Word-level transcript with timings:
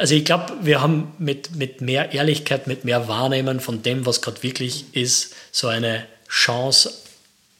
Also 0.00 0.14
ich 0.14 0.24
glaube, 0.24 0.56
wir 0.62 0.80
haben 0.80 1.12
mit, 1.18 1.56
mit 1.56 1.82
mehr 1.82 2.12
Ehrlichkeit, 2.12 2.66
mit 2.66 2.86
mehr 2.86 3.06
Wahrnehmen 3.06 3.60
von 3.60 3.82
dem, 3.82 4.06
was 4.06 4.22
gerade 4.22 4.42
wirklich 4.42 4.96
ist, 4.96 5.34
so 5.52 5.68
eine 5.68 6.06
Chance, 6.26 6.94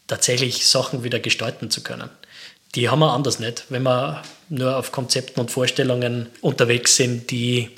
tatsächlich 0.07 0.66
Sachen 0.66 1.04
wieder 1.04 1.21
gestalten 1.21 1.71
zu 1.71 1.82
können. 1.82 2.08
Die 2.74 2.88
haben 2.88 3.00
wir 3.00 3.12
anders 3.12 3.40
nicht, 3.40 3.66
wenn 3.68 3.82
wir 3.82 4.22
nur 4.48 4.79
auf 4.79 4.90
Konzepten 4.90 5.38
und 5.38 5.50
Vorstellungen 5.50 6.30
unterwegs 6.40 6.96
sind, 6.96 7.30
die 7.30 7.68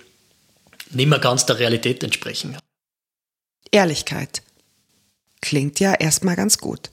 nicht 0.91 1.09
mehr 1.09 1.19
ganz 1.19 1.45
der 1.45 1.59
Realität 1.59 2.05
entsprechen. 2.05 2.57
Ehrlichkeit. 3.73 4.43
Klingt 5.41 5.81
ja 5.81 5.93
erstmal 5.93 6.37
ganz 6.37 6.59
gut. 6.59 6.91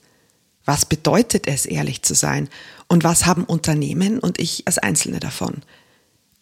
Was 0.64 0.86
bedeutet 0.86 1.46
es, 1.46 1.66
ehrlich 1.66 2.02
zu 2.02 2.14
sein? 2.14 2.48
Und 2.88 3.04
was 3.04 3.26
haben 3.26 3.44
Unternehmen 3.44 4.18
und 4.18 4.40
ich 4.40 4.66
als 4.66 4.78
Einzelne 4.78 5.20
davon? 5.20 5.62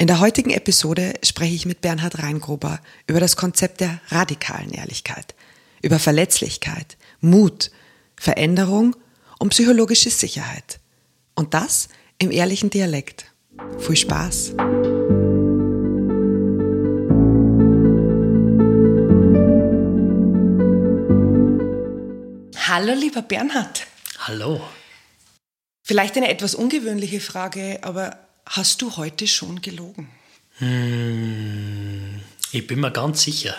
In 0.01 0.07
der 0.07 0.21
heutigen 0.21 0.51
Episode 0.51 1.15
spreche 1.25 1.57
ich 1.57 1.67
mit 1.67 1.81
Bernhard 1.81 2.23
Reingruber 2.23 2.79
über 3.09 3.19
das 3.19 3.35
Konzept 3.35 3.81
der 3.81 4.01
radikalen 4.11 4.71
Ehrlichkeit, 4.71 5.35
über 5.83 5.99
Verletzlichkeit, 5.99 6.97
Mut, 7.21 7.73
Veränderung 8.15 8.95
und 9.41 9.49
psychologische 9.49 10.11
Sicherheit. 10.11 10.79
Und 11.35 11.53
das 11.53 11.89
im 12.21 12.31
ehrlichen 12.31 12.71
Dialekt. 12.71 13.25
Viel 13.81 13.97
Spaß! 13.97 14.53
Hallo, 22.69 22.95
lieber 22.95 23.23
Bernhard. 23.23 23.89
Hallo. 24.21 24.61
Vielleicht 25.83 26.17
eine 26.17 26.29
etwas 26.29 26.55
ungewöhnliche 26.55 27.19
Frage, 27.19 27.81
aber 27.83 28.28
hast 28.49 28.83
du 28.83 28.97
heute 28.97 29.27
schon 29.27 29.61
gelogen? 29.63 30.09
Hm, 30.59 32.21
ich 32.53 32.67
bin 32.67 32.81
mir 32.81 32.91
ganz 32.91 33.23
sicher. 33.23 33.55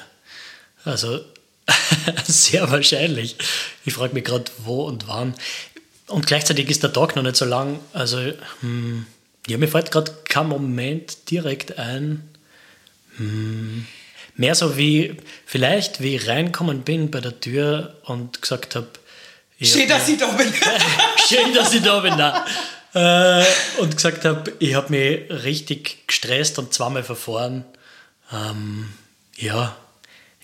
Also 0.83 1.21
sehr 2.25 2.69
wahrscheinlich. 2.71 3.35
Ich 3.85 3.93
frage 3.93 4.13
mich 4.13 4.25
gerade, 4.25 4.51
wo 4.59 4.83
und 4.83 5.07
wann. 5.07 5.35
Und 6.07 6.25
gleichzeitig 6.27 6.69
ist 6.69 6.83
der 6.83 6.91
Tag 6.93 7.15
noch 7.15 7.23
nicht 7.23 7.35
so 7.35 7.45
lang. 7.45 7.79
Also, 7.93 8.17
hm, 8.61 9.05
ja, 9.47 9.57
mir 9.57 9.67
fällt 9.67 9.91
gerade 9.91 10.11
kein 10.27 10.47
Moment 10.47 11.29
direkt 11.29 11.77
ein. 11.77 12.27
Hm, 13.17 13.85
mehr 14.35 14.55
so 14.55 14.77
wie, 14.77 15.17
vielleicht 15.45 16.01
wie 16.01 16.15
ich 16.15 16.27
reinkommen 16.27 16.81
bin 16.81 17.11
bei 17.11 17.21
der 17.21 17.39
Tür 17.39 17.97
und 18.05 18.41
gesagt 18.41 18.75
habe, 18.75 18.87
Schön, 19.61 19.89
dass 19.89 20.07
ich 20.07 20.17
da 20.17 20.27
bin. 20.27 20.53
Schön, 21.27 21.53
dass 21.53 21.73
ich 21.73 21.83
da 21.83 21.99
bin. 21.99 22.17
Äh, 22.93 23.43
und 23.79 23.95
gesagt 23.95 24.25
habe, 24.25 24.51
ich 24.59 24.73
habe 24.73 24.91
mich 24.91 25.43
richtig 25.43 26.07
gestresst 26.07 26.57
und 26.57 26.73
zweimal 26.73 27.03
verfahren. 27.03 27.63
Ähm, 28.31 28.89
ja, 29.37 29.75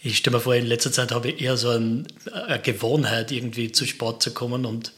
ich 0.02 0.18
stelle 0.18 0.38
mir 0.38 0.42
vor, 0.42 0.56
in 0.56 0.68
letzter 0.68 0.92
Zeit 0.92 1.12
habe 1.12 1.30
ich 1.30 1.42
eher 1.42 1.58
so 1.58 1.70
ein, 1.70 2.08
eine 2.32 2.60
Gewohnheit, 2.60 3.32
irgendwie 3.32 3.72
zu 3.72 3.86
Sport 3.86 4.22
zu 4.22 4.32
kommen 4.32 4.66
und 4.66 4.94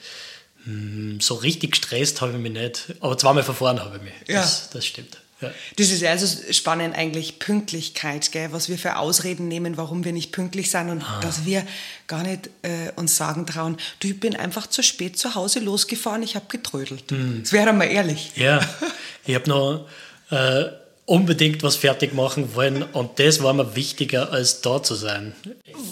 mh, 0.66 0.74
hm, 0.74 1.22
so 1.22 1.36
richtig 1.36 1.72
gestresst 1.72 2.20
habe 2.22 2.34
ich 2.34 2.38
mich 2.38 2.52
nicht. 2.52 2.96
Aber 3.00 3.18
zweimal 3.18 3.44
verfahren 3.44 3.80
habe 3.80 3.98
ich 3.98 4.04
mich. 4.04 4.14
Ja. 4.28 4.42
Das, 4.42 4.70
das 4.70 4.86
stimmt. 4.86 5.18
Ja. 5.42 5.52
Das 5.76 5.92
ist 5.92 6.04
also 6.04 6.52
spannend 6.52 6.96
eigentlich 6.96 7.38
Pünktlichkeit, 7.38 8.32
gell? 8.32 8.52
was 8.52 8.70
wir 8.70 8.78
für 8.78 8.98
Ausreden 8.98 9.48
nehmen, 9.48 9.78
warum 9.78 10.04
wir 10.04 10.12
nicht 10.12 10.32
pünktlich 10.32 10.72
sind 10.72 10.90
und 10.90 11.04
ah. 11.04 11.20
dass 11.22 11.46
wir 11.46 11.66
gar 12.08 12.24
nicht 12.24 12.50
äh, 12.64 12.92
uns 12.96 13.18
sagen 13.18 13.46
trauen, 13.46 13.78
du, 14.00 14.08
ich 14.08 14.20
bin 14.20 14.36
einfach 14.36 14.68
zu 14.68 14.82
spät 14.82 15.20
zu 15.20 15.36
Hause 15.36 15.60
losgefahren, 15.60 16.24
ich 16.24 16.36
habe 16.36 16.48
getrödelt. 16.50 17.12
Mhm. 17.12 17.42
Das 17.44 17.54
wäre 17.54 17.72
mal 17.74 17.86
ehrlich. 17.86 18.32
Ja, 18.36 18.62
ich 19.26 19.36
habe 19.36 19.50
noch 19.50 19.88
äh, 20.32 20.66
unbedingt 21.08 21.64
was 21.64 21.78
fertig 21.78 22.14
machen 22.14 22.54
wollen 22.54 22.84
und 22.84 23.18
das 23.20 23.42
war 23.42 23.54
mir 23.54 23.78
wichtiger, 23.78 24.34
als 24.34 24.60
da 24.60 24.84
zu 24.84 24.94
sein. 24.94 25.34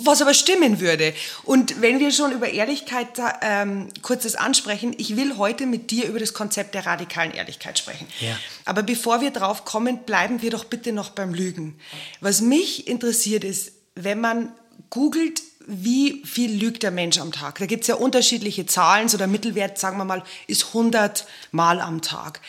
Was 0.04 0.22
aber 0.22 0.34
stimmen 0.34 0.82
würde. 0.82 1.14
Und 1.44 1.82
wenn 1.82 2.00
wir 2.00 2.12
schon 2.12 2.34
über 2.34 2.50
Ehrlichkeit 2.50 3.08
ähm, 3.42 3.88
kurzes 4.02 4.36
ansprechen, 4.36 4.94
ich 4.98 5.16
will 5.16 5.38
heute 5.38 5.68
mit 5.68 5.90
dir 5.90 6.06
über 6.08 6.20
das 6.20 6.34
Konzept 6.34 6.76
der 6.76 6.86
radikalen 6.86 7.32
Ehrlichkeit 7.32 7.80
sprechen. 7.80 8.06
Ja. 8.20 8.38
Aber 8.66 8.84
bevor 8.84 9.22
wir 9.22 9.32
drauf 9.32 9.64
kommen, 9.64 10.00
bleiben 10.00 10.42
wir 10.42 10.52
doch 10.52 10.66
bitte 10.66 10.92
noch 10.92 11.12
beim 11.12 11.34
Lügen. 11.34 11.80
Was 12.20 12.42
mich 12.42 12.86
interessiert 12.90 13.46
ist, 13.46 13.72
wenn 13.96 14.20
man 14.20 14.52
googelt, 14.90 15.42
wie 15.66 16.24
viel 16.26 16.52
lügt 16.52 16.84
der 16.84 16.92
Mensch 16.92 17.20
am 17.20 17.32
Tag? 17.32 17.60
Da 17.60 17.68
gibt 17.68 17.84
es 17.84 17.88
ja 17.88 17.96
unterschiedliche 17.96 18.66
Zahlen, 18.66 19.08
so 19.08 19.18
der 19.18 19.28
Mittelwert, 19.28 19.78
sagen 19.80 19.98
wir 19.98 20.06
mal, 20.06 20.24
ist 20.48 20.68
100 20.68 21.26
Mal 21.52 21.80
am 21.80 22.02
Tag. 22.02 22.42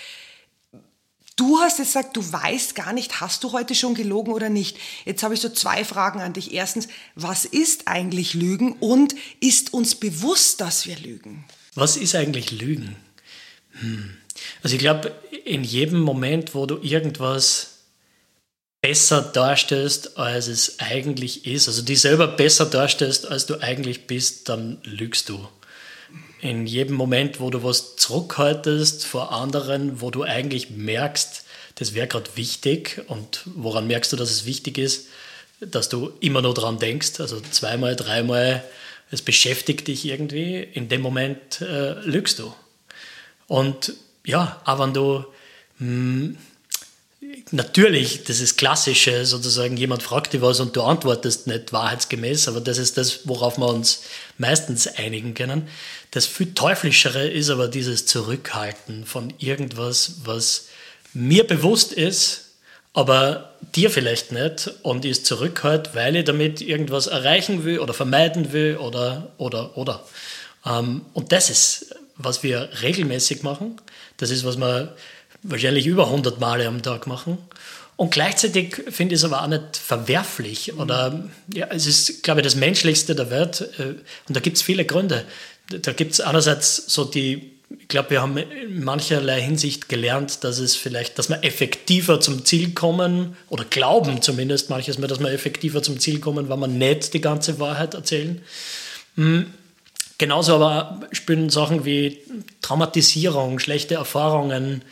Du 1.37 1.59
hast 1.59 1.79
jetzt 1.79 1.89
gesagt, 1.89 2.17
du 2.17 2.33
weißt 2.33 2.75
gar 2.75 2.95
nicht, 2.95 3.21
hast 3.21 3.45
du 3.45 3.53
heute 3.53 3.75
schon 3.75 3.95
gelogen 3.95 4.33
oder 4.33 4.49
nicht. 4.49 4.79
Jetzt 5.05 5.23
habe 5.23 5.35
ich 5.35 5.41
so 5.41 5.51
zwei 5.51 5.85
Fragen 5.85 6.21
an 6.21 6.33
dich. 6.33 6.55
Erstens, 6.55 6.89
was 7.15 7.45
ist 7.45 7.89
eigentlich 7.89 8.33
Lügen 8.33 8.73
und 8.81 9.15
ist 9.41 9.75
uns 9.75 9.95
bewusst, 9.97 10.63
dass 10.63 10.87
wir 10.87 10.97
lügen? 10.97 11.45
Was 11.75 11.99
ist 11.99 12.15
eigentlich 12.15 12.53
Lügen? 12.53 12.97
Hm. 13.73 14.17
Also 14.63 14.77
ich 14.77 14.81
glaube, 14.81 15.15
in 15.45 15.63
jedem 15.63 16.01
Moment, 16.01 16.55
wo 16.55 16.65
du 16.65 16.79
irgendwas 16.79 17.81
besser 18.81 19.21
darstellst, 19.21 20.17
als 20.17 20.47
es 20.47 20.79
eigentlich 20.79 21.47
ist, 21.47 21.69
also 21.69 21.83
dich 21.83 22.01
selber 22.01 22.29
besser 22.29 22.65
darstellst, 22.65 23.27
als 23.27 23.45
du 23.45 23.61
eigentlich 23.61 24.07
bist, 24.07 24.49
dann 24.49 24.79
lügst 24.85 25.29
du 25.29 25.47
in 26.41 26.67
jedem 26.67 26.97
Moment, 26.97 27.41
wo 27.41 27.51
du 27.51 27.63
was 27.63 27.97
zurückhaltest 27.97 29.07
vor 29.07 29.33
anderen, 29.33 30.01
wo 30.01 30.11
du 30.11 30.23
eigentlich 30.23 30.71
merkst, 30.71 31.45
das 31.77 31.95
wäre 31.95 32.07
gerade 32.07 32.31
wichtig 32.37 33.03
und 33.09 33.43
woran 33.55 33.87
merkst 33.87 34.13
du, 34.13 34.17
dass 34.17 34.31
es 34.31 34.47
wichtig 34.47 34.79
ist, 34.79 35.09
dass 35.61 35.89
du 35.89 36.13
immer 36.21 36.43
nur 36.43 36.55
dran 36.55 36.79
denkst, 36.79 37.21
also 37.21 37.41
zweimal, 37.41 37.97
dreimal, 37.97 38.63
es 39.11 39.23
beschäftigt 39.23 39.89
dich 39.89 40.05
irgendwie, 40.05 40.63
in 40.63 40.89
dem 40.89 41.01
Moment 41.01 41.61
äh, 41.61 41.93
lügst 42.01 42.39
du. 42.39 42.53
Und 43.47 43.95
ja, 44.25 44.61
aber 44.65 44.87
wenn 44.87 44.95
du 44.95 45.25
mh, 45.79 45.87
hm, 45.87 46.39
natürlich, 47.51 48.25
das 48.25 48.41
ist 48.41 48.57
klassische, 48.57 49.25
sozusagen, 49.25 49.77
jemand 49.77 50.03
fragt 50.03 50.33
dich 50.33 50.43
was 50.43 50.61
und 50.61 50.77
du 50.77 50.83
antwortest 50.83 51.47
nicht 51.47 51.73
wahrheitsgemäß, 51.73 52.49
aber 52.49 52.61
das 52.61 52.79
ist 52.79 52.97
das, 52.97 53.27
worauf 53.29 53.59
wir 53.59 53.69
uns 53.69 54.03
meistens 54.39 54.87
einigen 54.87 55.35
können. 55.35 55.69
Das 56.11 56.27
viel 56.27 56.55
teuflischere 56.55 57.29
ist 57.29 57.51
aber 57.51 57.69
dieses 57.69 58.07
Zurückhalten 58.07 59.07
von 59.07 59.33
irgendwas, 59.39 60.17
was 60.25 60.69
mir 61.15 61.47
bewusst 61.47 61.93
ist, 61.93 62.43
aber 62.93 63.55
dir 63.75 63.91
vielleicht 63.91 64.33
nicht 64.33 64.71
und 64.83 65.05
ist 65.05 65.27
zurückhalt, 65.27 65.95
weil 65.95 66.17
ich 66.17 66.25
damit 66.25 66.61
irgendwas 66.61 67.07
erreichen 67.07 67.65
will 67.65 67.79
oder 67.79 67.93
vermeiden 67.93 68.53
will 68.53 68.77
oder, 68.79 69.29
oder, 69.37 69.77
oder. 69.77 70.03
Ähm, 70.65 71.03
und 71.13 71.33
das 71.33 71.51
ist, 71.51 71.95
was 72.17 72.43
wir 72.43 72.71
regelmäßig 72.83 73.43
machen. 73.43 73.81
Das 74.17 74.31
ist, 74.31 74.45
was 74.45 74.57
wir 74.57 74.97
wahrscheinlich 75.49 75.87
über 75.87 76.07
100 76.07 76.41
Male 76.41 76.67
am 76.67 76.83
Tag 76.83 77.07
machen. 77.07 77.39
Und 77.97 78.11
gleichzeitig 78.11 78.83
finde 78.91 79.15
ich 79.15 79.21
es 79.21 79.25
aber 79.25 79.43
auch 79.43 79.47
nicht 79.47 79.77
verwerflich 79.77 80.75
oder 80.75 81.25
ja, 81.53 81.67
es 81.71 81.87
ist, 81.87 82.23
glaube 82.23 82.41
ich, 82.41 82.45
das 82.45 82.55
Menschlichste 82.55 83.15
der 83.15 83.31
Welt. 83.31 83.63
Äh, 83.79 83.95
und 84.29 84.37
da 84.37 84.41
gibt 84.41 84.59
es 84.59 84.63
viele 84.63 84.85
Gründe. 84.85 85.25
Da 85.69 85.93
gibt 85.93 86.13
es 86.13 86.21
einerseits 86.21 86.77
so 86.77 87.05
die, 87.05 87.53
ich 87.81 87.89
glaube, 87.89 88.11
wir 88.11 88.23
haben 88.23 88.37
in 88.37 88.85
mancherlei 88.85 89.41
Hinsicht 89.41 89.89
gelernt, 89.89 90.45
dass 90.45 90.59
es 90.59 90.77
vielleicht, 90.77 91.19
dass 91.19 91.31
wir 91.31 91.43
effektiver 91.43 92.21
zum 92.21 92.45
Ziel 92.45 92.73
kommen 92.73 93.37
oder 93.49 93.65
glauben 93.65 94.23
zumindest 94.23 94.69
manches 94.69 94.99
Mal, 94.99 95.09
dass 95.09 95.19
wir 95.19 95.31
effektiver 95.31 95.83
zum 95.83 95.99
Ziel 95.99 96.21
kommen, 96.21 96.49
wenn 96.49 96.59
wir 96.61 96.69
nicht 96.69 97.15
die 97.15 97.21
ganze 97.21 97.59
Wahrheit 97.59 97.95
erzählen. 97.95 98.43
Hm. 99.17 99.47
Genauso 100.19 100.55
aber 100.55 101.01
spielen 101.13 101.51
Sachen 101.51 101.85
wie 101.85 102.19
Traumatisierung, 102.63 103.59
schlechte 103.59 103.97
Erfahrungen, 103.97 104.83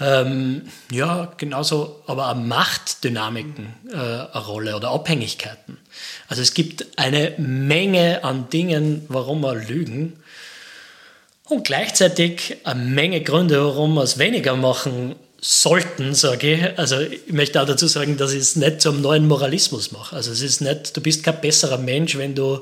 ähm, 0.00 0.62
ja, 0.90 1.30
genauso, 1.36 2.02
aber 2.06 2.30
auch 2.30 2.34
Machtdynamiken 2.34 3.74
äh, 3.92 3.96
eine 3.96 4.46
Rolle 4.46 4.76
oder 4.76 4.90
Abhängigkeiten. 4.90 5.76
Also 6.28 6.40
es 6.40 6.54
gibt 6.54 6.86
eine 6.96 7.34
Menge 7.36 8.24
an 8.24 8.48
Dingen, 8.48 9.04
warum 9.08 9.42
wir 9.42 9.54
lügen 9.54 10.14
und 11.44 11.64
gleichzeitig 11.64 12.56
eine 12.64 12.82
Menge 12.82 13.20
Gründe, 13.20 13.62
warum 13.62 13.94
wir 13.94 14.02
es 14.02 14.18
weniger 14.18 14.56
machen 14.56 15.16
sollten, 15.40 16.14
sage 16.14 16.54
ich. 16.54 16.78
Also 16.78 17.00
ich 17.00 17.32
möchte 17.32 17.60
auch 17.60 17.66
dazu 17.66 17.86
sagen, 17.86 18.16
dass 18.16 18.32
ich 18.32 18.40
es 18.40 18.56
nicht 18.56 18.80
zum 18.80 19.00
neuen 19.00 19.26
Moralismus 19.26 19.90
mache. 19.92 20.16
Also 20.16 20.32
es 20.32 20.42
ist 20.42 20.60
nicht, 20.60 20.96
du 20.96 21.00
bist 21.00 21.24
kein 21.24 21.40
besserer 21.40 21.78
Mensch, 21.78 22.16
wenn 22.16 22.34
du 22.34 22.60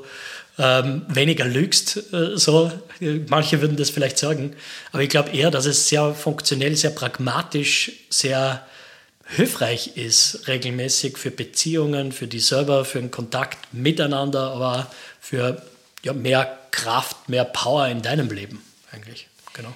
ähm, 0.59 1.03
weniger 1.07 1.45
lügst. 1.45 2.13
Äh, 2.13 2.37
so. 2.37 2.71
Manche 3.29 3.61
würden 3.61 3.77
das 3.77 3.89
vielleicht 3.89 4.17
sagen. 4.17 4.53
Aber 4.91 5.01
ich 5.01 5.09
glaube 5.09 5.29
eher, 5.29 5.49
dass 5.49 5.65
es 5.65 5.87
sehr 5.87 6.13
funktionell, 6.13 6.75
sehr 6.75 6.91
pragmatisch, 6.91 7.93
sehr 8.09 8.65
hilfreich 9.25 9.95
ist, 9.95 10.47
regelmäßig 10.47 11.17
für 11.17 11.31
Beziehungen, 11.31 12.11
für 12.11 12.27
die 12.27 12.39
selber, 12.39 12.83
für 12.83 12.99
den 12.99 13.11
Kontakt 13.11 13.73
miteinander, 13.73 14.51
aber 14.51 14.91
für 15.21 15.61
ja, 16.03 16.13
mehr 16.13 16.57
Kraft, 16.71 17.29
mehr 17.29 17.45
Power 17.45 17.87
in 17.87 18.01
deinem 18.01 18.29
Leben 18.29 18.61
eigentlich. 18.91 19.27
Genau. 19.53 19.73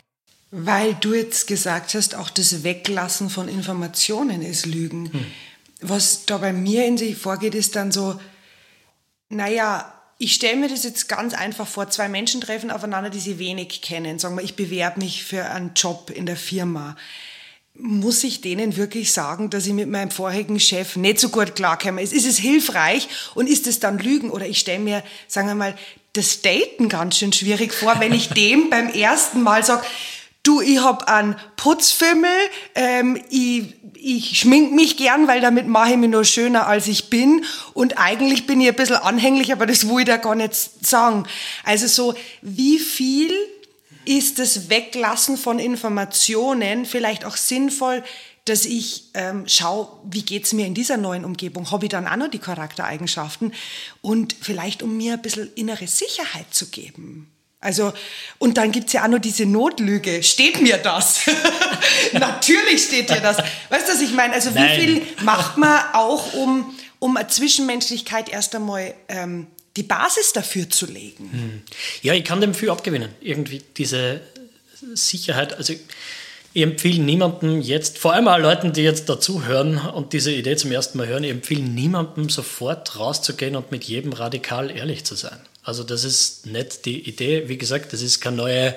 Weil 0.51 0.95
du 0.95 1.13
jetzt 1.13 1.47
gesagt 1.47 1.94
hast, 1.94 2.15
auch 2.15 2.30
das 2.30 2.63
Weglassen 2.63 3.30
von 3.30 3.47
Informationen 3.47 4.41
ist 4.41 4.65
Lügen. 4.65 5.12
Hm. 5.13 5.25
was 5.81 6.25
da 6.25 6.38
bei 6.38 6.51
mir 6.51 6.85
in 6.85 6.97
sich 6.97 7.15
vorgeht, 7.15 7.56
ist 7.56 7.75
dann 7.75 7.91
so, 7.91 8.19
naja, 9.30 9.94
ich 10.23 10.35
stelle 10.35 10.55
mir 10.55 10.69
das 10.69 10.85
jetzt 10.85 11.09
ganz 11.09 11.33
einfach 11.33 11.67
vor, 11.67 11.89
zwei 11.89 12.07
Menschen 12.07 12.39
treffen 12.39 12.71
aufeinander, 12.71 13.09
die 13.09 13.19
sie 13.19 13.39
wenig 13.39 13.81
kennen. 13.81 14.19
Sagen 14.19 14.37
wir, 14.37 14.43
ich 14.43 14.55
bewerbe 14.55 15.01
mich 15.01 15.25
für 15.25 15.43
einen 15.43 15.73
Job 15.75 16.09
in 16.09 16.25
der 16.25 16.37
Firma. 16.37 16.95
Muss 17.73 18.23
ich 18.23 18.39
denen 18.39 18.77
wirklich 18.77 19.11
sagen, 19.11 19.49
dass 19.49 19.67
ich 19.67 19.73
mit 19.73 19.89
meinem 19.89 20.11
vorherigen 20.11 20.61
Chef 20.61 20.95
nicht 20.95 21.19
so 21.19 21.27
gut 21.27 21.57
klarkomme? 21.57 22.01
Ist, 22.01 22.13
ist 22.13 22.25
es 22.25 22.37
hilfreich 22.37 23.09
und 23.35 23.49
ist 23.49 23.67
es 23.67 23.81
dann 23.81 23.99
Lügen? 23.99 24.29
Oder 24.29 24.47
ich 24.47 24.59
stelle 24.59 24.79
mir, 24.79 25.03
sagen 25.27 25.49
wir 25.49 25.55
mal, 25.55 25.75
das 26.13 26.41
Daten 26.41 26.87
ganz 26.87 27.17
schön 27.17 27.33
schwierig 27.33 27.73
vor, 27.73 27.99
wenn 27.99 28.13
ich 28.13 28.29
dem 28.29 28.69
beim 28.69 28.87
ersten 28.87 29.41
Mal 29.41 29.65
sage, 29.65 29.83
du, 30.43 30.61
ich 30.61 30.79
hab 30.79 31.09
einen 31.09 31.35
Putzfimmel, 31.57 32.29
ähm, 32.75 33.21
ich, 33.29 33.73
ich 34.03 34.39
schmink 34.39 34.73
mich 34.73 34.97
gern, 34.97 35.27
weil 35.27 35.39
damit 35.39 35.67
mache 35.67 35.91
ich 35.91 35.97
mich 35.97 36.09
nur 36.09 36.25
schöner, 36.25 36.67
als 36.67 36.88
ich 36.88 37.09
bin. 37.09 37.45
Und 37.73 37.97
eigentlich 37.97 38.45
bin 38.45 38.59
ich 38.59 38.67
ein 38.67 38.75
bisschen 38.75 38.97
anhänglich, 38.97 39.51
aber 39.53 39.65
das 39.65 39.88
will 39.88 40.00
ich 40.00 40.05
da 40.05 40.17
gar 40.17 40.35
nicht 40.35 40.53
sagen. 40.53 41.25
Also 41.63 41.88
so, 41.88 42.13
wie 42.41 42.79
viel 42.79 43.31
ist 44.05 44.39
das 44.39 44.69
Weglassen 44.69 45.38
von 45.38 45.57
Informationen 45.57 46.85
vielleicht 46.85 47.23
auch 47.23 47.38
sinnvoll, 47.38 48.03
dass 48.45 48.65
ich 48.65 49.05
ähm, 49.13 49.47
schaue, 49.47 49.88
wie 50.03 50.23
geht's 50.23 50.51
mir 50.51 50.65
in 50.65 50.73
dieser 50.73 50.97
neuen 50.97 51.23
Umgebung? 51.23 51.71
Habe 51.71 51.85
ich 51.85 51.89
dann 51.89 52.06
auch 52.06 52.17
noch 52.17 52.29
die 52.29 52.39
Charaktereigenschaften? 52.39 53.53
Und 54.01 54.35
vielleicht, 54.41 54.83
um 54.83 54.97
mir 54.97 55.13
ein 55.13 55.21
bisschen 55.21 55.49
innere 55.56 55.88
Sicherheit 55.88 56.53
zu 56.53 56.67
geben. 56.67 57.31
Also, 57.63 57.94
und 58.39 58.57
dann 58.57 58.71
gibt's 58.71 58.94
ja 58.94 59.04
auch 59.04 59.07
noch 59.07 59.19
diese 59.19 59.45
Notlüge. 59.45 60.21
Steht 60.21 60.62
mir 60.62 60.77
das? 60.77 61.21
Natürlich 62.13 62.83
steht 62.83 63.10
dir 63.10 63.21
das. 63.21 63.38
Weißt 63.69 63.88
du, 63.88 63.94
was 63.94 64.01
ich 64.01 64.12
meine? 64.12 64.33
Also, 64.33 64.51
Nein. 64.51 64.69
wie 64.69 64.81
viel 64.81 65.01
macht 65.24 65.57
man 65.57 65.80
auch, 65.94 66.33
um, 66.33 66.75
um 67.00 67.18
eine 67.18 67.27
Zwischenmenschlichkeit 67.27 68.30
erst 68.30 68.54
einmal 68.56 68.94
ähm, 69.07 69.48
die 69.77 69.83
Basis 69.83 70.33
dafür 70.33 70.69
zu 70.69 70.86
legen? 70.86 71.30
Hm. 71.31 71.62
Ja, 72.01 72.13
ich 72.13 72.25
kann 72.25 72.42
dem 72.42 72.54
viel 72.54 72.69
abgewinnen. 72.69 73.10
Irgendwie 73.21 73.63
diese 73.77 74.21
Sicherheit. 74.94 75.54
Also, 75.54 75.74
ich 76.56 76.62
empfehle 76.62 77.01
niemandem 77.01 77.62
jetzt, 77.62 77.98
vor 77.98 78.13
allem 78.13 78.27
auch 78.27 78.38
Leuten, 78.38 78.74
die 78.74 78.83
jetzt 78.83 79.09
dazuhören 79.09 79.80
und 79.80 80.13
diese 80.13 80.31
Idee 80.31 80.56
zum 80.56 80.71
ersten 80.71 81.00
Mal 81.00 81.07
hören, 81.07 81.24
ich 81.24 81.31
empfehle 81.31 81.63
niemandem 81.63 82.30
sofort 82.30 83.00
rauszugehen 83.00 83.56
und 83.56 83.71
mit 83.71 83.86
jedem 83.86 84.13
radikal 84.13 84.69
ehrlich 84.69 85.04
zu 85.04 85.16
sein. 85.16 85.39
Also 85.63 85.83
das 85.83 86.04
ist 86.04 86.45
nicht 86.45 86.86
die 86.86 87.07
Idee. 87.07 87.48
Wie 87.48 87.57
gesagt, 87.57 87.94
das 87.94 88.01
ist 88.01 88.19
keine 88.19 88.38
neue, 88.38 88.75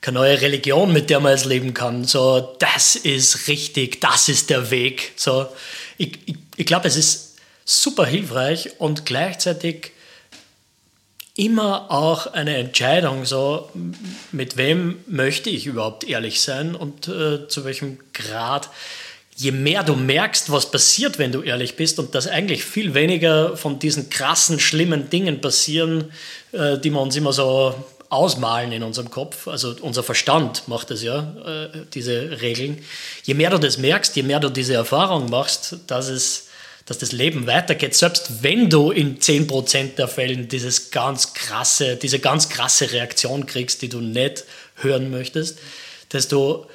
keine 0.00 0.18
neue 0.18 0.40
Religion, 0.40 0.92
mit 0.92 1.08
der 1.08 1.20
man 1.20 1.32
jetzt 1.32 1.46
leben 1.46 1.72
kann. 1.72 2.04
So, 2.04 2.56
das 2.58 2.96
ist 2.96 3.48
richtig, 3.48 4.00
das 4.00 4.28
ist 4.28 4.50
der 4.50 4.70
Weg. 4.70 5.12
So, 5.16 5.46
ich, 5.98 6.18
ich, 6.26 6.36
ich 6.56 6.66
glaube, 6.66 6.88
es 6.88 6.96
ist 6.96 7.36
super 7.64 8.06
hilfreich 8.06 8.70
und 8.78 9.06
gleichzeitig 9.06 9.92
immer 11.36 11.90
auch 11.90 12.28
eine 12.28 12.56
Entscheidung, 12.56 13.26
so 13.26 13.70
mit 14.32 14.56
wem 14.56 15.04
möchte 15.06 15.50
ich 15.50 15.66
überhaupt 15.66 16.04
ehrlich 16.04 16.40
sein 16.40 16.74
und 16.74 17.08
äh, 17.08 17.46
zu 17.46 17.64
welchem 17.64 17.98
Grad 18.14 18.70
je 19.36 19.52
mehr 19.52 19.84
du 19.84 19.94
merkst, 19.94 20.50
was 20.50 20.70
passiert, 20.70 21.18
wenn 21.18 21.30
du 21.30 21.42
ehrlich 21.42 21.76
bist 21.76 21.98
und 21.98 22.14
dass 22.14 22.26
eigentlich 22.26 22.64
viel 22.64 22.94
weniger 22.94 23.56
von 23.56 23.78
diesen 23.78 24.08
krassen, 24.08 24.58
schlimmen 24.58 25.10
Dingen 25.10 25.40
passieren, 25.40 26.10
äh, 26.52 26.78
die 26.78 26.90
wir 26.90 27.00
uns 27.00 27.14
immer 27.16 27.32
so 27.32 27.74
ausmalen 28.08 28.72
in 28.72 28.82
unserem 28.82 29.10
Kopf, 29.10 29.46
also 29.46 29.76
unser 29.80 30.02
Verstand 30.02 30.68
macht 30.68 30.90
das 30.90 31.02
ja, 31.02 31.34
äh, 31.44 31.68
diese 31.92 32.40
Regeln. 32.40 32.82
Je 33.24 33.34
mehr 33.34 33.50
du 33.50 33.58
das 33.58 33.78
merkst, 33.78 34.16
je 34.16 34.22
mehr 34.22 34.40
du 34.40 34.48
diese 34.48 34.74
Erfahrung 34.74 35.28
machst, 35.28 35.76
dass 35.86 36.08
es 36.08 36.42
dass 36.86 36.98
das 36.98 37.10
Leben 37.10 37.48
weitergeht, 37.48 37.96
selbst 37.96 38.44
wenn 38.44 38.70
du 38.70 38.92
in 38.92 39.18
10% 39.18 39.96
der 39.96 40.06
Fällen 40.06 40.46
dieses 40.46 40.92
ganz 40.92 41.34
krasse, 41.34 41.96
diese 41.96 42.20
ganz 42.20 42.48
krasse 42.48 42.92
Reaktion 42.92 43.44
kriegst, 43.46 43.82
die 43.82 43.88
du 43.88 44.00
nicht 44.00 44.44
hören 44.76 45.10
möchtest, 45.10 45.58
desto 46.12 46.68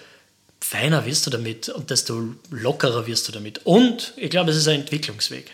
feiner 0.61 1.05
wirst 1.05 1.25
du 1.25 1.29
damit 1.29 1.69
und 1.69 1.89
desto 1.89 2.35
lockerer 2.49 3.07
wirst 3.07 3.27
du 3.27 3.31
damit. 3.31 3.61
Und 3.65 4.13
ich 4.15 4.29
glaube, 4.29 4.51
es 4.51 4.57
ist 4.57 4.67
ein 4.67 4.81
Entwicklungsweg. 4.81 5.51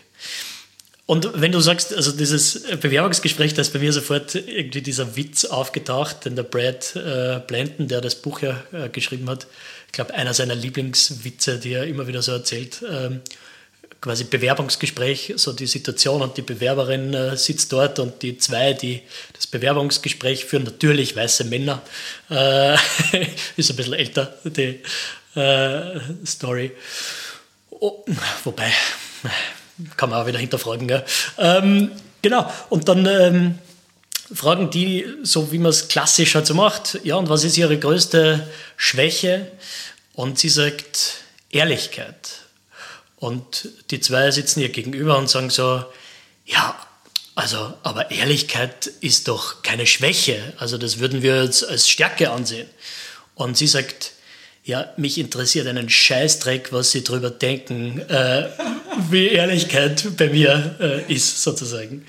Und 1.06 1.40
wenn 1.40 1.52
du 1.52 1.60
sagst, 1.60 1.94
also 1.94 2.12
dieses 2.12 2.64
Bewerbungsgespräch, 2.80 3.54
da 3.54 3.62
ist 3.62 3.72
bei 3.72 3.78
mir 3.78 3.94
sofort 3.94 4.34
irgendwie 4.34 4.82
dieser 4.82 5.16
Witz 5.16 5.46
aufgetaucht, 5.46 6.26
denn 6.26 6.36
der 6.36 6.42
Brad 6.42 6.94
äh, 6.96 7.40
Blanton, 7.46 7.88
der 7.88 8.02
das 8.02 8.16
Buch 8.16 8.42
ja 8.42 8.62
äh, 8.72 8.90
geschrieben 8.90 9.28
hat, 9.30 9.46
ich 9.86 9.92
glaube, 9.92 10.12
einer 10.12 10.34
seiner 10.34 10.54
Lieblingswitze, 10.54 11.58
die 11.58 11.72
er 11.72 11.86
immer 11.86 12.06
wieder 12.06 12.20
so 12.20 12.32
erzählt, 12.32 12.84
ähm, 12.86 13.22
quasi 14.00 14.24
Bewerbungsgespräch, 14.24 15.34
so 15.36 15.52
die 15.52 15.66
Situation 15.66 16.22
und 16.22 16.36
die 16.36 16.42
Bewerberin 16.42 17.14
äh, 17.14 17.36
sitzt 17.36 17.72
dort 17.72 17.98
und 17.98 18.22
die 18.22 18.38
zwei, 18.38 18.72
die 18.72 19.02
das 19.32 19.46
Bewerbungsgespräch 19.46 20.44
führen, 20.44 20.64
natürlich 20.64 21.16
weiße 21.16 21.44
Männer, 21.44 21.82
äh, 22.30 22.74
ist 23.56 23.70
ein 23.70 23.76
bisschen 23.76 23.94
älter, 23.94 24.34
die 24.44 24.80
äh, 25.34 26.00
Story. 26.24 26.72
Oh, 27.70 28.04
wobei, 28.44 28.72
kann 29.96 30.10
man 30.10 30.22
auch 30.22 30.26
wieder 30.26 30.38
hinterfragen. 30.38 30.88
Ja. 30.88 31.04
Ähm, 31.36 31.92
genau, 32.22 32.50
und 32.68 32.88
dann 32.88 33.06
ähm, 33.06 33.58
fragen 34.32 34.70
die, 34.70 35.06
so 35.22 35.50
wie 35.52 35.58
man 35.58 35.70
es 35.70 35.88
klassisch 35.88 36.34
halt 36.34 36.46
so 36.46 36.54
macht, 36.54 37.00
ja, 37.04 37.16
und 37.16 37.28
was 37.28 37.44
ist 37.44 37.56
ihre 37.56 37.78
größte 37.78 38.48
Schwäche? 38.76 39.50
Und 40.14 40.38
sie 40.38 40.48
sagt, 40.48 41.22
Ehrlichkeit. 41.50 42.37
Und 43.20 43.68
die 43.90 44.00
zwei 44.00 44.30
sitzen 44.30 44.60
ihr 44.60 44.68
gegenüber 44.68 45.18
und 45.18 45.28
sagen 45.28 45.50
so, 45.50 45.84
ja, 46.46 46.78
also, 47.34 47.74
aber 47.82 48.10
Ehrlichkeit 48.10 48.90
ist 49.00 49.28
doch 49.28 49.62
keine 49.62 49.86
Schwäche. 49.86 50.54
Also 50.56 50.76
das 50.78 50.98
würden 50.98 51.22
wir 51.22 51.44
jetzt 51.44 51.68
als 51.68 51.88
Stärke 51.88 52.30
ansehen. 52.30 52.68
Und 53.34 53.56
sie 53.56 53.68
sagt, 53.68 54.12
ja, 54.64 54.92
mich 54.96 55.18
interessiert 55.18 55.66
einen 55.66 55.88
Scheißdreck, 55.88 56.72
was 56.72 56.90
sie 56.90 57.04
drüber 57.04 57.30
denken, 57.30 58.00
äh, 58.00 58.48
wie 59.10 59.28
Ehrlichkeit 59.28 60.16
bei 60.16 60.28
mir 60.28 60.76
äh, 60.80 61.12
ist, 61.12 61.42
sozusagen. 61.42 62.04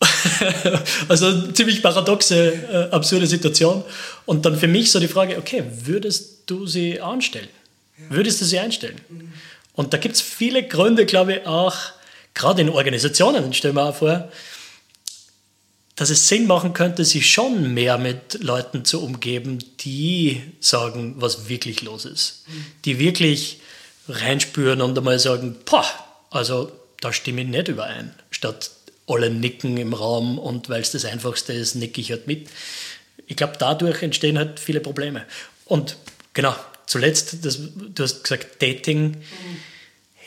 also 1.08 1.52
ziemlich 1.52 1.82
paradoxe, 1.82 2.52
äh, 2.52 2.90
absurde 2.90 3.26
Situation. 3.26 3.84
Und 4.26 4.44
dann 4.44 4.58
für 4.58 4.66
mich 4.66 4.90
so 4.90 4.98
die 4.98 5.08
Frage, 5.08 5.36
okay, 5.36 5.62
würdest 5.84 6.44
du 6.46 6.66
sie 6.66 7.00
anstellen? 7.00 7.48
Würdest 8.08 8.40
du 8.40 8.44
sie 8.44 8.58
einstellen? 8.58 9.00
Mhm. 9.08 9.32
Und 9.74 9.92
da 9.92 9.98
gibt 9.98 10.16
es 10.16 10.20
viele 10.20 10.66
Gründe, 10.66 11.06
glaube 11.06 11.34
ich, 11.34 11.46
auch, 11.46 11.76
gerade 12.34 12.62
in 12.62 12.68
Organisationen, 12.68 13.52
stellen 13.52 13.74
wir 13.74 13.84
auch 13.84 13.96
vor, 13.96 14.30
dass 15.96 16.10
es 16.10 16.28
Sinn 16.28 16.46
machen 16.46 16.72
könnte, 16.72 17.04
sich 17.04 17.30
schon 17.30 17.74
mehr 17.74 17.98
mit 17.98 18.42
Leuten 18.42 18.84
zu 18.84 19.02
umgeben, 19.02 19.58
die 19.80 20.42
sagen, 20.60 21.14
was 21.18 21.48
wirklich 21.48 21.82
los 21.82 22.04
ist. 22.06 22.44
Die 22.84 22.98
wirklich 22.98 23.60
reinspüren 24.08 24.80
und 24.80 24.96
einmal 24.96 25.18
sagen, 25.18 25.56
boah, 25.64 25.86
also 26.30 26.72
da 27.00 27.12
stimme 27.12 27.42
ich 27.42 27.48
nicht 27.48 27.68
überein. 27.68 28.14
Statt 28.30 28.70
alle 29.06 29.30
nicken 29.30 29.76
im 29.76 29.92
Raum 29.92 30.38
und 30.38 30.68
weil 30.68 30.80
es 30.80 30.92
das 30.92 31.04
Einfachste 31.04 31.52
ist, 31.52 31.74
nicke 31.74 32.00
ich 32.00 32.10
halt 32.10 32.26
mit. 32.26 32.48
Ich 33.26 33.36
glaube, 33.36 33.54
dadurch 33.58 34.02
entstehen 34.02 34.38
halt 34.38 34.58
viele 34.58 34.80
Probleme. 34.80 35.24
Und 35.66 35.96
genau, 36.32 36.54
zuletzt, 36.86 37.44
das, 37.44 37.58
du 37.76 38.02
hast 38.02 38.24
gesagt, 38.24 38.62
Dating. 38.62 39.16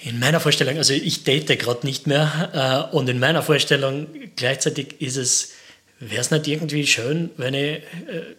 In 0.04 0.20
meiner 0.20 0.40
Vorstellung, 0.40 0.78
also 0.78 0.94
ich 0.94 1.24
date 1.24 1.58
gerade 1.60 1.86
nicht 1.86 2.06
mehr 2.06 2.90
äh, 2.92 2.96
und 2.96 3.10
in 3.10 3.20
meiner 3.20 3.42
Vorstellung 3.42 4.08
gleichzeitig 4.36 5.02
ist 5.02 5.18
es, 5.18 5.54
wäre 6.00 6.22
es 6.22 6.30
nicht 6.30 6.48
irgendwie 6.48 6.86
schön, 6.86 7.32
wenn 7.38 7.54
ich 7.54 7.78
äh, 7.78 7.82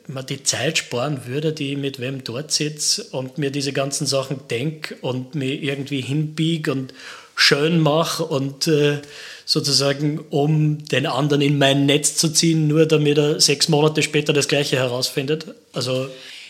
mir 0.06 0.22
die 0.22 0.44
Zeit 0.44 0.78
sparen 0.78 1.26
würde, 1.26 1.52
die 1.52 1.72
ich 1.72 1.78
mit 1.78 1.98
wem 1.98 2.22
dort 2.22 2.52
sitze 2.52 3.04
und 3.10 3.38
mir 3.38 3.50
diese 3.50 3.72
ganzen 3.72 4.06
Sachen 4.06 4.46
denke 4.48 4.96
und 5.00 5.34
mir 5.34 5.54
irgendwie 5.54 6.02
hinbiege 6.02 6.70
und 6.70 6.94
schön 7.34 7.80
mache 7.80 8.24
und 8.24 8.66
äh, 8.68 8.98
sozusagen, 9.44 10.18
um 10.30 10.84
den 10.86 11.06
anderen 11.06 11.42
in 11.42 11.58
mein 11.58 11.86
Netz 11.86 12.16
zu 12.16 12.28
ziehen, 12.30 12.66
nur 12.66 12.86
damit 12.86 13.18
er 13.18 13.40
sechs 13.40 13.68
Monate 13.68 14.02
später 14.02 14.32
das 14.32 14.48
Gleiche 14.48 14.76
herausfindet. 14.76 15.46
Also 15.72 16.08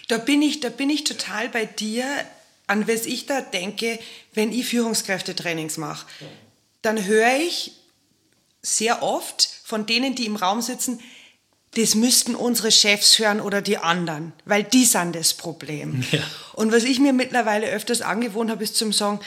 da 0.08 0.18
bin 0.18 0.42
ich, 0.42 0.60
da 0.60 0.68
bin 0.68 0.90
ich 0.90 1.04
total 1.04 1.48
bei 1.48 1.64
dir, 1.64 2.06
an 2.66 2.88
was 2.88 3.06
ich 3.06 3.26
da 3.26 3.40
denke, 3.40 3.98
wenn 4.34 4.52
ich 4.52 4.66
Führungskräftetrainings 4.66 5.76
mache. 5.76 6.06
Dann 6.82 7.04
höre 7.04 7.36
ich 7.36 7.72
sehr 8.62 9.02
oft 9.02 9.48
von 9.64 9.86
denen, 9.86 10.14
die 10.14 10.26
im 10.26 10.36
Raum 10.36 10.60
sitzen, 10.60 11.00
das 11.74 11.94
müssten 11.94 12.34
unsere 12.34 12.72
Chefs 12.72 13.18
hören 13.18 13.40
oder 13.40 13.60
die 13.60 13.78
anderen, 13.78 14.32
weil 14.44 14.64
die 14.64 14.84
sind 14.84 15.14
das 15.14 15.34
Problem. 15.34 16.02
Ja. 16.10 16.22
Und 16.54 16.72
was 16.72 16.84
ich 16.84 16.98
mir 16.98 17.12
mittlerweile 17.12 17.66
öfters 17.66 18.00
angewohnt 18.00 18.50
habe, 18.50 18.64
ist 18.64 18.76
zum 18.76 18.92
sagen, 18.92 19.20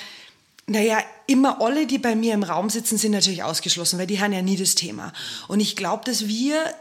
naja, 0.65 0.99
immer 1.27 1.61
alle, 1.61 1.85
die 1.85 1.97
bei 1.99 2.15
mir 2.15 2.33
im 2.33 2.43
Raum 2.43 2.69
sitzen, 2.69 2.97
sind 2.97 3.11
natürlich 3.11 3.43
ausgeschlossen, 3.43 3.99
weil 3.99 4.07
die 4.07 4.19
haben 4.19 4.33
ja 4.33 4.41
nie 4.41 4.57
das 4.57 4.75
Thema. 4.75 5.13
Und 5.47 5.59
ich 5.59 5.75
glaube, 5.75 6.05
dass 6.05 6.27
wir 6.27 6.73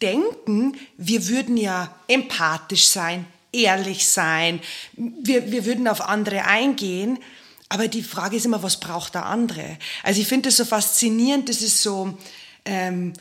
denken, 0.00 0.76
wir 0.96 1.28
würden 1.28 1.56
ja 1.56 1.94
empathisch 2.08 2.88
sein, 2.88 3.26
ehrlich 3.52 4.08
sein, 4.08 4.60
wir, 4.96 5.50
wir 5.50 5.64
würden 5.64 5.88
auf 5.88 6.00
andere 6.00 6.44
eingehen, 6.44 7.18
Aber 7.72 7.88
die 7.88 8.02
Frage 8.02 8.36
ist 8.36 8.44
immer, 8.44 8.62
was 8.62 8.78
braucht 8.78 9.14
der 9.14 9.24
andere? 9.24 9.78
Also 10.02 10.20
ich 10.20 10.28
finde 10.28 10.50
das 10.50 10.58
so 10.58 10.66
faszinierend, 10.66 11.48
das 11.48 11.62
ist 11.62 11.82
so, 11.82 12.18
ähm, 12.66 13.14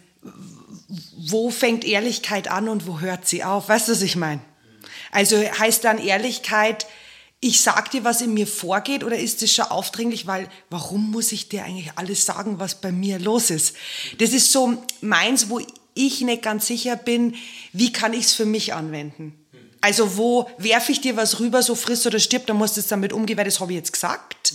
wo 1.17 1.49
fängt 1.49 1.85
Ehrlichkeit 1.85 2.49
an 2.49 2.67
und 2.67 2.85
wo 2.85 2.99
hört 2.99 3.25
sie 3.25 3.45
auf? 3.45 3.69
Weißt 3.69 3.87
du, 3.87 3.93
was 3.93 4.01
ich 4.01 4.17
meine? 4.17 4.41
Also 5.09 5.37
heißt 5.37 5.85
dann 5.85 5.99
Ehrlichkeit, 5.99 6.85
ich 7.39 7.61
sag 7.61 7.91
dir, 7.91 8.03
was 8.03 8.19
in 8.19 8.33
mir 8.33 8.45
vorgeht, 8.45 9.05
oder 9.05 9.17
ist 9.17 9.41
das 9.41 9.53
schon 9.53 9.65
aufdringlich, 9.65 10.27
weil 10.27 10.49
warum 10.69 11.11
muss 11.11 11.31
ich 11.31 11.47
dir 11.47 11.63
eigentlich 11.63 11.93
alles 11.95 12.25
sagen, 12.25 12.59
was 12.59 12.75
bei 12.75 12.91
mir 12.91 13.19
los 13.19 13.51
ist? 13.51 13.77
Das 14.17 14.31
ist 14.33 14.51
so 14.51 14.83
meins, 14.99 15.49
wo 15.49 15.61
ich 15.93 16.21
nicht 16.21 16.41
ganz 16.41 16.67
sicher 16.67 16.95
bin, 16.95 17.35
wie 17.73 17.91
kann 17.91 18.13
ich 18.13 18.25
es 18.25 18.33
für 18.33 18.45
mich 18.45 18.73
anwenden? 18.73 19.33
Also 19.81 20.17
wo 20.17 20.49
werfe 20.57 20.91
ich 20.91 21.01
dir 21.01 21.17
was 21.17 21.39
rüber, 21.39 21.63
so 21.63 21.75
frisst 21.75 22.05
oder 22.05 22.19
stirbt, 22.19 22.49
dann 22.49 22.57
musst 22.57 22.77
du 22.77 22.81
es 22.81 22.87
damit 22.87 23.13
umgehen, 23.13 23.37
weil 23.37 23.45
das 23.45 23.59
habe 23.59 23.71
ich 23.71 23.77
jetzt 23.77 23.93
gesagt. 23.93 24.53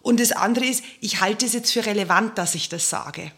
Und 0.00 0.20
das 0.20 0.32
andere 0.32 0.64
ist, 0.64 0.82
ich 1.00 1.20
halte 1.20 1.46
es 1.46 1.52
jetzt 1.52 1.72
für 1.72 1.84
relevant, 1.84 2.38
dass 2.38 2.54
ich 2.54 2.68
das 2.68 2.88
sage. 2.88 3.30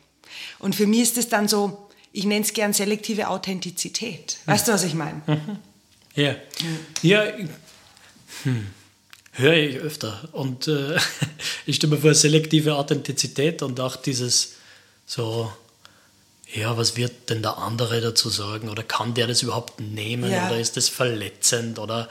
Und 0.58 0.74
für 0.74 0.86
mich 0.86 1.00
ist 1.00 1.18
es 1.18 1.28
dann 1.28 1.48
so, 1.48 1.88
ich 2.12 2.24
nenne 2.24 2.44
es 2.44 2.52
gern 2.52 2.72
selektive 2.72 3.28
Authentizität. 3.28 4.38
Weißt 4.46 4.68
du, 4.68 4.72
was 4.72 4.84
ich 4.84 4.94
meine? 4.94 5.22
Ja. 6.16 6.34
Ja, 7.02 7.24
hm. 8.44 8.68
höre 9.32 9.52
ich 9.52 9.76
öfter. 9.76 10.30
Und 10.32 10.66
äh, 10.66 10.96
ich 11.66 11.82
mir 11.82 11.98
vor, 11.98 12.14
selektive 12.14 12.74
Authentizität 12.74 13.60
und 13.62 13.80
auch 13.80 13.96
dieses 13.96 14.54
so, 15.04 15.52
ja, 16.52 16.76
was 16.76 16.96
wird 16.96 17.30
denn 17.30 17.42
der 17.42 17.58
andere 17.58 18.00
dazu 18.00 18.28
sagen? 18.28 18.68
Oder 18.68 18.82
kann 18.82 19.14
der 19.14 19.26
das 19.26 19.42
überhaupt 19.42 19.80
nehmen? 19.80 20.30
Ja. 20.30 20.46
Oder 20.46 20.60
ist 20.60 20.76
das 20.76 20.88
verletzend? 20.88 21.78
Oder 21.78 22.08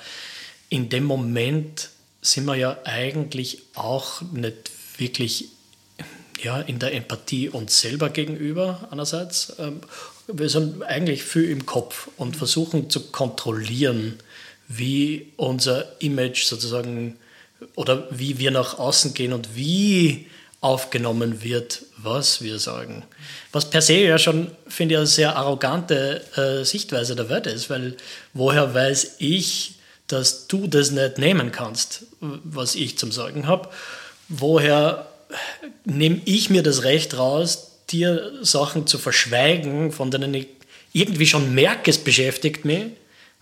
in 0.70 0.90
dem 0.90 1.06
Moment 1.06 1.90
sind 2.22 2.46
wir 2.46 2.56
ja 2.56 2.78
eigentlich 2.84 3.62
auch 3.76 4.22
nicht 4.22 4.72
wirklich 4.98 5.50
ja, 6.42 6.60
in 6.60 6.80
der 6.80 6.94
Empathie 6.94 7.50
uns 7.50 7.80
selber 7.80 8.10
gegenüber 8.10 8.88
einerseits. 8.92 9.54
Ähm, 9.58 9.82
wir 10.28 10.50
sind 10.50 10.84
eigentlich 10.84 11.24
viel 11.24 11.50
im 11.50 11.66
Kopf 11.66 12.10
und 12.18 12.36
versuchen 12.36 12.90
zu 12.90 13.12
kontrollieren, 13.12 14.18
wie 14.68 15.32
unser 15.38 16.02
Image 16.02 16.44
sozusagen 16.44 17.18
oder 17.76 18.08
wie 18.12 18.38
wir 18.40 18.52
nach 18.52 18.80
außen 18.80 19.14
gehen 19.14 19.34
und 19.34 19.56
wie 19.56 20.28
aufgenommen 20.66 21.44
wird, 21.44 21.84
was 21.98 22.42
wir 22.42 22.58
sagen. 22.58 23.04
Was 23.52 23.70
per 23.70 23.84
se 23.84 24.00
ja 24.00 24.18
schon, 24.18 24.50
finde 24.68 24.96
ich, 24.96 24.98
eine 24.98 25.08
sehr 25.08 25.36
arrogante 25.36 26.24
äh, 26.36 26.66
Sichtweise 26.66 27.16
der 27.16 27.30
Welt 27.30 27.46
ist, 27.46 27.70
weil 27.70 27.96
woher 28.34 28.74
weiß 28.74 29.18
ich, 29.20 29.76
dass 30.08 30.48
du 30.48 30.66
das 30.66 30.90
nicht 30.90 31.20
nehmen 31.20 31.52
kannst, 31.52 32.06
was 32.20 32.74
ich 32.74 32.98
zum 32.98 33.12
Sagen 33.12 33.46
habe? 33.46 33.70
Woher 34.28 35.08
nehme 35.84 36.20
ich 36.26 36.50
mir 36.50 36.64
das 36.64 36.84
Recht 36.84 37.16
raus, 37.16 37.72
dir 37.92 38.32
Sachen 38.42 38.88
zu 38.88 38.98
verschweigen, 38.98 39.92
von 39.92 40.10
denen 40.10 40.34
ich 40.34 40.48
irgendwie 40.94 41.28
schon 41.28 41.54
merke, 41.54 41.92
es 41.92 42.00
beschäftigt 42.00 42.66
mich? 42.66 42.86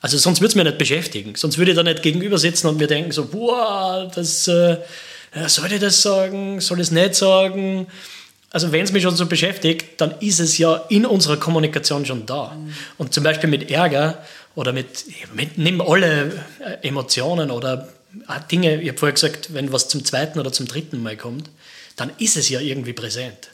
Also 0.02 0.18
sonst 0.18 0.42
würde 0.42 0.50
es 0.50 0.56
mich 0.56 0.66
nicht 0.66 0.78
beschäftigen. 0.78 1.36
Sonst 1.36 1.58
würde 1.58 1.72
ich 1.72 1.78
da 1.78 1.84
nicht 1.84 2.02
gegenüber 2.02 2.38
sitzen 2.38 2.68
und 2.68 2.78
mir 2.78 2.88
denken 2.88 3.14
so, 3.14 3.28
boah, 3.28 4.12
das... 4.14 4.50
Äh, 4.50 4.80
soll 5.48 5.72
ich 5.72 5.80
das 5.80 6.02
sagen, 6.02 6.62
soll 6.62 6.80
ich 6.80 6.88
es 6.88 6.92
nicht 6.92 7.16
sagen? 7.16 7.88
Also 8.52 8.72
wenn 8.72 8.84
es 8.84 8.92
mich 8.92 9.04
schon 9.04 9.16
so 9.16 9.26
beschäftigt, 9.26 10.00
dann 10.00 10.14
ist 10.20 10.40
es 10.40 10.58
ja 10.58 10.76
in 10.90 11.06
unserer 11.06 11.38
Kommunikation 11.38 12.06
schon 12.06 12.26
da. 12.26 12.52
Mhm. 12.56 12.74
Und 13.00 13.14
zum 13.14 13.24
Beispiel 13.24 13.50
mit 13.50 13.72
Ärger 13.72 14.24
oder 14.56 14.74
mit, 14.74 15.06
mit 15.34 15.58
nimm 15.58 15.82
alle 15.82 16.32
äh, 16.60 16.88
Emotionen 16.88 17.50
oder 17.50 17.90
Dinge, 18.52 18.80
ich 18.80 18.90
habe 18.90 18.98
vorher 19.00 19.14
gesagt, 19.14 19.54
wenn 19.56 19.72
was 19.72 19.88
zum 19.88 20.06
zweiten 20.06 20.40
oder 20.40 20.52
zum 20.52 20.68
dritten 20.68 21.02
Mal 21.02 21.18
kommt, 21.18 21.50
dann 21.96 22.12
ist 22.20 22.38
es 22.38 22.50
ja 22.50 22.60
irgendwie 22.60 22.94
präsent. 22.94 23.50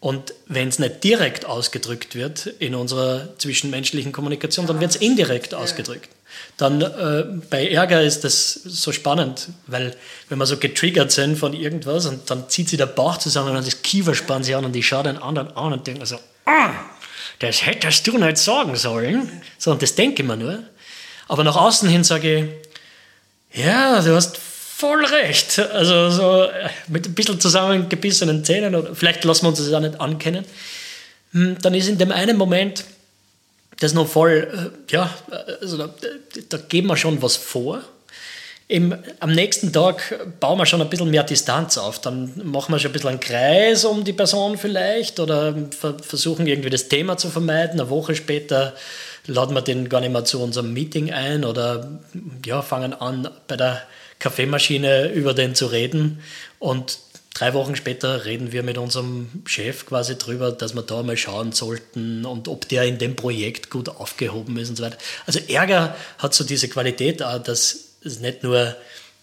Und 0.00 0.32
wenn 0.46 0.68
es 0.68 0.78
nicht 0.78 1.02
direkt 1.04 1.44
ausgedrückt 1.44 2.14
wird 2.14 2.46
in 2.46 2.74
unserer 2.74 3.36
zwischenmenschlichen 3.38 4.12
Kommunikation, 4.12 4.66
dann 4.66 4.80
wird 4.80 4.92
es 4.92 4.96
indirekt 4.96 5.54
ausgedrückt. 5.54 6.08
Dann 6.56 6.80
äh, 6.80 7.24
bei 7.50 7.68
Ärger 7.68 8.02
ist 8.02 8.24
das 8.24 8.52
so 8.52 8.90
spannend, 8.92 9.48
weil 9.66 9.94
wenn 10.28 10.38
wir 10.38 10.46
so 10.46 10.56
getriggert 10.56 11.12
sind 11.12 11.36
von 11.36 11.54
irgendwas 11.54 12.06
und 12.06 12.28
dann 12.30 12.48
zieht 12.48 12.68
sich 12.68 12.78
der 12.78 12.86
Bauch 12.86 13.16
zusammen 13.18 13.56
und 13.56 13.66
das 13.66 13.82
Kiefer 13.82 14.14
spannt 14.14 14.44
sich 14.44 14.56
an 14.56 14.64
und 14.64 14.74
ich 14.74 14.86
schaue 14.86 15.04
den 15.04 15.18
anderen 15.18 15.56
an 15.56 15.72
und 15.72 15.86
denke 15.86 16.04
so, 16.04 16.18
ah, 16.46 16.70
das 17.38 17.64
hättest 17.64 18.06
du 18.06 18.18
nicht 18.18 18.38
sagen 18.38 18.74
sollen. 18.76 19.42
So, 19.58 19.70
und 19.70 19.82
das 19.82 19.94
denke 19.94 20.22
ich 20.22 20.28
mir 20.28 20.36
nur. 20.36 20.58
Aber 21.28 21.44
nach 21.44 21.56
außen 21.56 21.88
hin 21.88 22.02
sage 22.02 22.60
ich, 23.54 23.64
ja, 23.64 24.00
du 24.00 24.14
hast 24.14 24.36
voll 24.36 25.04
recht. 25.04 25.58
Also 25.58 26.10
so 26.10 26.42
äh, 26.44 26.68
mit 26.88 27.06
ein 27.06 27.14
bisschen 27.14 27.40
zusammengebissenen 27.40 28.44
Zähnen 28.44 28.74
oder 28.74 28.94
vielleicht 28.94 29.24
lassen 29.24 29.44
wir 29.44 29.50
uns 29.50 29.58
das 29.58 29.72
auch 29.72 29.80
nicht 29.80 30.00
ankennen. 30.00 30.44
Hm, 31.32 31.56
dann 31.60 31.74
ist 31.74 31.88
in 31.88 31.98
dem 31.98 32.12
einen 32.12 32.36
Moment 32.36 32.84
das 33.80 33.94
noch 33.94 34.08
voll, 34.08 34.72
äh, 34.88 34.92
ja, 34.92 35.14
also 35.60 35.78
da, 35.78 35.94
da 36.48 36.56
geben 36.56 36.88
wir 36.88 36.96
schon 36.96 37.22
was 37.22 37.36
vor. 37.36 37.82
Im, 38.70 38.94
am 39.20 39.32
nächsten 39.32 39.72
Tag 39.72 40.18
bauen 40.40 40.58
wir 40.58 40.66
schon 40.66 40.82
ein 40.82 40.90
bisschen 40.90 41.10
mehr 41.10 41.22
Distanz 41.22 41.78
auf. 41.78 42.00
Dann 42.00 42.32
machen 42.44 42.74
wir 42.74 42.78
schon 42.78 42.90
ein 42.90 42.92
bisschen 42.92 43.08
einen 43.08 43.20
Kreis 43.20 43.86
um 43.86 44.04
die 44.04 44.12
Person 44.12 44.58
vielleicht 44.58 45.20
oder 45.20 45.54
versuchen 46.02 46.46
irgendwie 46.46 46.68
das 46.68 46.88
Thema 46.88 47.16
zu 47.16 47.30
vermeiden. 47.30 47.80
Eine 47.80 47.88
Woche 47.88 48.14
später 48.14 48.74
laden 49.26 49.54
wir 49.54 49.62
den 49.62 49.88
gar 49.88 50.00
nicht 50.00 50.12
mehr 50.12 50.26
zu 50.26 50.42
unserem 50.42 50.74
Meeting 50.74 51.10
ein 51.12 51.46
oder 51.46 51.88
ja, 52.44 52.60
fangen 52.60 52.92
an 52.92 53.30
bei 53.46 53.56
der 53.56 53.82
Kaffeemaschine 54.18 55.12
über 55.12 55.32
den 55.32 55.54
zu 55.54 55.66
reden. 55.66 56.22
Und 56.58 56.98
Drei 57.38 57.54
Wochen 57.54 57.76
später 57.76 58.24
reden 58.24 58.50
wir 58.50 58.64
mit 58.64 58.78
unserem 58.78 59.28
Chef 59.46 59.86
quasi 59.86 60.18
drüber, 60.18 60.50
dass 60.50 60.74
wir 60.74 60.82
da 60.82 61.04
mal 61.04 61.16
schauen 61.16 61.52
sollten 61.52 62.26
und 62.26 62.48
ob 62.48 62.68
der 62.68 62.82
in 62.82 62.98
dem 62.98 63.14
Projekt 63.14 63.70
gut 63.70 63.88
aufgehoben 63.88 64.56
ist 64.56 64.70
und 64.70 64.76
so 64.76 64.82
weiter. 64.82 64.98
Also 65.24 65.38
Ärger 65.46 65.94
hat 66.18 66.34
so 66.34 66.42
diese 66.42 66.68
Qualität, 66.68 67.20
dass 67.20 67.90
es 68.02 68.18
nicht 68.18 68.42
nur, 68.42 68.74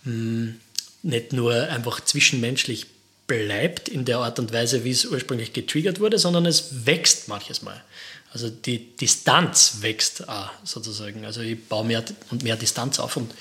hm, 0.06 0.62
nicht 1.04 1.34
nur 1.34 1.56
einfach 1.56 2.00
zwischenmenschlich 2.00 2.86
bleibt 3.28 3.90
in 3.90 4.06
der 4.06 4.20
Art 4.20 4.40
und 4.40 4.54
Weise, 4.54 4.86
wie 4.86 4.92
es 4.92 5.06
ursprünglich 5.06 5.52
getriggert 5.52 6.00
wurde, 6.00 6.18
sondern 6.18 6.46
es 6.46 6.86
wächst 6.86 7.28
manches 7.28 7.64
Mal. 7.64 7.84
Also 8.32 8.50
die 8.50 8.96
Distanz 8.96 9.80
wächst 9.82 10.30
auch 10.30 10.52
sozusagen. 10.64 11.26
Also 11.26 11.42
ich 11.42 11.68
baue 11.68 11.84
mehr 11.84 12.02
und 12.32 12.44
mehr 12.44 12.56
Distanz 12.56 12.98
auf 12.98 13.18
und 13.18 13.34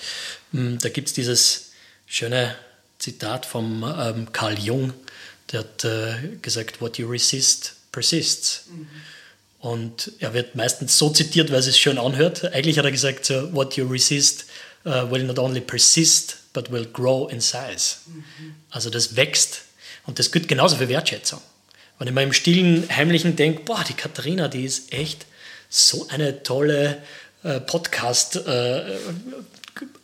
hm, 0.51 0.79
da 0.81 0.89
gibt 0.89 1.07
es 1.07 1.15
dieses 1.15 1.71
schöne 2.07 2.57
Zitat 3.05 3.45
vom 3.45 3.85
ähm, 3.85 4.33
Carl 4.33 4.59
Jung, 4.59 4.95
der 5.53 5.61
hat 5.61 5.85
äh, 5.85 6.37
gesagt, 6.41 6.81
what 6.81 6.97
you 6.97 7.07
resist 7.07 7.75
persists. 7.93 8.65
Mhm. 8.71 8.89
Und 9.59 10.13
er 10.21 10.33
wird 10.33 10.55
meistens 10.55 10.97
so 10.97 11.11
zitiert, 11.11 11.51
weil 11.51 11.59
es 11.59 11.67
sich 11.67 11.77
schön 11.77 11.99
anhört. 11.99 12.45
Eigentlich 12.55 12.79
hat 12.79 12.87
er 12.87 12.91
gesagt, 12.91 13.27
so, 13.27 13.53
what 13.53 13.77
you 13.77 13.87
resist 13.87 14.47
uh, 14.87 15.11
will 15.11 15.25
not 15.25 15.39
only 15.39 15.61
persist, 15.61 16.39
but 16.55 16.73
will 16.73 16.87
grow 16.87 17.31
in 17.31 17.41
size. 17.41 17.97
Mhm. 18.07 18.55
Also 18.71 18.89
das 18.89 19.17
wächst. 19.17 19.61
Und 20.07 20.19
das 20.19 20.33
gilt 20.33 20.49
genauso 20.49 20.77
für 20.77 20.89
Wertschätzung. 20.89 21.43
Wenn 21.99 22.09
ich 22.09 22.15
mal 22.15 22.25
im 22.25 22.33
stillen, 22.33 22.89
heimlichen 22.89 23.37
denke, 23.37 23.65
boah, 23.65 23.85
die 23.87 23.95
Katharina, 23.95 24.49
die 24.49 24.65
ist 24.65 24.93
echt 24.93 25.27
so 25.69 26.09
eine 26.09 26.43
tolle 26.43 27.03
äh, 27.43 27.61
Podcast, 27.61 28.37
äh, 28.37 28.97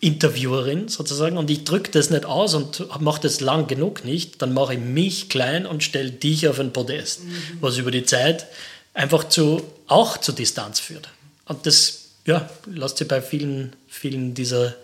Interviewerin 0.01 0.89
sozusagen 0.89 1.37
und 1.37 1.51
ich 1.51 1.65
drücke 1.65 1.91
das 1.91 2.11
nicht 2.11 2.25
aus 2.25 2.55
und 2.55 3.01
mache 3.01 3.23
das 3.23 3.41
lang 3.41 3.67
genug 3.67 4.05
nicht, 4.05 4.43
dann 4.43 4.53
mache 4.53 4.75
ich 4.75 4.81
mich 4.81 5.29
klein 5.29 5.67
und 5.67 5.85
stelle 5.85 6.11
dich 6.11 6.49
auf 6.49 6.59
ein 6.59 6.73
Podest, 6.73 7.25
mhm. 7.25 7.33
was 7.61 7.77
über 7.77 7.91
die 7.91 8.05
Zeit 8.05 8.47
einfach 8.95 9.29
zu, 9.29 9.63
auch 9.87 10.19
zu 10.19 10.33
Distanz 10.33 10.81
führt. 10.81 11.09
Und 11.45 11.67
das 11.67 12.11
ja, 12.27 12.49
lässt 12.67 12.99
sich 12.99 13.09
bei 13.09 13.23
vielen, 13.23 13.75
vielen 13.89 14.35
dieser 14.35 14.75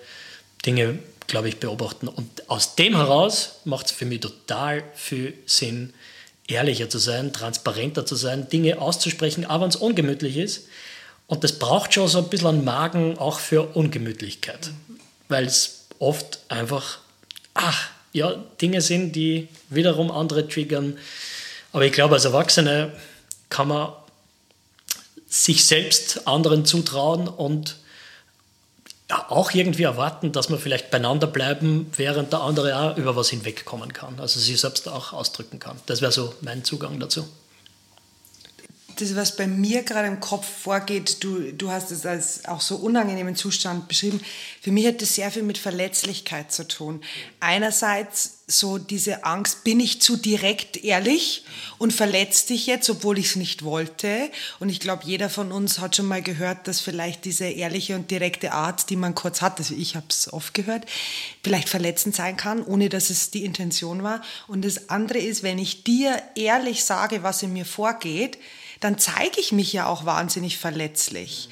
Dinge, 0.65 0.99
glaube 1.27 1.49
ich, 1.49 1.59
beobachten. 1.59 2.09
Und 2.09 2.49
aus 2.49 2.77
dem 2.77 2.97
heraus 2.97 3.61
macht 3.65 3.87
es 3.87 3.93
für 3.93 4.05
mich 4.05 4.21
total 4.21 4.85
viel 4.95 5.35
Sinn, 5.47 5.93
ehrlicher 6.49 6.89
zu 6.89 6.99
sein, 6.99 7.33
transparenter 7.33 8.07
zu 8.07 8.15
sein, 8.15 8.49
Dinge 8.49 8.81
auszusprechen, 8.81 9.47
auch 9.47 9.61
wenn 9.61 9.69
es 9.69 9.77
ungemütlich 9.77 10.37
ist. 10.37 10.67
Und 11.27 11.43
das 11.43 11.59
braucht 11.59 11.95
schon 11.95 12.09
so 12.09 12.19
ein 12.19 12.29
bisschen 12.29 12.49
einen 12.49 12.65
Magen 12.65 13.19
auch 13.19 13.41
für 13.41 13.63
Ungemütlichkeit, 13.75 14.71
weil 15.29 15.47
es 15.47 15.87
oft 15.99 16.39
einfach, 16.49 16.99
ach, 17.55 17.89
ja, 18.13 18.35
Dinge 18.61 18.81
sind, 18.81 19.13
die 19.17 19.49
wiederum 19.69 20.11
andere 20.11 20.49
triggern. 20.49 20.99
Aber 21.73 21.85
ich 21.85 21.93
glaube, 21.93 22.15
als 22.15 22.25
Erwachsene 22.25 22.93
kann 23.51 23.69
man 23.69 23.93
sich 25.29 25.67
selbst 25.67 26.27
anderen 26.27 26.65
zutrauen 26.65 27.29
und 27.29 27.77
ja, 29.11 29.27
auch 29.29 29.53
irgendwie 29.53 29.85
erwarten, 29.85 30.33
dass 30.33 30.49
man 30.49 30.59
vielleicht 30.59 30.91
beieinander 30.91 31.27
bleiben, 31.27 31.93
während 31.97 32.33
der 32.33 32.41
andere 32.41 32.77
auch 32.77 32.97
über 32.97 33.15
was 33.15 33.31
hinwegkommen 33.31 33.93
kann, 33.93 34.19
also 34.19 34.41
sich 34.41 34.61
selbst 34.61 34.89
auch 34.89 35.13
ausdrücken 35.13 35.59
kann. 35.59 35.79
Das 35.87 36.01
wäre 36.01 36.13
so 36.13 36.35
mein 36.41 36.65
Zugang 36.65 36.99
dazu 36.99 37.29
das, 38.97 39.15
was 39.15 39.37
bei 39.37 39.47
mir 39.47 39.83
gerade 39.83 40.09
im 40.09 40.21
Kopf 40.21 40.47
vorgeht, 40.47 41.23
du, 41.23 41.53
du 41.53 41.71
hast 41.71 41.91
es 41.91 42.07
als 42.07 42.45
auch 42.47 42.61
so 42.61 42.77
unangenehmen 42.77 43.37
Zustand 43.37 43.89
beschrieben. 43.89 44.21
Für 44.61 44.73
mich 44.73 44.87
hat 44.87 45.03
das 45.03 45.15
sehr 45.15 45.31
viel 45.31 45.43
mit 45.43 45.59
Verletzlichkeit 45.59 46.53
zu 46.53 46.67
tun. 46.67 47.03
Einerseits 47.41 48.37
so 48.49 48.79
diese 48.79 49.25
Angst, 49.25 49.65
bin 49.65 49.81
ich 49.81 50.01
zu 50.01 50.17
direkt 50.17 50.85
ehrlich 50.85 51.45
und 51.79 51.93
verletze 51.93 52.49
dich 52.49 52.67
jetzt, 52.67 52.89
obwohl 52.89 53.19
ich 53.19 53.27
es 53.27 53.37
nicht 53.37 53.65
wollte. 53.65 54.31
Und 54.61 54.69
ich 54.69 54.79
glaube, 54.79 55.03
jeder 55.05 55.29
von 55.29 55.51
uns 55.51 55.81
hat 55.81 55.97
schon 55.97 56.07
mal 56.07 56.23
gehört, 56.23 56.69
dass 56.69 56.81
vielleicht 56.81 57.25
diese 57.25 57.47
ehrliche 57.47 57.97
und 57.97 58.11
direkte 58.11 58.53
Art, 58.53 58.89
die 58.89 58.97
man 58.97 59.17
kurz 59.17 59.43
hat, 59.43 59.59
also 59.59 59.75
ich 59.75 59.97
habe 59.97 60.07
es 60.11 60.33
oft 60.33 60.55
gehört, 60.55 60.87
vielleicht 61.43 61.69
verletzend 61.69 62.15
sein 62.15 62.37
kann, 62.37 62.63
ohne 62.63 62.89
dass 62.89 63.11
es 63.11 63.31
die 63.33 63.45
Intention 63.45 64.05
war. 64.05 64.23
Und 64.47 64.65
das 64.65 64.91
andere 64.91 65.19
ist, 65.19 65.43
wenn 65.43 65.59
ich 65.59 65.83
dir 65.83 66.23
ehrlich 66.37 66.85
sage, 66.85 67.25
was 67.25 67.43
in 67.43 67.53
mir 67.53 67.65
vorgeht, 67.65 68.39
dann 68.81 68.99
zeige 68.99 69.41
ich 69.41 69.53
mich 69.53 69.73
ja 69.73 69.87
auch 69.87 70.05
wahnsinnig 70.05 70.59
verletzlich. 70.59 71.49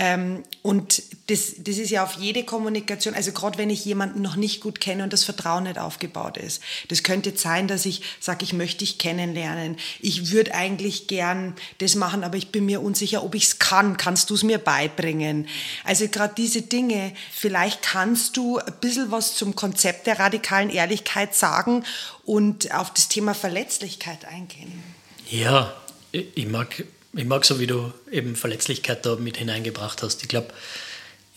Ähm, 0.00 0.44
und 0.62 1.02
das, 1.26 1.54
das 1.58 1.76
ist 1.76 1.90
ja 1.90 2.04
auf 2.04 2.14
jede 2.14 2.44
Kommunikation, 2.44 3.14
also 3.14 3.32
gerade 3.32 3.58
wenn 3.58 3.68
ich 3.68 3.84
jemanden 3.84 4.22
noch 4.22 4.36
nicht 4.36 4.60
gut 4.60 4.78
kenne 4.78 5.02
und 5.02 5.12
das 5.12 5.24
Vertrauen 5.24 5.64
nicht 5.64 5.76
aufgebaut 5.76 6.36
ist. 6.36 6.62
Das 6.86 7.02
könnte 7.02 7.36
sein, 7.36 7.66
dass 7.66 7.84
ich 7.84 8.02
sage, 8.20 8.44
ich 8.44 8.52
möchte 8.52 8.78
dich 8.78 8.98
kennenlernen. 8.98 9.76
Ich 9.98 10.30
würde 10.30 10.54
eigentlich 10.54 11.08
gern 11.08 11.56
das 11.78 11.96
machen, 11.96 12.22
aber 12.22 12.36
ich 12.36 12.52
bin 12.52 12.64
mir 12.64 12.80
unsicher, 12.80 13.24
ob 13.24 13.34
ich 13.34 13.46
es 13.46 13.58
kann. 13.58 13.96
Kannst 13.96 14.30
du 14.30 14.34
es 14.34 14.44
mir 14.44 14.58
beibringen? 14.58 15.48
Also 15.82 16.06
gerade 16.06 16.34
diese 16.36 16.62
Dinge, 16.62 17.12
vielleicht 17.32 17.82
kannst 17.82 18.36
du 18.36 18.58
ein 18.58 18.74
bisschen 18.80 19.10
was 19.10 19.34
zum 19.34 19.56
Konzept 19.56 20.06
der 20.06 20.20
radikalen 20.20 20.70
Ehrlichkeit 20.70 21.34
sagen 21.34 21.82
und 22.24 22.72
auf 22.72 22.94
das 22.94 23.08
Thema 23.08 23.34
Verletzlichkeit 23.34 24.26
eingehen. 24.26 24.80
Ja, 25.28 25.74
ich 26.12 26.46
mag 26.46 26.84
ich 27.14 27.24
mag 27.24 27.44
so, 27.44 27.58
wie 27.58 27.66
du 27.66 27.92
eben 28.10 28.36
Verletzlichkeit 28.36 29.04
da 29.06 29.16
mit 29.16 29.38
hineingebracht 29.38 30.02
hast. 30.02 30.22
Ich 30.22 30.28
glaube, 30.28 30.52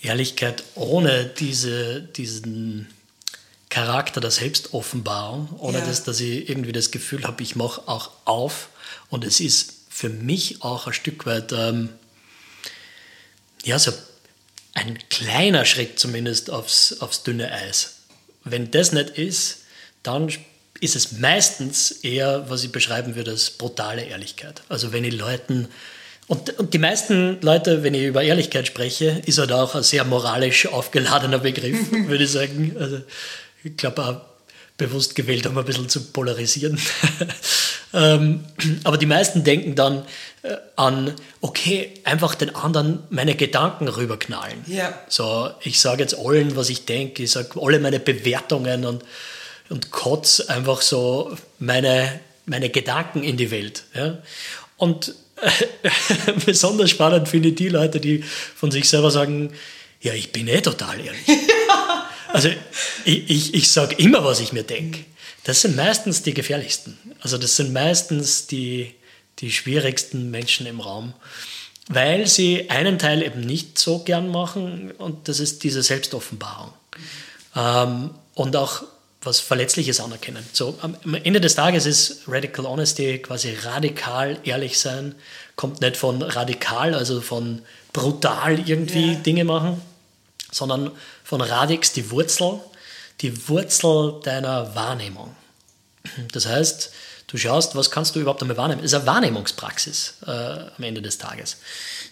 Ehrlichkeit 0.01 0.63
ohne 0.75 1.25
diese, 1.25 2.01
diesen 2.01 2.87
Charakter 3.69 4.19
der 4.19 4.31
Selbstoffenbarung, 4.31 5.49
ohne 5.59 5.79
ja. 5.79 5.85
das, 5.85 6.03
dass 6.03 6.19
ich 6.19 6.49
irgendwie 6.49 6.73
das 6.73 6.91
Gefühl 6.91 7.23
habe, 7.23 7.41
ich 7.41 7.55
mache 7.55 7.87
auch 7.87 8.11
auf. 8.25 8.69
Und 9.09 9.23
es 9.23 9.39
ist 9.39 9.73
für 9.89 10.09
mich 10.09 10.61
auch 10.61 10.87
ein 10.87 10.93
Stück 10.93 11.25
weit, 11.25 11.53
ähm, 11.53 11.89
ja, 13.63 13.79
so 13.79 13.93
ein 14.73 14.97
kleiner 15.09 15.65
Schritt 15.65 15.99
zumindest 15.99 16.49
aufs, 16.49 16.99
aufs 16.99 17.23
dünne 17.23 17.51
Eis. 17.51 17.97
Wenn 18.43 18.71
das 18.71 18.91
nicht 18.91 19.11
ist, 19.11 19.59
dann 20.03 20.31
ist 20.81 20.95
es 20.95 21.13
meistens 21.13 21.91
eher, 21.91 22.50
was 22.50 22.63
ich 22.63 22.71
beschreiben 22.71 23.15
würde, 23.15 23.31
als 23.31 23.51
brutale 23.51 24.03
Ehrlichkeit. 24.03 24.63
Also 24.67 24.91
wenn 24.91 25.03
ich 25.05 25.17
Leuten, 25.17 25.67
und, 26.27 26.57
und 26.59 26.73
die 26.73 26.79
meisten 26.79 27.39
Leute, 27.41 27.83
wenn 27.83 27.93
ich 27.93 28.03
über 28.03 28.23
Ehrlichkeit 28.23 28.65
spreche, 28.65 29.21
ist 29.25 29.38
halt 29.38 29.51
auch 29.51 29.75
ein 29.75 29.83
sehr 29.83 30.03
moralisch 30.05 30.65
aufgeladener 30.67 31.39
Begriff, 31.39 31.91
würde 32.07 32.23
ich 32.23 32.31
sagen. 32.31 32.75
Also 32.79 33.01
ich 33.63 33.77
glaube 33.77 34.03
auch 34.03 34.21
bewusst 34.77 35.13
gewählt, 35.13 35.45
um 35.45 35.57
ein 35.57 35.65
bisschen 35.65 35.88
zu 35.88 36.01
polarisieren. 36.01 36.79
ähm, 37.93 38.43
aber 38.83 38.97
die 38.97 39.05
meisten 39.05 39.43
denken 39.43 39.75
dann 39.75 40.03
äh, 40.41 40.55
an, 40.77 41.13
okay, 41.41 41.93
einfach 42.05 42.33
den 42.33 42.55
anderen 42.55 43.03
meine 43.11 43.35
Gedanken 43.35 43.88
rüberknallen. 43.88 44.65
Ja. 44.65 45.00
So, 45.07 45.51
ich 45.61 45.79
sage 45.79 46.01
jetzt 46.01 46.17
allen, 46.17 46.55
was 46.55 46.69
ich 46.69 46.85
denke, 46.85 47.21
ich 47.21 47.31
sage 47.31 47.61
alle 47.61 47.79
meine 47.79 48.00
Bewertungen 48.00 48.85
und 48.85 49.03
und 49.71 49.91
kotze 49.91 50.49
einfach 50.49 50.81
so 50.81 51.35
meine, 51.59 52.19
meine 52.45 52.69
Gedanken 52.69 53.23
in 53.23 53.37
die 53.37 53.51
Welt. 53.51 53.83
Ja? 53.95 54.21
Und 54.77 55.15
äh, 55.37 56.31
besonders 56.45 56.89
spannend 56.89 57.29
finde 57.29 57.49
ich 57.49 57.55
die 57.55 57.69
Leute, 57.69 57.99
die 57.99 58.23
von 58.55 58.71
sich 58.71 58.87
selber 58.87 59.11
sagen, 59.11 59.53
ja, 60.01 60.13
ich 60.13 60.31
bin 60.31 60.47
eh 60.47 60.61
total 60.61 60.99
ehrlich. 60.99 61.21
also 62.33 62.49
ich, 63.05 63.29
ich, 63.29 63.53
ich 63.53 63.71
sage 63.71 63.95
immer, 63.95 64.23
was 64.23 64.39
ich 64.39 64.51
mir 64.51 64.63
denke. 64.63 65.05
Das 65.43 65.61
sind 65.61 65.75
meistens 65.75 66.21
die 66.21 66.33
gefährlichsten. 66.33 66.97
Also 67.21 67.37
das 67.37 67.55
sind 67.55 67.73
meistens 67.73 68.47
die, 68.47 68.93
die 69.39 69.51
schwierigsten 69.51 70.29
Menschen 70.29 70.65
im 70.67 70.79
Raum, 70.79 71.13
weil 71.87 72.27
sie 72.27 72.69
einen 72.69 73.00
Teil 73.00 73.24
eben 73.24 73.41
nicht 73.41 73.79
so 73.79 74.00
gern 74.00 74.29
machen 74.29 74.91
und 74.91 75.27
das 75.27 75.39
ist 75.39 75.63
diese 75.63 75.81
Selbstoffenbarung. 75.81 76.74
Ähm, 77.55 78.11
und 78.33 78.55
auch 78.55 78.83
was 79.24 79.40
Verletzliches 79.40 80.00
anerkennen. 80.00 80.44
So, 80.51 80.77
am 80.81 80.96
Ende 81.14 81.40
des 81.40 81.55
Tages 81.55 81.86
ist 81.86 82.24
Radical 82.27 82.66
Honesty 82.66 83.20
quasi 83.20 83.55
radikal 83.64 84.40
ehrlich 84.44 84.79
sein, 84.79 85.16
kommt 85.55 85.81
nicht 85.81 85.96
von 85.96 86.22
radikal, 86.24 86.96
also 86.96 87.22
von 87.22 87.62
brutal 87.94 88.68
irgendwie 88.68 89.12
yeah. 89.12 89.20
Dinge 89.20 89.44
machen, 89.44 89.81
sondern 90.51 90.92
von 91.24 91.42
radix 91.42 91.94
die 91.94 92.10
Wurzel, 92.10 92.60
die 93.22 93.48
Wurzel 93.48 94.20
deiner 94.24 94.74
Wahrnehmung. 94.75 95.36
Das 96.31 96.48
heißt, 96.48 96.92
du 97.27 97.38
schaust, 97.38 97.75
was 97.75 97.92
kannst 97.92 98.16
du 98.16 98.20
überhaupt 98.20 98.42
damit 98.42 98.57
wahrnehmen. 98.57 98.81
Das 98.81 98.92
ist 98.92 98.98
eine 98.98 99.05
Wahrnehmungspraxis 99.05 100.16
äh, 100.25 100.31
am 100.31 100.84
Ende 100.84 101.03
des 101.03 101.20
Tages. 101.20 101.57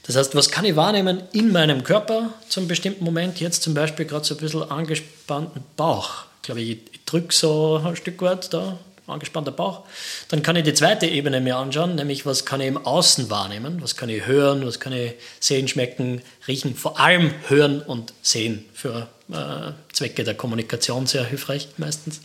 Das 0.03 0.15
heißt, 0.15 0.35
was 0.35 0.49
kann 0.49 0.63
ich 0.63 0.75
wahrnehmen 0.75 1.23
in 1.31 1.51
meinem 1.51 1.83
Körper 1.83 2.33
zum 2.49 2.67
bestimmten 2.67 3.03
Moment? 3.03 3.39
Jetzt 3.39 3.63
zum 3.63 3.73
Beispiel 3.73 4.05
gerade 4.05 4.25
so 4.25 4.35
ein 4.35 4.39
bisschen 4.39 4.69
angespannten 4.69 5.63
Bauch 5.75 6.28
glaube 6.41 6.61
ich, 6.61 6.79
ich 6.91 7.05
drücke 7.05 7.33
so 7.33 7.81
ein 7.83 7.95
Stück 7.95 8.21
weit 8.21 8.53
da, 8.53 8.77
angespannter 9.09 9.51
Bauch. 9.51 9.85
Dann 10.29 10.43
kann 10.43 10.55
ich 10.55 10.63
die 10.63 10.73
zweite 10.73 11.07
Ebene 11.07 11.41
mir 11.41 11.57
anschauen, 11.57 11.95
nämlich 11.95 12.25
was 12.25 12.45
kann 12.45 12.61
ich 12.61 12.67
im 12.67 12.77
Außen 12.77 13.29
wahrnehmen, 13.29 13.81
was 13.81 13.95
kann 13.95 14.09
ich 14.09 14.25
hören, 14.25 14.65
was 14.65 14.79
kann 14.79 14.93
ich 14.93 15.13
sehen, 15.39 15.67
schmecken, 15.67 16.21
riechen, 16.47 16.75
vor 16.75 16.99
allem 16.99 17.33
hören 17.47 17.81
und 17.81 18.13
sehen 18.21 18.65
für 18.73 19.07
äh, 19.31 19.71
Zwecke 19.93 20.23
der 20.23 20.35
Kommunikation 20.35 21.07
sehr 21.07 21.25
hilfreich 21.25 21.69
meistens. 21.77 22.21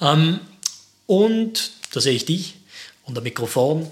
Ähm, 0.00 0.40
und 1.06 1.70
da 1.92 2.00
sehe 2.00 2.14
ich 2.14 2.24
dich 2.24 2.54
und 3.04 3.16
ein 3.16 3.24
Mikrofon. 3.24 3.90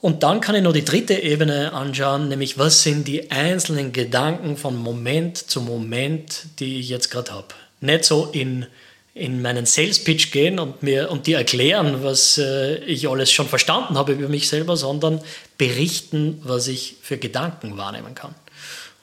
Und 0.00 0.22
dann 0.22 0.40
kann 0.40 0.54
ich 0.54 0.62
noch 0.62 0.72
die 0.72 0.84
dritte 0.84 1.14
Ebene 1.14 1.72
anschauen, 1.72 2.28
nämlich 2.28 2.58
was 2.58 2.82
sind 2.82 3.08
die 3.08 3.30
einzelnen 3.30 3.92
Gedanken 3.92 4.56
von 4.56 4.76
Moment 4.76 5.38
zu 5.38 5.60
Moment, 5.60 6.46
die 6.60 6.78
ich 6.78 6.88
jetzt 6.90 7.10
gerade 7.10 7.32
habe 7.32 7.54
nicht 7.80 8.04
so 8.04 8.26
in, 8.32 8.66
in 9.14 9.42
meinen 9.42 9.66
Sales 9.66 10.02
Pitch 10.02 10.30
gehen 10.30 10.58
und 10.58 10.82
mir 10.82 11.10
und 11.10 11.26
dir 11.26 11.38
erklären, 11.38 12.02
was 12.02 12.38
äh, 12.38 12.76
ich 12.84 13.08
alles 13.08 13.32
schon 13.32 13.48
verstanden 13.48 13.96
habe 13.96 14.12
über 14.12 14.28
mich 14.28 14.48
selber, 14.48 14.76
sondern 14.76 15.20
berichten, 15.58 16.40
was 16.44 16.68
ich 16.68 16.96
für 17.02 17.18
Gedanken 17.18 17.76
wahrnehmen 17.76 18.14
kann. 18.14 18.34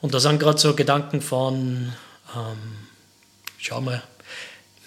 Und 0.00 0.14
da 0.14 0.20
sind 0.20 0.38
gerade 0.38 0.58
so 0.58 0.74
Gedanken 0.74 1.20
von, 1.22 1.92
ähm, 2.36 2.58
schau 3.58 3.80
mal, 3.80 4.02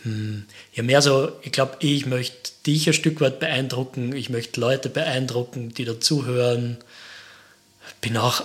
hm, 0.03 0.45
ja 0.73 0.83
mehr 0.83 1.01
so, 1.01 1.31
ich 1.41 1.51
glaube, 1.51 1.77
ich 1.79 2.05
möchte 2.05 2.51
dich 2.65 2.87
ein 2.87 2.93
Stück 2.93 3.19
weit 3.19 3.39
beeindrucken, 3.39 4.15
ich 4.15 4.29
möchte 4.29 4.59
Leute 4.61 4.89
beeindrucken, 4.89 5.73
die 5.73 5.85
dazuhören. 5.85 6.77
Bin 7.99 8.15
auch 8.15 8.43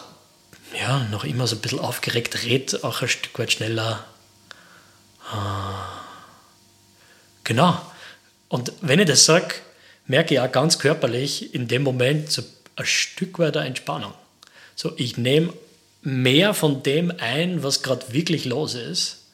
ja, 0.81 1.07
noch 1.11 1.25
immer 1.25 1.47
so 1.47 1.57
ein 1.57 1.61
bisschen 1.61 1.81
aufgeregt, 1.81 2.45
red 2.45 2.83
auch 2.85 3.03
ein 3.03 3.09
Stück 3.09 3.39
weit 3.39 3.53
schneller, 3.53 4.05
Genau. 7.45 7.81
Und 8.49 8.73
wenn 8.81 8.99
ich 8.99 9.07
das 9.07 9.25
sage, 9.25 9.55
merke 10.07 10.35
ich 10.35 10.41
auch 10.41 10.53
ganz 10.53 10.79
körperlich 10.79 11.55
in 11.55 11.69
dem 11.69 11.83
Moment 11.83 12.31
so 12.31 12.43
ein 12.77 12.87
Stück 12.87 13.39
weit 13.39 13.55
der 13.55 13.63
Entspannung. 13.63 14.13
So, 14.75 14.93
ich 14.97 15.17
nehme 15.17 15.53
mehr 16.03 16.55
von 16.55 16.83
dem 16.83 17.13
ein, 17.19 17.63
was 17.63 17.83
gerade 17.83 18.13
wirklich 18.13 18.45
los 18.45 18.75
ist 18.75 19.25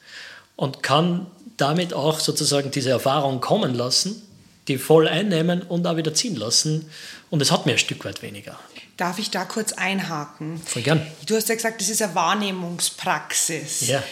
und 0.55 0.83
kann 0.83 1.27
damit 1.57 1.93
auch 1.93 2.19
sozusagen 2.19 2.71
diese 2.71 2.91
Erfahrung 2.91 3.41
kommen 3.41 3.73
lassen, 3.73 4.21
die 4.67 4.77
voll 4.77 5.07
einnehmen 5.07 5.61
und 5.61 5.85
auch 5.87 5.97
wieder 5.97 6.13
ziehen 6.13 6.35
lassen. 6.35 6.89
Und 7.29 7.41
es 7.41 7.51
hat 7.51 7.65
mir 7.65 7.73
ein 7.73 7.79
Stück 7.79 8.05
weit 8.05 8.21
weniger. 8.21 8.59
Darf 8.97 9.19
ich 9.19 9.31
da 9.31 9.45
kurz 9.45 9.73
einhaken? 9.73 10.61
Voll 10.63 10.81
gern. 10.81 11.05
Du 11.25 11.35
hast 11.35 11.49
ja 11.49 11.55
gesagt, 11.55 11.81
das 11.81 11.89
ist 11.89 12.01
eine 12.01 12.15
Wahrnehmungspraxis. 12.15 13.87
Ja. 13.87 14.03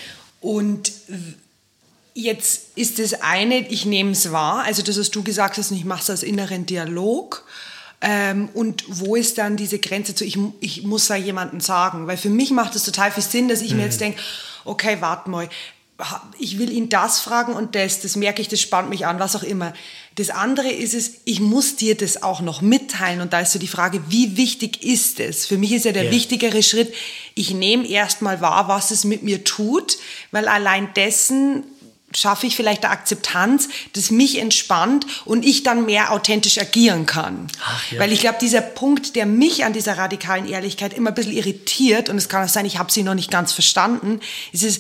Und 0.42 0.92
Jetzt 2.20 2.70
ist 2.74 2.98
das 2.98 3.22
eine, 3.22 3.60
ich 3.70 3.86
nehme 3.86 4.10
es 4.10 4.32
wahr, 4.32 4.64
also 4.64 4.82
das, 4.82 5.00
was 5.00 5.12
du 5.12 5.22
gesagt 5.22 5.60
hast, 5.60 5.70
ich 5.70 5.86
mache 5.86 6.02
es 6.02 6.10
als 6.10 6.24
inneren 6.24 6.66
Dialog. 6.66 7.46
Ähm, 8.02 8.50
und 8.56 8.86
wo 8.88 9.16
ist 9.16 9.38
dann 9.38 9.56
diese 9.56 9.78
Grenze 9.78 10.16
zu, 10.16 10.26
ich, 10.26 10.36
ich 10.60 10.82
muss 10.82 11.06
da 11.06 11.16
jemandem 11.16 11.60
sagen? 11.60 12.08
Weil 12.08 12.18
für 12.18 12.32
mich 12.32 12.50
macht 12.50 12.76
es 12.76 12.86
total 12.86 13.12
viel 13.12 13.22
Sinn, 13.22 13.48
dass 13.50 13.62
ich 13.62 13.70
mhm. 13.70 13.78
mir 13.78 13.84
jetzt 13.84 14.02
denke, 14.02 14.20
okay, 14.66 14.98
warte 15.00 15.30
mal, 15.30 15.48
ich 16.40 16.58
will 16.58 16.72
ihn 16.72 16.90
das 16.90 17.20
fragen 17.20 17.54
und 17.54 17.76
das, 17.76 18.02
das 18.02 18.16
merke 18.16 18.42
ich, 18.42 18.48
das 18.48 18.62
spannt 18.62 18.90
mich 18.90 19.06
an, 19.06 19.20
was 19.20 19.36
auch 19.36 19.44
immer. 19.44 19.74
Das 20.16 20.32
andere 20.32 20.70
ist 20.70 20.96
es, 20.96 21.22
ich 21.26 21.40
muss 21.40 21.76
dir 21.76 21.96
das 21.96 22.24
auch 22.24 22.42
noch 22.42 22.62
mitteilen 22.62 23.22
und 23.22 23.32
da 23.32 23.42
ist 23.42 23.52
so 23.52 23.60
die 23.60 23.68
Frage, 23.68 24.02
wie 24.10 24.38
wichtig 24.38 24.84
ist 24.84 25.20
es? 25.20 25.46
Für 25.46 25.60
mich 25.60 25.72
ist 25.72 25.86
ja 25.86 25.92
der 25.92 26.06
ja. 26.06 26.12
wichtigere 26.12 26.64
Schritt, 26.64 26.92
ich 27.36 27.52
nehme 27.52 27.88
erstmal 27.88 28.42
wahr, 28.42 28.68
was 28.68 28.90
es 28.90 29.04
mit 29.04 29.22
mir 29.22 29.44
tut, 29.44 30.00
weil 30.32 30.48
allein 30.48 30.92
dessen 30.96 31.64
schaffe 32.18 32.48
ich 32.48 32.56
vielleicht 32.56 32.84
eine 32.84 32.92
Akzeptanz, 32.92 33.70
das 33.94 34.10
mich 34.10 34.40
entspannt 34.40 35.06
und 35.26 35.46
ich 35.46 35.64
dann 35.64 35.86
mehr 35.86 36.12
authentisch 36.12 36.58
agieren 36.58 37.06
kann. 37.06 37.48
Ach, 37.64 37.92
ja. 37.92 38.00
Weil 38.00 38.12
ich 38.12 38.22
glaube, 38.22 38.38
dieser 38.42 38.62
Punkt, 38.62 39.16
der 39.16 39.26
mich 39.26 39.66
an 39.66 39.74
dieser 39.74 39.98
radikalen 39.98 40.48
Ehrlichkeit 40.48 40.94
immer 40.94 41.12
ein 41.12 41.16
bisschen 41.16 41.34
irritiert, 41.34 42.10
und 42.10 42.18
es 42.18 42.28
kann 42.28 42.44
auch 42.44 42.50
sein, 42.50 42.66
ich 42.66 42.80
habe 42.80 42.92
sie 42.92 43.04
noch 43.04 43.14
nicht 43.14 43.30
ganz 43.30 43.54
verstanden, 43.54 44.20
ist 44.52 44.64
es, 44.64 44.80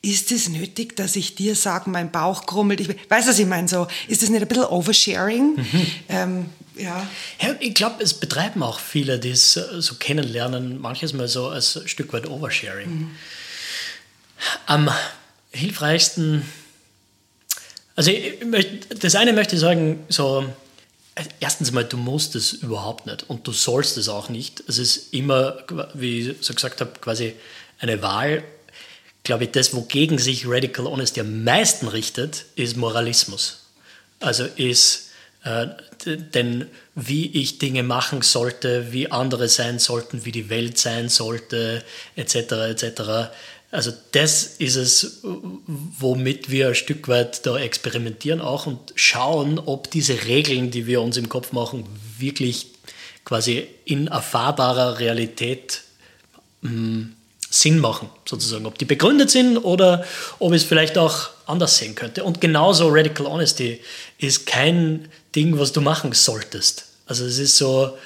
ist 0.00 0.30
es 0.30 0.48
nötig, 0.48 0.94
dass 0.94 1.16
ich 1.16 1.34
dir 1.34 1.56
sage, 1.56 1.90
mein 1.90 2.12
Bauch 2.12 2.46
krummelt? 2.46 2.80
Ich 2.80 2.88
weiß, 2.88 3.26
was 3.26 3.38
ich 3.40 3.46
meine. 3.46 3.66
So, 3.66 3.88
ist 4.06 4.22
das 4.22 4.30
nicht 4.30 4.42
ein 4.42 4.46
bisschen 4.46 4.66
Oversharing? 4.66 5.56
Mhm. 5.56 5.86
Ähm, 6.08 6.46
ja. 6.76 7.08
ja. 7.42 7.54
Ich 7.58 7.74
glaube, 7.74 8.04
es 8.04 8.14
betreiben 8.14 8.62
auch 8.62 8.78
viele, 8.78 9.18
die 9.18 9.30
es 9.30 9.54
so 9.54 9.94
kennenlernen, 9.96 10.80
manches 10.80 11.12
Mal 11.12 11.26
so 11.26 11.48
als 11.48 11.76
ein 11.76 11.88
Stück 11.88 12.12
weit 12.12 12.28
Oversharing. 12.28 12.88
Mhm. 12.88 13.10
Am 14.66 14.90
hilfreichsten, 15.50 16.42
also 17.96 18.12
möchte, 18.44 18.94
das 18.94 19.14
eine 19.14 19.32
möchte 19.32 19.56
ich 19.56 19.60
sagen, 19.60 20.04
so, 20.08 20.44
erstens 21.40 21.72
mal, 21.72 21.84
du 21.84 21.96
musst 21.96 22.34
es 22.36 22.52
überhaupt 22.52 23.06
nicht 23.06 23.28
und 23.28 23.46
du 23.46 23.52
sollst 23.52 23.96
es 23.96 24.08
auch 24.08 24.28
nicht. 24.28 24.62
Es 24.68 24.78
ist 24.78 25.14
immer, 25.14 25.56
wie 25.94 26.30
ich 26.30 26.36
so 26.40 26.54
gesagt 26.54 26.80
habe, 26.80 26.92
quasi 27.00 27.34
eine 27.78 28.02
Wahl. 28.02 28.44
Glaube 29.24 29.44
ich, 29.44 29.50
das, 29.50 29.74
wogegen 29.74 30.18
sich 30.18 30.46
Radical 30.46 30.86
Honesty 30.86 31.20
am 31.20 31.42
meisten 31.42 31.88
richtet, 31.88 32.44
ist 32.54 32.76
Moralismus. 32.76 33.64
Also 34.20 34.44
ist 34.44 35.06
äh, 35.44 35.68
denn 36.06 36.68
wie 36.94 37.40
ich 37.40 37.58
Dinge 37.58 37.82
machen 37.82 38.22
sollte, 38.22 38.92
wie 38.92 39.10
andere 39.10 39.48
sein 39.48 39.78
sollten, 39.78 40.24
wie 40.24 40.32
die 40.32 40.50
Welt 40.50 40.78
sein 40.78 41.08
sollte, 41.08 41.82
etc., 42.16 42.34
etc. 42.70 43.32
Also 43.70 43.92
das 44.12 44.44
ist 44.44 44.76
es, 44.76 45.20
womit 45.22 46.50
wir 46.50 46.68
ein 46.68 46.74
Stück 46.74 47.08
weit 47.08 47.44
da 47.46 47.58
experimentieren 47.58 48.40
auch 48.40 48.66
und 48.66 48.92
schauen, 48.94 49.58
ob 49.58 49.90
diese 49.90 50.24
Regeln, 50.24 50.70
die 50.70 50.86
wir 50.86 51.00
uns 51.00 51.16
im 51.16 51.28
Kopf 51.28 51.52
machen, 51.52 51.84
wirklich 52.18 52.68
quasi 53.24 53.66
in 53.84 54.06
erfahrbarer 54.06 54.98
Realität 55.00 55.82
mh, 56.62 56.70
hm, 56.70 57.16
Sinn 57.48 57.78
machen, 57.78 58.08
sozusagen. 58.24 58.66
Ob 58.66 58.78
die 58.78 58.84
begründet 58.84 59.30
sind 59.30 59.58
oder 59.58 60.04
ob 60.38 60.52
es 60.52 60.64
vielleicht 60.64 60.98
auch 60.98 61.30
anders 61.46 61.78
sehen 61.78 61.94
könnte. 61.94 62.24
Und 62.24 62.40
genauso 62.40 62.88
Radical 62.88 63.26
Honesty 63.26 63.80
ist 64.18 64.46
kein 64.46 65.08
Ding, 65.34 65.58
was 65.58 65.72
du 65.72 65.80
machen 65.80 66.12
solltest. 66.12 66.85
Also 67.06 67.24
es 67.24 67.38
ist 67.38 67.56
so, 67.56 67.96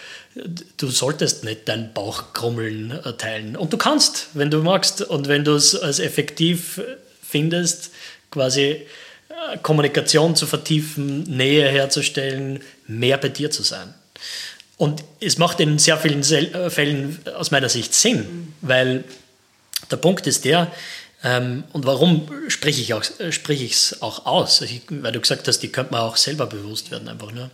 du 0.76 0.88
solltest 0.88 1.44
nicht 1.44 1.68
deinen 1.68 1.92
Bauch 1.92 2.32
krummeln 2.32 2.98
teilen. 3.18 3.56
Und 3.56 3.72
du 3.72 3.76
kannst, 3.76 4.28
wenn 4.34 4.50
du 4.50 4.62
magst 4.62 5.02
und 5.02 5.28
wenn 5.28 5.44
du 5.44 5.54
es 5.54 5.74
als 5.74 5.98
effektiv 5.98 6.80
findest, 7.22 7.90
quasi 8.30 8.62
äh, 8.62 9.58
Kommunikation 9.62 10.36
zu 10.36 10.46
vertiefen, 10.46 11.24
Nähe 11.24 11.68
herzustellen, 11.68 12.60
mehr 12.86 13.18
bei 13.18 13.28
dir 13.28 13.50
zu 13.50 13.62
sein. 13.62 13.94
Und 14.76 15.04
es 15.20 15.36
macht 15.38 15.60
in 15.60 15.78
sehr 15.78 15.98
vielen 15.98 16.22
äh, 16.22 16.70
Fällen 16.70 17.20
aus 17.36 17.50
meiner 17.50 17.68
Sicht 17.68 17.94
Sinn, 17.94 18.18
mhm. 18.18 18.52
weil 18.60 19.04
der 19.90 19.96
Punkt 19.96 20.26
ist 20.26 20.44
der, 20.44 20.70
ähm, 21.22 21.64
und 21.72 21.84
warum 21.84 22.28
spreche 22.48 22.80
ich 22.80 22.90
es 22.90 23.20
äh, 23.20 23.32
sprich 23.32 23.96
auch 24.00 24.24
aus? 24.24 24.62
Ich, 24.62 24.82
weil 24.88 25.12
du 25.12 25.20
gesagt 25.20 25.46
hast, 25.48 25.58
die 25.58 25.68
könnte 25.68 25.92
man 25.92 26.02
auch 26.02 26.16
selber 26.16 26.46
bewusst 26.46 26.90
werden, 26.90 27.08
einfach 27.08 27.32
nur. 27.32 27.50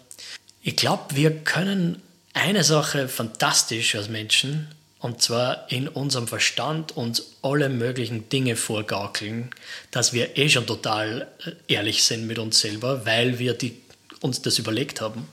Ich 0.69 0.75
glaube, 0.75 1.15
wir 1.15 1.31
können 1.31 2.03
eine 2.35 2.65
Sache 2.65 3.07
fantastisch 3.07 3.95
als 3.95 4.09
Menschen, 4.09 4.67
und 4.99 5.23
zwar 5.23 5.71
in 5.71 5.87
unserem 5.87 6.27
Verstand 6.27 6.97
uns 6.97 7.37
alle 7.41 7.69
möglichen 7.69 8.29
Dinge 8.31 8.57
vorgaukeln, 8.57 9.51
dass 9.93 10.13
wir 10.13 10.37
eh 10.37 10.49
schon 10.49 10.67
total 10.67 11.29
äh, 11.45 11.53
ehrlich 11.73 12.03
sind 12.03 12.27
mit 12.27 12.41
uns 12.41 12.59
selber, 12.59 13.07
weil 13.07 13.39
wir 13.39 13.55
die, 13.55 13.77
uns 14.23 14.43
das 14.43 14.59
überlegt 14.59 15.01
haben. 15.01 15.29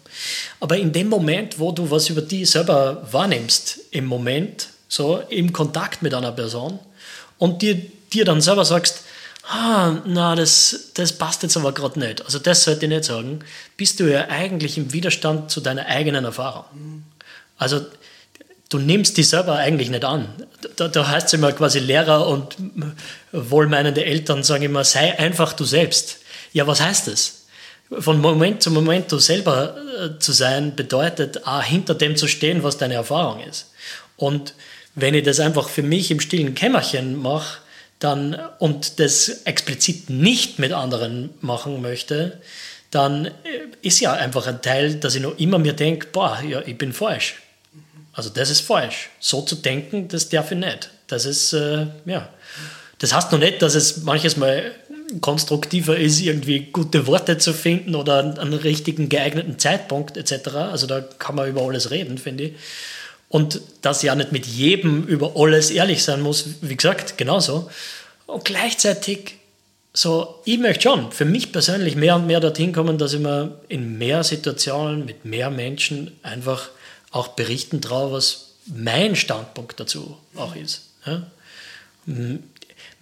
Aber 0.60 0.78
in 0.78 0.94
dem 0.94 1.10
Moment, 1.10 1.58
wo 1.58 1.72
du 1.72 1.90
was 1.90 2.12
über 2.12 2.22
die 2.22 2.46
selber 2.46 3.08
wahrnimmst, 3.12 3.80
im 3.90 4.06
Moment, 4.06 4.68
so 4.88 5.18
im 5.30 5.52
Kontakt 5.52 6.04
mit 6.04 6.14
einer 6.14 6.32
Person, 6.32 6.78
und 7.40 7.64
dir, 7.64 7.82
dir 8.14 8.24
dann 8.24 8.40
selber 8.40 8.66
sagst, 8.66 9.03
ah, 9.48 9.98
na, 10.06 10.36
das, 10.36 10.92
das 10.94 11.14
passt 11.14 11.44
jetzt 11.44 11.58
aber 11.58 11.74
gerade 11.74 12.00
nicht. 12.00 12.24
Also 12.26 12.40
das 12.40 12.64
sollte 12.64 12.86
ich 12.86 12.90
nicht 12.90 13.06
sagen. 13.06 13.40
Bist 13.78 14.00
du 14.00 14.12
ja 14.12 14.28
eigentlich 14.30 14.78
im 14.78 14.94
Widerstand 14.94 15.52
zu 15.52 15.62
deiner 15.62 15.86
eigenen 15.86 16.26
Erfahrung. 16.26 17.04
Also 17.58 17.82
du 18.70 18.80
nimmst 18.80 19.18
die 19.18 19.24
selber 19.24 19.56
eigentlich 19.56 19.90
nicht 19.90 20.06
an. 20.06 20.28
Da, 20.76 20.88
da 20.88 21.08
heißt 21.08 21.28
es 21.28 21.34
immer 21.34 21.52
quasi 21.52 21.80
Lehrer 21.80 22.28
und 22.28 22.56
wohlmeinende 23.32 24.06
Eltern 24.06 24.44
sagen 24.44 24.64
immer, 24.64 24.84
sei 24.84 25.18
einfach 25.20 25.54
du 25.54 25.66
selbst. 25.66 26.20
Ja, 26.54 26.68
was 26.68 26.82
heißt 26.82 27.08
das? 27.08 27.46
Von 28.00 28.22
Moment 28.22 28.64
zu 28.64 28.72
Moment 28.72 29.12
du 29.12 29.20
selber 29.20 29.76
äh, 30.02 30.20
zu 30.20 30.32
sein, 30.32 30.76
bedeutet 30.76 31.46
auch 31.46 31.62
hinter 31.62 31.94
dem 31.94 32.16
zu 32.16 32.28
stehen, 32.28 32.64
was 32.64 32.78
deine 32.78 32.96
Erfahrung 32.96 33.44
ist. 33.44 33.72
Und 34.18 34.56
wenn 34.96 35.14
ich 35.14 35.24
das 35.24 35.40
einfach 35.40 35.70
für 35.70 35.84
mich 35.84 36.10
im 36.10 36.20
stillen 36.20 36.56
Kämmerchen 36.56 37.22
mache 37.22 37.58
dann, 38.04 38.38
und 38.60 39.00
das 39.00 39.30
explizit 39.46 40.10
nicht 40.10 40.60
mit 40.60 40.74
anderen 40.74 41.30
machen 41.42 41.82
möchte, 41.82 42.42
dann 42.92 43.26
äh, 43.26 43.32
ist 43.82 44.00
ja 44.00 44.14
einfach 44.14 44.48
ein 44.48 44.62
Teil, 44.62 44.96
dass 44.96 45.16
ich 45.16 45.22
noch 45.22 45.38
immer 45.38 45.58
mir 45.58 45.74
denke, 45.74 46.08
boah, 46.12 46.42
ja, 46.48 46.62
ich 46.66 46.78
bin 46.78 46.94
falsch. 46.94 47.36
Also 48.14 48.30
das 48.30 48.50
ist 48.50 48.62
falsch. 48.62 49.10
So 49.20 49.42
zu 49.42 49.56
denken, 49.56 50.08
das 50.08 50.30
darf 50.30 50.52
ich 50.52 50.58
nicht. 50.58 50.92
Das 51.08 51.26
ist, 51.26 51.54
äh, 51.54 51.88
ja. 52.06 52.30
Das 53.00 53.14
heißt 53.14 53.32
noch 53.32 53.40
nicht, 53.40 53.62
dass 53.62 53.76
es 53.76 53.98
manches 54.04 54.38
Mal 54.38 54.72
konstruktiver 55.22 55.98
ist, 55.98 56.22
irgendwie 56.22 56.68
gute 56.72 57.08
Worte 57.08 57.38
zu 57.38 57.54
finden 57.54 57.96
oder 57.96 58.20
einen 58.40 58.54
richtigen 58.54 59.10
geeigneten 59.10 59.60
Zeitpunkt 59.60 60.18
etc. 60.18 60.48
Also 60.56 60.88
da 60.88 61.02
kann 61.02 61.36
man 61.36 61.50
über 61.50 61.62
alles 61.62 61.92
reden, 61.92 62.18
finde 62.18 62.46
ich. 62.46 62.54
Und 63.34 63.62
dass 63.82 64.04
ja 64.04 64.14
nicht 64.14 64.32
mit 64.32 64.46
jedem 64.46 65.08
über 65.08 65.32
alles 65.36 65.72
ehrlich 65.72 66.04
sein 66.04 66.22
muss, 66.22 66.46
wie 66.62 66.76
gesagt, 66.76 67.18
genauso. 67.18 67.68
Und 68.28 68.46
gleichzeitig 68.46 69.40
so, 69.92 70.40
ich 70.46 70.60
möchte 70.60 70.84
schon 70.84 71.12
für 71.12 71.26
mich 71.26 71.52
persönlich 71.52 71.96
mehr 71.96 72.16
und 72.16 72.28
mehr 72.28 72.40
dorthin 72.40 72.74
kommen, 72.74 73.00
dass 73.00 73.14
ich 73.14 73.20
mir 73.20 73.60
in 73.70 73.98
mehr 73.98 74.24
Situationen 74.24 75.06
mit 75.06 75.26
mehr 75.26 75.50
Menschen 75.50 76.12
einfach 76.22 76.70
auch 77.10 77.30
berichten 77.30 77.82
traue, 77.82 78.12
was 78.12 78.52
mein 78.68 79.16
Standpunkt 79.16 79.80
dazu 79.80 80.16
auch 80.36 80.56
ist. 80.56 80.84
Ja? 81.08 81.24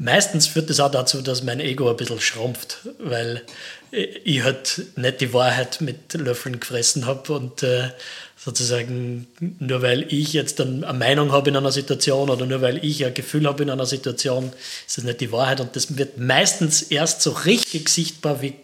Meistens 0.03 0.47
führt 0.47 0.67
das 0.71 0.79
auch 0.79 0.89
dazu, 0.89 1.21
dass 1.21 1.43
mein 1.43 1.59
Ego 1.59 1.87
ein 1.87 1.95
bisschen 1.95 2.19
schrumpft, 2.19 2.79
weil 2.97 3.43
ich 3.91 4.41
halt 4.41 4.81
nicht 4.95 5.21
die 5.21 5.31
Wahrheit 5.31 5.79
mit 5.79 6.15
Löffeln 6.15 6.59
gefressen 6.59 7.05
habe 7.05 7.33
und 7.33 7.61
äh, 7.61 7.91
sozusagen 8.35 9.27
nur 9.59 9.83
weil 9.83 10.11
ich 10.11 10.33
jetzt 10.33 10.59
eine 10.59 10.91
Meinung 10.93 11.31
habe 11.31 11.51
in 11.51 11.55
einer 11.55 11.71
Situation 11.71 12.31
oder 12.31 12.47
nur 12.47 12.63
weil 12.63 12.83
ich 12.83 13.05
ein 13.05 13.13
Gefühl 13.13 13.45
habe 13.45 13.61
in 13.61 13.69
einer 13.69 13.85
Situation, 13.85 14.51
ist 14.87 14.97
das 14.97 15.03
nicht 15.03 15.21
die 15.21 15.31
Wahrheit 15.31 15.59
und 15.59 15.75
das 15.75 15.95
wird 15.95 16.17
meistens 16.17 16.81
erst 16.81 17.21
so 17.21 17.29
richtig 17.29 17.87
sichtbar, 17.87 18.41
wie 18.41 18.55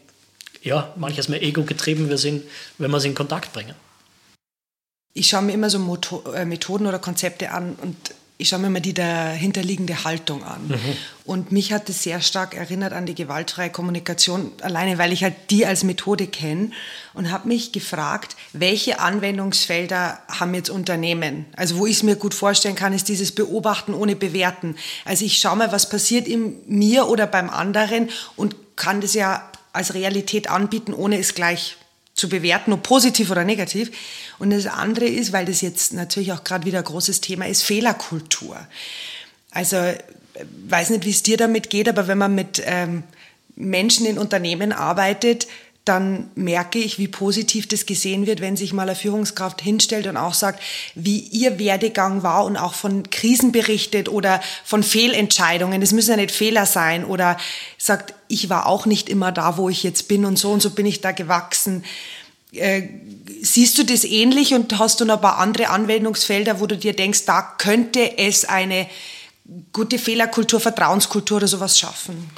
ja, 0.64 0.92
manches 0.96 1.30
mehr 1.30 1.44
Ego 1.44 1.62
getrieben 1.66 2.10
wir 2.10 2.18
sind, 2.18 2.46
wenn 2.80 2.90
wir 2.90 2.98
es 2.98 3.06
in 3.06 3.14
Kontakt 3.14 3.54
bringen. 3.54 3.76
Ich 5.14 5.30
schaue 5.30 5.44
mir 5.44 5.54
immer 5.54 5.70
so 5.70 5.78
äh, 6.34 6.46
Methoden 6.46 6.88
oder 6.88 6.98
Konzepte 6.98 7.52
an 7.52 7.76
und 7.80 7.96
ich 8.40 8.50
schaue 8.50 8.60
mir 8.60 8.70
mal 8.70 8.82
die 8.82 8.94
dahinterliegende 8.94 10.04
Haltung 10.04 10.44
an. 10.44 10.68
Mhm. 10.68 10.78
Und 11.26 11.52
mich 11.52 11.74
hat 11.74 11.90
es 11.90 12.04
sehr 12.04 12.22
stark 12.22 12.56
erinnert 12.56 12.94
an 12.94 13.08
die 13.08 13.16
gewaltfreie 13.16 13.72
Kommunikation, 13.72 14.52
alleine 14.62 15.00
weil 15.00 15.12
ich 15.12 15.24
halt 15.24 15.34
die 15.50 15.66
als 15.66 15.84
Methode 15.84 16.28
kenne 16.28 16.72
und 17.16 17.32
habe 17.32 17.48
mich 17.48 17.72
gefragt, 17.72 18.36
welche 18.54 19.00
Anwendungsfelder 19.00 20.20
haben 20.28 20.54
jetzt 20.54 20.70
Unternehmen? 20.70 21.46
Also 21.56 21.78
wo 21.78 21.88
ich 21.88 21.98
es 21.98 22.04
mir 22.04 22.16
gut 22.16 22.36
vorstellen 22.36 22.76
kann, 22.76 22.94
ist 22.94 23.10
dieses 23.10 23.32
Beobachten 23.32 23.96
ohne 23.96 24.16
Bewerten. 24.16 24.76
Also 25.04 25.26
ich 25.26 25.40
schaue 25.40 25.58
mal, 25.58 25.72
was 25.72 25.90
passiert 25.90 26.28
in 26.28 26.58
mir 26.68 27.08
oder 27.08 27.26
beim 27.26 27.50
anderen 27.50 28.10
und 28.36 28.56
kann 28.76 29.02
das 29.02 29.16
ja 29.16 29.52
als 29.74 29.96
Realität 29.96 30.50
anbieten, 30.50 30.94
ohne 30.94 31.18
es 31.18 31.34
gleich 31.34 31.78
zu 32.18 32.28
bewerten, 32.28 32.74
ob 32.74 32.84
positiv 32.84 33.32
oder 33.32 33.46
negativ. 33.46 33.92
Und 34.40 34.50
das 34.50 34.66
andere 34.66 35.06
ist, 35.06 35.32
weil 35.32 35.46
das 35.46 35.62
jetzt 35.62 35.94
natürlich 35.94 36.34
auch 36.34 36.44
gerade 36.44 36.66
wieder 36.66 36.80
ein 36.80 36.84
großes 36.84 37.22
Thema 37.22 37.48
ist, 37.48 37.64
Fehlerkultur. 37.64 38.60
Also 39.52 39.78
weiß 40.68 40.90
nicht, 40.90 41.06
wie 41.06 41.12
es 41.12 41.24
dir 41.24 41.38
damit 41.38 41.70
geht, 41.70 41.88
aber 41.88 42.08
wenn 42.08 42.18
man 42.18 42.36
mit 42.36 42.62
ähm, 42.66 43.04
Menschen 43.56 44.06
in 44.06 44.18
Unternehmen 44.18 44.72
arbeitet, 44.72 45.48
dann 45.88 46.30
merke 46.36 46.80
ich, 46.80 47.00
wie 47.00 47.08
positiv 47.08 47.68
das 47.68 47.86
gesehen 47.86 48.28
wird, 48.28 48.42
wenn 48.42 48.58
sich 48.58 48.74
mal 48.74 48.84
eine 48.84 48.96
Führungskraft 48.96 49.62
hinstellt 49.62 50.08
und 50.08 50.18
auch 50.18 50.34
sagt, 50.34 50.62
wie 50.96 51.20
ihr 51.20 51.60
Werdegang 51.60 52.24
war 52.24 52.46
und 52.46 52.58
auch 52.58 52.74
von 52.74 53.10
Krisen 53.10 53.52
berichtet 53.52 54.10
oder 54.10 54.42
von 54.64 54.84
Fehlentscheidungen. 54.84 55.82
Es 55.82 55.92
müssen 55.92 56.12
ja 56.12 56.18
nicht 56.18 56.32
Fehler 56.32 56.66
sein 56.66 57.06
oder 57.06 57.38
sagt, 57.78 58.14
ich 58.28 58.50
war 58.50 58.66
auch 58.66 58.86
nicht 58.86 59.10
immer 59.10 59.32
da, 59.32 59.58
wo 59.58 59.70
ich 59.70 59.84
jetzt 59.84 60.08
bin 60.08 60.26
und 60.26 60.38
so 60.38 60.52
und 60.52 60.62
so 60.62 60.72
bin 60.72 60.86
ich 60.86 61.02
da 61.02 61.12
gewachsen. 61.12 61.84
Äh, 62.52 62.84
siehst 63.42 63.78
du 63.78 63.84
das 63.84 64.04
ähnlich 64.04 64.54
und 64.54 64.78
hast 64.80 65.00
du 65.00 65.06
noch 65.06 65.16
ein 65.16 65.22
paar 65.22 65.40
andere 65.40 65.70
Anwendungsfelder, 65.70 66.60
wo 66.60 66.68
du 66.68 66.78
dir 66.78 66.94
denkst, 66.94 67.26
da 67.26 67.42
könnte 67.42 68.18
es 68.18 68.46
eine 68.46 68.88
gute 69.74 70.00
Fehlerkultur, 70.00 70.60
Vertrauenskultur 70.60 71.38
oder 71.38 71.48
sowas 71.48 71.78
schaffen? 71.78 72.30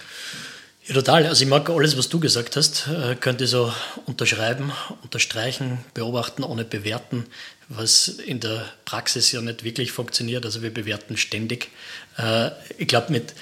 Ja, 0.89 0.95
total. 0.95 1.27
Also 1.27 1.43
ich 1.43 1.49
mag 1.49 1.69
alles, 1.69 1.99
was 1.99 2.09
du 2.09 2.19
gesagt 2.19 2.55
hast, 2.55 2.87
äh, 2.87 3.13
könnte 3.15 3.45
so 3.45 3.71
unterschreiben, 4.07 4.71
unterstreichen, 5.03 5.77
beobachten, 5.93 6.43
ohne 6.43 6.65
bewerten, 6.65 7.27
was 7.67 8.07
in 8.07 8.39
der 8.39 8.65
Praxis 8.85 9.31
ja 9.31 9.39
nicht 9.39 9.63
wirklich 9.63 9.91
funktioniert. 9.91 10.45
Also 10.45 10.63
wir 10.63 10.73
bewerten 10.73 11.15
ständig. 11.15 11.69
Äh, 12.17 12.49
ich 12.79 12.87
glaube, 12.87 13.11
mit 13.11 13.35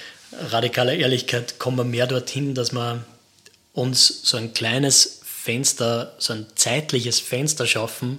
radikaler 0.50 0.92
Ehrlichkeit 0.92 1.58
kommen 1.58 1.78
wir 1.78 1.84
mehr 1.84 2.06
dorthin, 2.06 2.54
dass 2.54 2.72
wir 2.72 3.02
uns 3.72 4.20
so 4.24 4.36
ein 4.36 4.52
kleines 4.52 5.22
Fenster, 5.24 6.16
so 6.18 6.34
ein 6.34 6.44
zeitliches 6.54 7.18
Fenster 7.18 7.66
schaffen. 7.66 8.18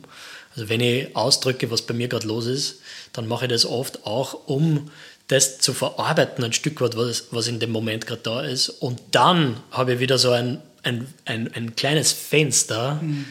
Also 0.56 0.70
wenn 0.70 0.82
ich 0.82 1.16
ausdrücke, 1.16 1.70
was 1.70 1.84
bei 1.84 1.94
mir 1.94 2.08
gerade 2.08 2.26
los 2.26 2.48
ist, 2.48 2.80
dann 3.14 3.28
mache 3.28 3.46
ich 3.46 3.52
das 3.52 3.68
oft 3.68 4.08
auch, 4.08 4.48
um 4.48 4.90
das 5.30 5.60
zu 5.60 5.74
verarbeiten, 5.74 6.44
ein 6.44 6.54
Stück 6.54 6.82
weit, 6.82 6.98
was, 6.98 7.26
was 7.32 7.48
in 7.48 7.60
dem 7.60 7.72
Moment 7.72 8.06
gerade 8.08 8.22
da 8.24 8.42
ist. 8.42 8.70
Und 8.70 9.00
dann 9.12 9.58
habe 9.72 9.94
ich 9.94 10.00
wieder 10.00 10.18
so 10.18 10.32
ein, 10.32 10.60
ein, 10.84 11.08
ein, 11.26 11.54
ein 11.54 11.76
kleines 11.76 12.12
Fenster, 12.12 12.96
mhm. 12.96 13.26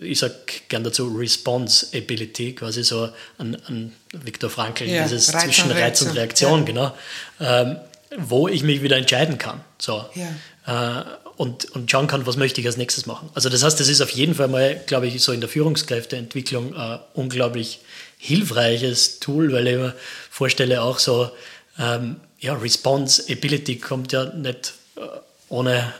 ich 0.00 0.18
sage 0.18 0.34
gern 0.68 0.82
dazu 0.82 1.08
Responsibility, 1.08 2.54
quasi 2.54 2.82
so 2.82 3.10
ein, 3.38 3.56
ein 3.68 3.92
Viktor 4.12 4.48
Frankl, 4.48 4.88
ja, 4.88 5.02
dieses 5.02 5.34
Reiz 5.34 5.42
zwischen 5.44 5.70
Reiz 5.70 6.00
und 6.02 6.16
Reaktion, 6.16 6.60
ja. 6.60 6.64
genau, 6.64 6.96
ähm, 7.40 7.76
wo 8.18 8.48
ich 8.48 8.62
mich 8.62 8.82
wieder 8.82 8.96
entscheiden 8.96 9.36
kann. 9.36 9.60
So. 9.78 10.04
Ja. 10.14 11.00
Äh, 11.00 11.04
und, 11.36 11.64
und 11.72 11.90
schauen 11.90 12.06
kann, 12.06 12.26
was 12.26 12.36
möchte 12.36 12.60
ich 12.60 12.66
als 12.66 12.76
nächstes 12.76 13.06
machen. 13.06 13.30
Also 13.34 13.48
das 13.48 13.62
heißt, 13.62 13.78
das 13.80 13.88
ist 13.88 14.00
auf 14.00 14.10
jeden 14.10 14.34
Fall 14.34 14.48
mal, 14.48 14.80
glaube 14.86 15.06
ich, 15.06 15.20
so 15.22 15.32
in 15.32 15.40
der 15.40 15.48
Führungskräfteentwicklung 15.48 16.76
ein 16.76 17.00
unglaublich 17.14 17.80
hilfreiches 18.22 19.18
Tool, 19.18 19.52
weil 19.52 19.66
ich 19.66 19.76
mir 19.76 19.94
vorstelle, 20.30 20.82
auch 20.82 21.00
so, 21.00 21.28
ähm, 21.76 22.20
ja, 22.38 22.54
Responsibility 22.54 23.76
kommt 23.76 24.12
ja 24.12 24.26
nicht 24.26 24.74
äh, 24.96 25.00
ohne 25.48 25.92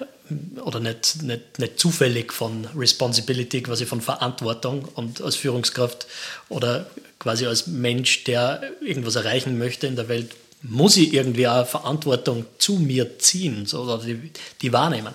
oder 0.64 0.78
nicht, 0.78 1.22
nicht, 1.24 1.58
nicht 1.58 1.80
zufällig 1.80 2.32
von 2.32 2.66
Responsibility, 2.76 3.62
quasi 3.62 3.86
von 3.86 4.00
Verantwortung 4.00 4.84
und 4.94 5.20
als 5.20 5.34
Führungskraft 5.34 6.06
oder 6.48 6.86
quasi 7.18 7.44
als 7.44 7.66
Mensch, 7.66 8.22
der 8.24 8.62
irgendwas 8.80 9.16
erreichen 9.16 9.58
möchte 9.58 9.88
in 9.88 9.96
der 9.96 10.08
Welt, 10.08 10.30
muss 10.62 10.96
ich 10.96 11.12
irgendwie 11.12 11.48
auch 11.48 11.66
Verantwortung 11.66 12.46
zu 12.58 12.74
mir 12.74 13.18
ziehen 13.18 13.66
so, 13.66 13.82
oder 13.82 13.98
die, 13.98 14.30
die 14.62 14.72
wahrnehmen. 14.72 15.12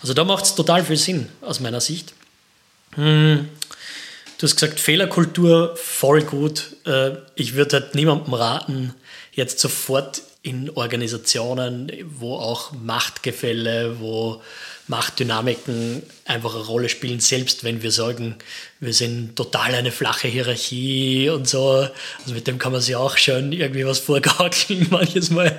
Also 0.00 0.14
da 0.14 0.22
macht 0.22 0.44
es 0.44 0.54
total 0.54 0.84
viel 0.84 0.96
Sinn 0.96 1.28
aus 1.40 1.58
meiner 1.58 1.80
Sicht. 1.80 2.14
Hm. 2.92 3.48
Du 4.38 4.46
hast 4.46 4.56
gesagt, 4.56 4.80
Fehlerkultur 4.80 5.76
voll 5.76 6.22
gut. 6.22 6.76
Äh, 6.86 7.12
ich 7.34 7.54
würde 7.54 7.80
halt 7.80 7.94
niemandem 7.94 8.34
raten, 8.34 8.94
jetzt 9.32 9.60
sofort 9.60 10.22
in 10.42 10.70
Organisationen, 10.70 11.90
wo 12.18 12.36
auch 12.36 12.72
Machtgefälle, 12.72 13.98
wo 14.00 14.42
Machtdynamiken 14.88 16.02
einfach 16.26 16.54
eine 16.54 16.64
Rolle 16.64 16.88
spielen, 16.90 17.20
selbst 17.20 17.64
wenn 17.64 17.82
wir 17.82 17.90
sagen, 17.90 18.36
wir 18.80 18.92
sind 18.92 19.36
total 19.36 19.74
eine 19.74 19.90
flache 19.90 20.28
Hierarchie 20.28 21.30
und 21.30 21.48
so. 21.48 21.88
Also 22.20 22.34
mit 22.34 22.46
dem 22.46 22.58
kann 22.58 22.72
man 22.72 22.82
sich 22.82 22.94
auch 22.94 23.16
schön 23.16 23.52
irgendwie 23.52 23.86
was 23.86 24.00
vorgaukeln 24.00 24.86
manches 24.90 25.30
Mal. 25.30 25.56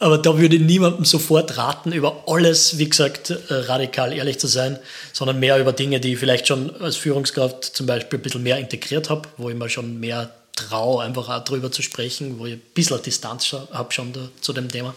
Aber 0.00 0.16
da 0.16 0.38
würde 0.38 0.56
ich 0.56 0.62
niemandem 0.62 1.04
sofort 1.04 1.58
raten, 1.58 1.92
über 1.92 2.24
alles, 2.26 2.78
wie 2.78 2.88
gesagt, 2.88 3.30
äh, 3.30 3.36
radikal 3.50 4.14
ehrlich 4.14 4.38
zu 4.38 4.46
sein, 4.46 4.78
sondern 5.12 5.38
mehr 5.38 5.58
über 5.60 5.74
Dinge, 5.74 6.00
die 6.00 6.14
ich 6.14 6.18
vielleicht 6.18 6.48
schon 6.48 6.74
als 6.80 6.96
Führungskraft 6.96 7.64
zum 7.64 7.84
Beispiel 7.86 8.18
ein 8.18 8.22
bisschen 8.22 8.42
mehr 8.42 8.56
integriert 8.56 9.10
habe, 9.10 9.28
wo 9.36 9.50
ich 9.50 9.56
mir 9.56 9.68
schon 9.68 10.00
mehr 10.00 10.34
traue, 10.56 11.04
einfach 11.04 11.28
auch 11.28 11.44
drüber 11.44 11.70
zu 11.70 11.82
sprechen, 11.82 12.38
wo 12.38 12.46
ich 12.46 12.54
ein 12.54 12.62
bisschen 12.72 13.02
Distanz 13.02 13.52
habe 13.52 13.92
schon 13.92 14.14
da, 14.14 14.30
zu 14.40 14.54
dem 14.54 14.70
Thema. 14.70 14.94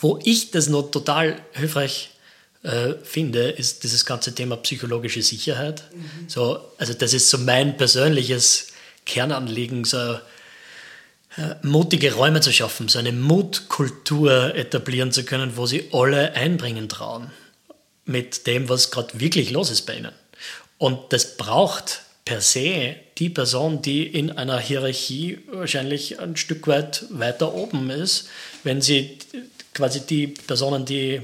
Wo 0.00 0.20
ich 0.22 0.52
das 0.52 0.68
noch 0.68 0.92
total 0.92 1.40
hilfreich 1.52 2.10
äh, 2.62 2.94
finde, 3.02 3.50
ist 3.50 3.82
dieses 3.82 4.06
ganze 4.06 4.32
Thema 4.32 4.56
psychologische 4.58 5.22
Sicherheit. 5.22 5.82
Mhm. 5.92 6.28
So, 6.28 6.60
also 6.78 6.94
das 6.94 7.12
ist 7.14 7.30
so 7.30 7.38
mein 7.38 7.76
persönliches 7.76 8.68
Kernanliegen, 9.04 9.84
so 9.84 10.18
mutige 11.62 12.14
Räume 12.14 12.40
zu 12.40 12.52
schaffen, 12.52 12.88
so 12.88 12.98
eine 12.98 13.12
Mutkultur 13.12 14.54
etablieren 14.54 15.12
zu 15.12 15.24
können, 15.24 15.56
wo 15.56 15.66
sie 15.66 15.88
alle 15.92 16.32
einbringen 16.32 16.88
trauen 16.88 17.30
mit 18.04 18.46
dem, 18.46 18.68
was 18.68 18.90
gerade 18.90 19.20
wirklich 19.20 19.50
los 19.50 19.70
ist 19.70 19.82
bei 19.82 19.96
ihnen. 19.96 20.12
Und 20.78 21.12
das 21.12 21.36
braucht 21.36 22.02
per 22.24 22.40
se 22.40 22.96
die 23.18 23.30
Person, 23.30 23.82
die 23.82 24.06
in 24.06 24.30
einer 24.30 24.58
Hierarchie 24.58 25.38
wahrscheinlich 25.50 26.20
ein 26.20 26.36
Stück 26.36 26.66
weit 26.66 27.04
weiter 27.10 27.54
oben 27.54 27.90
ist, 27.90 28.28
wenn 28.62 28.82
sie 28.82 29.18
quasi 29.74 30.00
die 30.00 30.26
Personen, 30.28 30.84
die, 30.84 31.20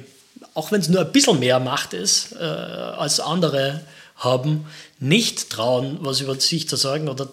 auch 0.55 0.73
wenn 0.73 0.81
es 0.81 0.89
nur 0.89 1.01
ein 1.01 1.13
bisschen 1.13 1.39
mehr 1.39 1.59
Macht 1.59 1.93
ist, 1.93 2.33
äh, 2.33 2.45
als 2.45 3.21
andere 3.21 3.81
haben, 4.23 4.67
nicht 5.01 5.51
trauen, 5.51 5.99
was 6.01 6.21
über 6.21 6.39
sich 6.39 6.69
zu 6.69 6.77
sagen 6.77 7.09
oder, 7.09 7.29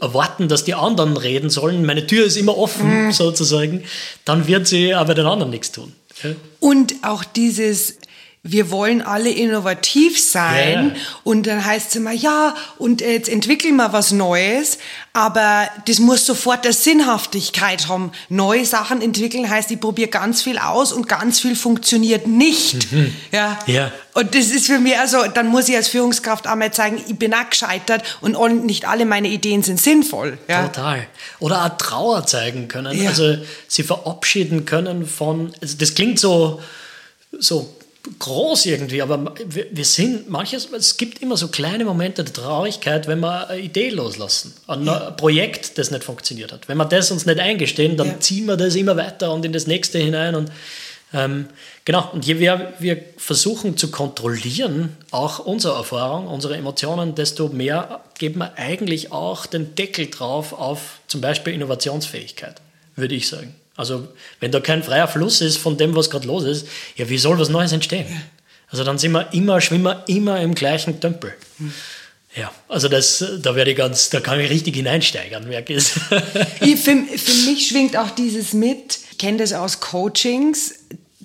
erwarten, 0.00 0.48
dass 0.48 0.64
die 0.64 0.74
anderen 0.74 1.16
reden 1.16 1.50
sollen. 1.50 1.84
Meine 1.84 2.06
Tür 2.06 2.24
ist 2.24 2.36
immer 2.36 2.56
offen, 2.56 3.06
mhm. 3.06 3.12
sozusagen. 3.12 3.84
Dann 4.24 4.46
wird 4.46 4.66
sie 4.66 4.94
aber 4.94 5.14
den 5.14 5.26
anderen 5.26 5.50
nichts 5.50 5.72
tun. 5.72 5.92
Und 6.60 6.94
auch 7.02 7.24
dieses 7.24 7.98
wir 8.44 8.72
wollen 8.72 9.02
alle 9.02 9.30
innovativ 9.30 10.20
sein. 10.20 10.92
Ja. 10.94 11.02
Und 11.22 11.46
dann 11.46 11.64
heißt 11.64 11.90
es 11.90 11.96
immer, 11.96 12.10
ja, 12.10 12.56
und 12.76 13.00
jetzt 13.00 13.28
entwickeln 13.28 13.76
wir 13.76 13.92
was 13.92 14.10
Neues, 14.10 14.78
aber 15.12 15.68
das 15.86 16.00
muss 16.00 16.26
sofort 16.26 16.64
der 16.64 16.72
Sinnhaftigkeit 16.72 17.86
haben. 17.86 18.10
Neue 18.28 18.64
Sachen 18.64 19.00
entwickeln 19.00 19.48
heißt, 19.48 19.70
ich 19.70 19.78
probiere 19.78 20.08
ganz 20.08 20.42
viel 20.42 20.58
aus 20.58 20.92
und 20.92 21.08
ganz 21.08 21.38
viel 21.38 21.54
funktioniert 21.54 22.26
nicht. 22.26 22.90
Mhm. 22.90 23.14
Ja. 23.30 23.58
ja. 23.66 23.92
Und 24.14 24.34
das 24.34 24.46
ist 24.46 24.66
für 24.66 24.80
mich, 24.80 24.98
also, 24.98 25.18
dann 25.32 25.46
muss 25.46 25.68
ich 25.68 25.76
als 25.76 25.86
Führungskraft 25.86 26.48
einmal 26.48 26.72
zeigen, 26.72 27.00
ich 27.06 27.16
bin 27.16 27.32
auch 27.34 27.48
gescheitert 27.48 28.02
und 28.20 28.66
nicht 28.66 28.88
alle 28.88 29.06
meine 29.06 29.28
Ideen 29.28 29.62
sind 29.62 29.80
sinnvoll. 29.80 30.36
Ja. 30.48 30.66
Total. 30.66 31.06
Oder 31.38 31.64
auch 31.64 31.78
Trauer 31.78 32.26
zeigen 32.26 32.66
können. 32.66 33.00
Ja. 33.00 33.10
Also, 33.10 33.36
sie 33.68 33.84
verabschieden 33.84 34.64
können 34.64 35.06
von, 35.06 35.54
also 35.60 35.76
das 35.78 35.94
klingt 35.94 36.18
so, 36.18 36.60
so 37.38 37.72
groß 38.18 38.66
irgendwie, 38.66 39.00
aber 39.00 39.34
wir, 39.46 39.84
sind 39.84 40.28
manches, 40.28 40.68
es 40.72 40.96
gibt 40.96 41.22
immer 41.22 41.36
so 41.36 41.48
kleine 41.48 41.84
Momente 41.84 42.24
der 42.24 42.32
Traurigkeit, 42.32 43.06
wenn 43.06 43.20
wir 43.20 43.48
eine 43.48 43.60
Idee 43.60 43.90
loslassen, 43.90 44.54
ein 44.66 44.84
ja. 44.84 45.10
Projekt, 45.12 45.78
das 45.78 45.90
nicht 45.90 46.02
funktioniert 46.02 46.52
hat. 46.52 46.68
Wenn 46.68 46.78
wir 46.78 46.84
das 46.84 47.10
uns 47.12 47.26
nicht 47.26 47.38
eingestehen, 47.38 47.96
dann 47.96 48.06
ja. 48.08 48.20
ziehen 48.20 48.46
wir 48.46 48.56
das 48.56 48.74
immer 48.74 48.96
weiter 48.96 49.32
und 49.32 49.44
in 49.44 49.52
das 49.52 49.66
nächste 49.66 49.98
hinein 49.98 50.34
und 50.34 50.50
ähm, 51.14 51.46
genau, 51.84 52.10
und 52.12 52.26
je 52.26 52.34
mehr 52.34 52.72
wir 52.78 53.04
versuchen 53.18 53.76
zu 53.76 53.90
kontrollieren, 53.90 54.96
auch 55.10 55.40
unsere 55.40 55.74
Erfahrung, 55.74 56.26
unsere 56.26 56.56
Emotionen, 56.56 57.14
desto 57.14 57.48
mehr 57.48 58.00
geben 58.18 58.40
wir 58.40 58.56
eigentlich 58.56 59.12
auch 59.12 59.46
den 59.46 59.74
Deckel 59.74 60.08
drauf 60.08 60.54
auf 60.54 61.00
zum 61.06 61.20
Beispiel 61.20 61.52
Innovationsfähigkeit, 61.52 62.60
würde 62.96 63.14
ich 63.14 63.28
sagen. 63.28 63.54
Also 63.76 64.08
wenn 64.40 64.52
da 64.52 64.60
kein 64.60 64.82
freier 64.82 65.08
Fluss 65.08 65.40
ist 65.40 65.56
von 65.56 65.76
dem, 65.76 65.96
was 65.96 66.10
gerade 66.10 66.26
los 66.26 66.44
ist, 66.44 66.66
ja, 66.96 67.08
wie 67.08 67.18
soll 67.18 67.38
was 67.38 67.48
Neues 67.48 67.72
entstehen? 67.72 68.06
Also 68.68 68.84
dann 68.84 68.98
sind 68.98 69.12
wir 69.12 69.32
immer, 69.32 69.60
schwimmen 69.60 69.84
wir 69.84 70.04
immer 70.06 70.40
im 70.40 70.54
gleichen 70.54 71.00
Tümpel. 71.00 71.34
Hm. 71.58 71.72
Ja, 72.34 72.50
also 72.68 72.88
das, 72.88 73.22
da 73.42 73.54
werde 73.54 73.72
ich 73.72 73.76
ganz, 73.76 74.08
da 74.08 74.20
kann 74.20 74.40
ich 74.40 74.48
richtig 74.48 74.74
hineinsteigern, 74.74 75.46
merke 75.46 75.74
ich. 75.74 75.84
für, 75.84 76.76
für 76.76 77.50
mich 77.50 77.68
schwingt 77.68 77.96
auch 77.96 78.10
dieses 78.10 78.54
mit, 78.54 78.98
ich 79.10 79.18
kenne 79.18 79.38
das 79.38 79.52
aus 79.52 79.80
Coachings, 79.80 80.74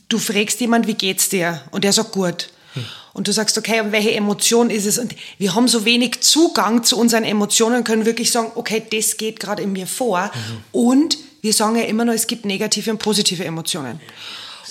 du 0.10 0.20
fragst 0.20 0.60
jemand, 0.60 0.88
wie 0.88 0.96
geht's 0.96 1.30
dir? 1.30 1.62
Und 1.72 1.86
der 1.86 1.94
sagt 1.94 2.12
gut. 2.12 2.50
Hm. 2.74 2.86
Und 3.14 3.28
du 3.28 3.34
sagst, 3.34 3.58
okay, 3.58 3.80
und 3.80 3.94
welche 3.94 4.12
Emotion 4.12 4.70
ist 4.70 4.86
es? 4.86 5.00
Und 5.00 5.16
wir 5.38 5.56
haben 5.56 5.68
so 5.68 5.86
wenig 5.86 6.22
Zugang 6.22 6.84
zu 6.84 7.00
unseren 7.00 7.24
Emotionen, 7.24 7.84
können 7.84 8.06
wirklich 8.06 8.30
sagen, 8.32 8.52
okay, 8.56 8.84
das 8.92 9.18
geht 9.18 9.40
gerade 9.40 9.64
in 9.64 9.72
mir 9.72 9.88
vor. 9.88 10.30
Mhm. 10.34 10.64
Und 10.72 11.18
wir 11.48 11.54
sagen 11.54 11.78
ja 11.78 11.84
immer 11.84 12.04
nur, 12.04 12.14
es 12.14 12.28
gibt 12.28 12.44
negative 12.44 12.92
und 12.92 12.98
positive 12.98 13.46
Emotionen. 13.46 14.02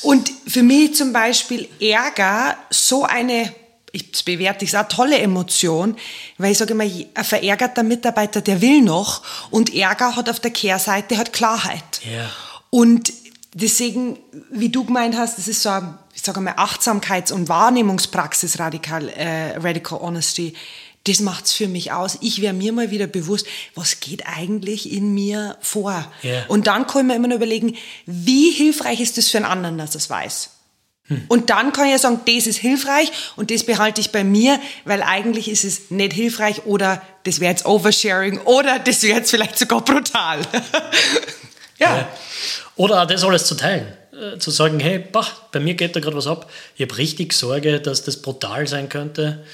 Und 0.02 0.30
für 0.46 0.62
mich 0.62 0.94
zum 0.94 1.10
Beispiel 1.10 1.66
Ärger 1.80 2.54
so 2.68 3.04
eine, 3.04 3.50
ich 3.92 4.22
bewerte 4.26 4.66
ich 4.66 4.76
auch 4.76 4.86
tolle 4.86 5.18
Emotion, 5.18 5.96
weil 6.36 6.52
ich 6.52 6.58
sage 6.58 6.74
immer, 6.74 6.84
ein 6.84 7.24
verärgerter 7.24 7.82
Mitarbeiter, 7.82 8.42
der 8.42 8.60
will 8.60 8.82
noch 8.82 9.22
und 9.50 9.74
Ärger 9.74 10.16
hat 10.16 10.28
auf 10.28 10.38
der 10.38 10.50
Kehrseite 10.50 11.16
hat 11.16 11.32
Klarheit. 11.32 12.02
Ja. 12.04 12.28
Und 12.68 13.10
deswegen, 13.54 14.18
wie 14.50 14.68
du 14.68 14.84
gemeint 14.84 15.16
hast, 15.16 15.38
das 15.38 15.48
ist 15.48 15.62
so, 15.62 15.70
ich 16.14 16.20
sage 16.20 16.42
mal, 16.42 16.56
Achtsamkeits- 16.56 17.32
und 17.32 17.48
Wahrnehmungspraxis, 17.48 18.58
Radical, 18.58 19.08
äh, 19.08 19.56
Radical 19.56 19.98
Honesty 19.98 20.52
das 21.06 21.20
macht's 21.20 21.52
für 21.52 21.68
mich 21.68 21.92
aus. 21.92 22.18
Ich 22.20 22.40
wäre 22.40 22.52
mir 22.52 22.72
mal 22.72 22.90
wieder 22.90 23.06
bewusst, 23.06 23.46
was 23.74 24.00
geht 24.00 24.26
eigentlich 24.26 24.92
in 24.92 25.14
mir 25.14 25.56
vor? 25.60 26.10
Yeah. 26.24 26.44
Und 26.48 26.66
dann 26.66 26.86
kann 26.86 27.02
ich 27.02 27.06
mir 27.08 27.16
immer 27.16 27.28
nur 27.28 27.36
überlegen, 27.36 27.76
wie 28.06 28.50
hilfreich 28.50 29.00
ist 29.00 29.18
das 29.18 29.28
für 29.28 29.38
einen 29.38 29.46
anderen, 29.46 29.78
dass 29.78 29.94
er 29.94 29.98
es 29.98 30.10
weiß? 30.10 30.50
Hm. 31.08 31.24
Und 31.28 31.50
dann 31.50 31.72
kann 31.72 31.86
ich 31.86 31.92
ja 31.92 31.98
sagen, 31.98 32.20
das 32.26 32.46
ist 32.46 32.58
hilfreich 32.58 33.12
und 33.36 33.50
das 33.50 33.64
behalte 33.64 34.00
ich 34.00 34.10
bei 34.10 34.24
mir, 34.24 34.58
weil 34.84 35.02
eigentlich 35.02 35.48
ist 35.48 35.64
es 35.64 35.90
nicht 35.90 36.12
hilfreich 36.12 36.66
oder 36.66 37.00
das 37.22 37.38
wäre 37.38 37.52
jetzt 37.52 37.64
Oversharing 37.64 38.40
oder 38.40 38.80
das 38.80 39.02
wäre 39.02 39.18
jetzt 39.18 39.30
vielleicht 39.30 39.58
sogar 39.58 39.84
brutal. 39.84 40.40
ja. 41.78 41.98
ja. 41.98 42.08
Oder 42.74 43.06
das 43.06 43.22
alles 43.22 43.46
zu 43.46 43.54
teilen. 43.54 43.96
äh, 44.12 44.38
zu 44.38 44.50
sagen, 44.50 44.80
hey, 44.80 44.98
bah, 44.98 45.26
bei 45.52 45.60
mir 45.60 45.74
geht 45.74 45.94
da 45.94 46.00
gerade 46.00 46.16
was 46.16 46.26
ab. 46.26 46.50
Ich 46.74 46.82
habe 46.82 46.96
richtig 46.98 47.32
Sorge, 47.32 47.80
dass 47.80 48.02
das 48.02 48.22
brutal 48.22 48.66
sein 48.66 48.88
könnte. 48.88 49.44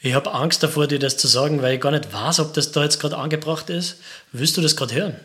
Ich 0.00 0.14
habe 0.14 0.32
Angst 0.32 0.62
davor, 0.62 0.86
dir 0.86 0.98
das 0.98 1.16
zu 1.16 1.26
sagen, 1.26 1.60
weil 1.62 1.74
ich 1.74 1.80
gar 1.80 1.90
nicht 1.90 2.12
weiß, 2.12 2.40
ob 2.40 2.54
das 2.54 2.72
da 2.72 2.84
jetzt 2.84 3.00
gerade 3.00 3.16
angebracht 3.16 3.68
ist. 3.70 3.96
Willst 4.32 4.56
du 4.56 4.60
das 4.60 4.76
gerade 4.76 4.94
hören? 4.94 5.16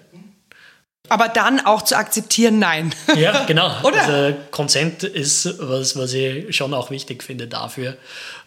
Aber 1.10 1.28
dann 1.28 1.60
auch 1.60 1.84
zu 1.84 1.98
akzeptieren, 1.98 2.60
nein. 2.60 2.96
Ja, 3.16 3.44
genau. 3.46 3.72
Oder? 3.84 4.02
Also 4.02 4.38
Consent 4.52 5.04
ist 5.04 5.60
was, 5.60 5.98
was 5.98 6.14
ich 6.14 6.56
schon 6.56 6.74
auch 6.74 6.92
wichtig 6.92 7.24
finde 7.24 7.48
dafür. 7.48 7.98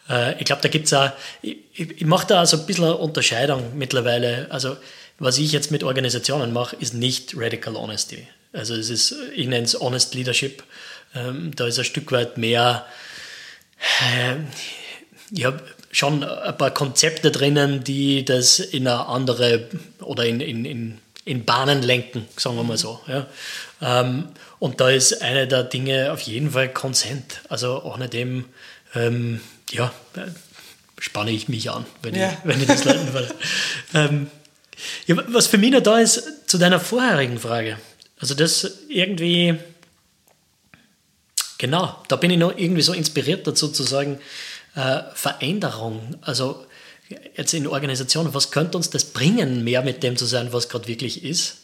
Äh, 0.08 0.38
ich 0.40 0.46
glaube, 0.46 0.62
da 0.62 0.68
gibt 0.68 0.86
es 0.86 0.92
auch, 0.94 1.10
ich, 1.42 1.58
ich 1.74 2.04
mache 2.06 2.26
da 2.26 2.40
also 2.40 2.56
ein 2.56 2.66
bisschen 2.66 2.84
eine 2.84 2.96
Unterscheidung 2.96 3.76
mittlerweile. 3.76 4.46
Also 4.50 4.76
was 5.18 5.38
ich 5.38 5.52
jetzt 5.52 5.70
mit 5.70 5.84
Organisationen 5.84 6.52
mache, 6.52 6.76
ist 6.76 6.94
nicht 6.94 7.34
Radical 7.36 7.76
Honesty. 7.76 8.26
Also 8.52 8.74
es 8.74 8.90
ist, 8.90 9.14
ich 9.34 9.46
nenne 9.46 9.64
es 9.64 9.78
Honest 9.78 10.14
Leadership. 10.14 10.62
Ähm, 11.14 11.52
da 11.54 11.66
ist 11.66 11.78
ein 11.78 11.84
Stück 11.84 12.10
weit 12.10 12.38
mehr, 12.38 12.86
äh, 14.00 15.44
habe 15.44 15.62
schon 15.96 16.22
ein 16.22 16.58
paar 16.58 16.72
Konzepte 16.72 17.30
drinnen, 17.30 17.82
die 17.82 18.22
das 18.22 18.58
in 18.58 18.86
eine 18.86 19.06
andere 19.06 19.66
oder 20.00 20.26
in, 20.26 20.40
in, 20.40 20.66
in, 20.66 20.98
in 21.24 21.46
Bahnen 21.46 21.82
lenken, 21.82 22.28
sagen 22.36 22.56
wir 22.56 22.64
mal 22.64 22.76
so. 22.76 23.00
Ja. 23.06 23.26
Ähm, 23.80 24.28
und 24.58 24.78
da 24.82 24.90
ist 24.90 25.22
eine 25.22 25.48
der 25.48 25.64
Dinge 25.64 26.12
auf 26.12 26.20
jeden 26.20 26.50
Fall 26.50 26.68
Consent. 26.68 27.40
Also 27.48 27.82
ohne 27.82 28.10
dem, 28.10 28.44
ähm, 28.94 29.40
ja, 29.70 29.90
spanne 30.98 31.30
ich 31.30 31.48
mich 31.48 31.70
an, 31.70 31.86
wenn, 32.02 32.14
ja. 32.14 32.30
ich, 32.30 32.38
wenn 32.44 32.60
ich 32.60 32.66
das 32.66 32.84
leiten 32.84 33.14
will. 33.14 33.30
ähm, 33.94 34.26
ja, 35.06 35.16
was 35.28 35.46
für 35.46 35.56
mich 35.56 35.70
noch 35.70 35.80
da 35.80 35.98
ist, 35.98 36.46
zu 36.46 36.58
deiner 36.58 36.78
vorherigen 36.78 37.38
Frage. 37.38 37.78
Also 38.20 38.34
das 38.34 38.80
irgendwie, 38.90 39.54
genau, 41.56 42.02
da 42.08 42.16
bin 42.16 42.30
ich 42.30 42.38
noch 42.38 42.54
irgendwie 42.54 42.82
so 42.82 42.92
inspiriert 42.92 43.46
dazu 43.46 43.68
zu 43.68 43.82
sagen, 43.82 44.20
äh, 44.76 45.02
Veränderung, 45.14 46.16
also 46.20 46.64
jetzt 47.36 47.54
in 47.54 47.66
Organisationen, 47.66 48.34
was 48.34 48.50
könnte 48.50 48.76
uns 48.76 48.90
das 48.90 49.04
bringen, 49.04 49.64
mehr 49.64 49.82
mit 49.82 50.02
dem 50.02 50.16
zu 50.16 50.26
sein, 50.26 50.52
was 50.52 50.68
gerade 50.68 50.86
wirklich 50.86 51.24
ist, 51.24 51.56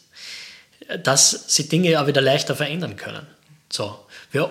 dass 1.03 1.45
sie 1.47 1.69
Dinge 1.69 2.01
auch 2.01 2.07
wieder 2.07 2.21
leichter 2.21 2.55
verändern 2.55 2.95
können. 2.95 3.25
So, 3.71 3.97
wir 4.31 4.49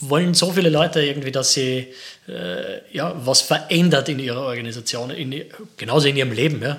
wollen 0.00 0.34
so 0.34 0.52
viele 0.52 0.70
Leute 0.70 1.02
irgendwie, 1.02 1.32
dass 1.32 1.52
sie 1.52 1.92
äh, 2.28 2.80
ja, 2.92 3.14
was 3.24 3.40
verändert 3.42 4.08
in 4.08 4.18
ihrer 4.18 4.40
Organisation, 4.40 5.10
in, 5.10 5.44
genauso 5.76 6.08
in 6.08 6.16
ihrem 6.16 6.32
Leben. 6.32 6.62
Ja. 6.62 6.78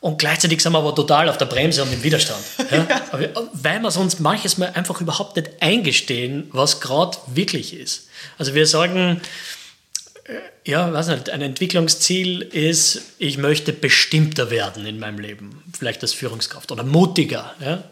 Und 0.00 0.18
gleichzeitig 0.18 0.60
sind 0.60 0.72
wir 0.72 0.78
aber 0.78 0.94
total 0.94 1.28
auf 1.28 1.36
der 1.36 1.46
Bremse 1.46 1.82
und 1.82 1.92
im 1.92 2.02
Widerstand. 2.02 2.42
Ja? 2.70 2.76
ja. 3.20 3.30
weil 3.52 3.80
wir 3.80 3.96
uns 3.96 4.18
manches 4.18 4.56
Mal 4.58 4.70
einfach 4.74 5.00
überhaupt 5.00 5.36
nicht 5.36 5.50
eingestehen, 5.60 6.48
was 6.52 6.80
gerade 6.80 7.18
wirklich 7.26 7.74
ist. 7.74 8.08
Also 8.38 8.54
wir 8.54 8.66
sagen, 8.66 9.20
ja, 10.64 10.92
weiß 10.92 11.08
nicht, 11.08 11.30
ein 11.30 11.42
Entwicklungsziel 11.42 12.42
ist, 12.42 13.02
ich 13.18 13.38
möchte 13.38 13.72
bestimmter 13.72 14.50
werden 14.50 14.86
in 14.86 14.98
meinem 14.98 15.18
Leben, 15.18 15.62
vielleicht 15.76 16.02
als 16.02 16.12
Führungskraft 16.12 16.72
oder 16.72 16.82
mutiger. 16.82 17.54
Ja? 17.60 17.84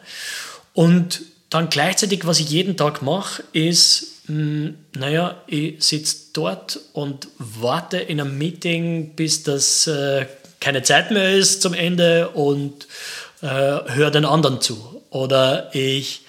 Und 0.73 1.23
dann 1.51 1.70
gleichzeitig, 1.70 2.27
was 2.27 2.40
ich 2.40 2.51
jeden 2.51 2.77
Tag 2.77 3.03
mache, 3.03 3.44
ist, 3.53 4.29
mh, 4.29 4.35
hm, 4.35 4.75
naja, 4.97 5.42
ich 5.47 5.83
sitze 5.85 6.16
dort 6.33 6.81
und 6.92 7.29
warte 7.38 7.99
in 7.99 8.20
einem 8.20 8.37
Meeting, 8.37 9.14
bis 9.14 9.44
das 9.44 9.87
äh, 9.87 10.27
keine 10.61 10.83
Zeit 10.83 11.11
mehr 11.11 11.33
ist 11.37 11.62
zum 11.62 11.75
Ende 11.75 12.31
und 12.31 12.88
äh, 13.42 13.47
höre 13.47 14.11
den 14.11 14.25
anderen 14.25 14.61
zu. 14.61 15.03
Oder 15.11 15.73
ich 15.75 16.23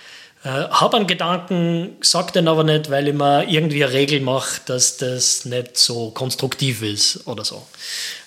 äh, 0.46 0.70
habe 0.70 0.98
einen 0.98 1.08
Gedanken, 1.08 1.98
sage 2.02 2.34
den 2.34 2.48
aber 2.48 2.64
nicht, 2.64 2.92
weil 2.92 3.08
ich 3.08 3.16
mir 3.16 3.50
irgendwie 3.50 3.84
eine 3.84 3.94
Regel 3.94 4.22
mache, 4.22 4.62
dass 4.68 4.98
das 4.98 5.46
nicht 5.46 5.76
so 5.76 6.12
konstruktiv 6.12 6.84
ist 6.84 7.26
oder 7.26 7.44
so. 7.44 7.66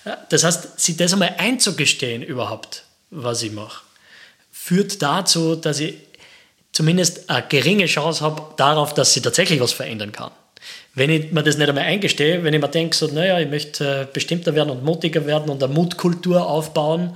Äh, 0.03 0.11
das 0.27 0.43
heißt, 0.43 0.79
sich 0.79 0.97
das 0.97 1.13
einmal 1.13 1.35
einzugestehen 1.37 2.21
überhaupt, 2.21 2.83
was 3.09 3.41
ich 3.41 3.53
mache, 3.53 3.83
führt 4.51 5.01
dazu, 5.01 5.55
dass 5.55 5.79
ich 5.79 5.95
zumindest 6.73 7.29
eine 7.29 7.45
geringe 7.47 7.85
Chance 7.85 8.21
habe 8.21 8.41
darauf, 8.57 8.93
dass 8.93 9.13
sie 9.13 9.21
tatsächlich 9.21 9.61
was 9.61 9.71
verändern 9.71 10.11
kann. 10.11 10.31
Wenn 10.95 11.09
ich 11.11 11.31
mir 11.31 11.41
das 11.41 11.57
nicht 11.57 11.69
einmal 11.69 11.85
eingestehe, 11.85 12.43
wenn 12.43 12.53
ich 12.53 12.59
mir 12.59 12.67
denke, 12.67 12.97
so, 12.97 13.07
naja, 13.07 13.39
ich 13.39 13.47
möchte 13.49 14.01
äh, 14.01 14.07
bestimmter 14.11 14.55
werden 14.55 14.71
und 14.71 14.83
mutiger 14.83 15.25
werden 15.25 15.49
und 15.49 15.63
eine 15.63 15.73
Mutkultur 15.73 16.45
aufbauen 16.45 17.15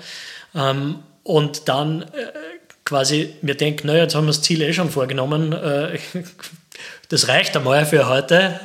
ähm, 0.56 1.00
und 1.24 1.68
dann 1.68 2.04
äh, 2.04 2.53
quasi 2.86 3.34
mir 3.42 3.56
denke, 3.56 3.88
naja, 3.88 4.04
jetzt 4.04 4.16
haben 4.16 4.26
wir 4.26 4.34
das 4.34 4.42
Ziel 4.42 4.62
eh 4.62 4.74
schon 4.74 4.90
vorgenommen, 4.90 5.54
äh, 5.54 6.00
das 7.10 7.28
reicht 7.28 7.56
einmal 7.56 7.86
für 7.86 8.08
heute, 8.08 8.60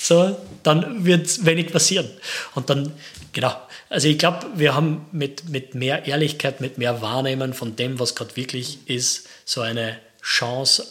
so, 0.00 0.36
dann 0.62 1.04
wird 1.04 1.44
wenig 1.44 1.72
passieren. 1.72 2.08
Und 2.54 2.70
dann, 2.70 2.92
genau, 3.32 3.54
also 3.90 4.08
ich 4.08 4.18
glaube, 4.18 4.46
wir 4.54 4.74
haben 4.74 5.06
mit, 5.12 5.48
mit 5.48 5.74
mehr 5.74 6.06
Ehrlichkeit, 6.06 6.60
mit 6.60 6.78
mehr 6.78 7.02
Wahrnehmen 7.02 7.52
von 7.54 7.76
dem, 7.76 7.98
was 7.98 8.14
gerade 8.14 8.34
wirklich 8.36 8.78
ist, 8.86 9.28
so 9.44 9.60
eine 9.60 9.98
Chance, 10.22 10.86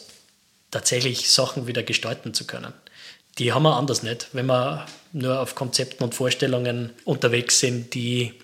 tatsächlich 0.70 1.30
Sachen 1.30 1.66
wieder 1.66 1.82
gestalten 1.82 2.34
zu 2.34 2.46
können. 2.46 2.72
Die 3.38 3.52
haben 3.52 3.64
wir 3.64 3.76
anders 3.76 4.02
nicht, 4.02 4.28
wenn 4.32 4.46
wir 4.46 4.86
nur 5.12 5.40
auf 5.40 5.54
Konzepten 5.54 6.04
und 6.04 6.14
Vorstellungen 6.14 6.92
unterwegs 7.04 7.58
sind, 7.58 7.94
die 7.94 8.34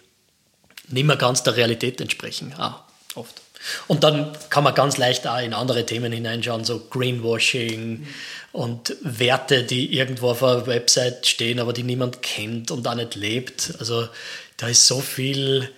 nicht 0.89 1.07
mehr 1.07 1.17
ganz 1.17 1.43
der 1.43 1.57
Realität 1.57 2.01
entsprechen, 2.01 2.55
auch 2.55 2.83
oft. 3.15 3.41
Und 3.87 4.05
dann 4.05 4.37
kann 4.51 4.65
man 4.65 4.75
ganz 4.75 4.97
leicht 4.97 5.27
auch 5.27 5.41
in 5.41 5.55
andere 5.55 5.85
Themen 5.87 6.13
hineinschauen, 6.13 6.65
so 6.65 6.81
Greenwashing 6.91 8.01
mhm. 8.01 8.07
und 8.53 8.97
Werte, 9.03 9.65
die 9.65 9.97
irgendwo 9.97 10.31
auf 10.31 10.43
einer 10.43 10.67
Website 10.67 11.27
stehen, 11.27 11.59
aber 11.59 11.73
die 11.73 11.83
niemand 11.83 12.23
kennt 12.23 12.71
und 12.71 12.87
auch 12.87 12.95
nicht 12.95 13.15
lebt. 13.15 13.75
Also 13.79 14.09
da 14.57 14.69
ist 14.69 14.87
so 14.87 15.01
viel 15.01 15.71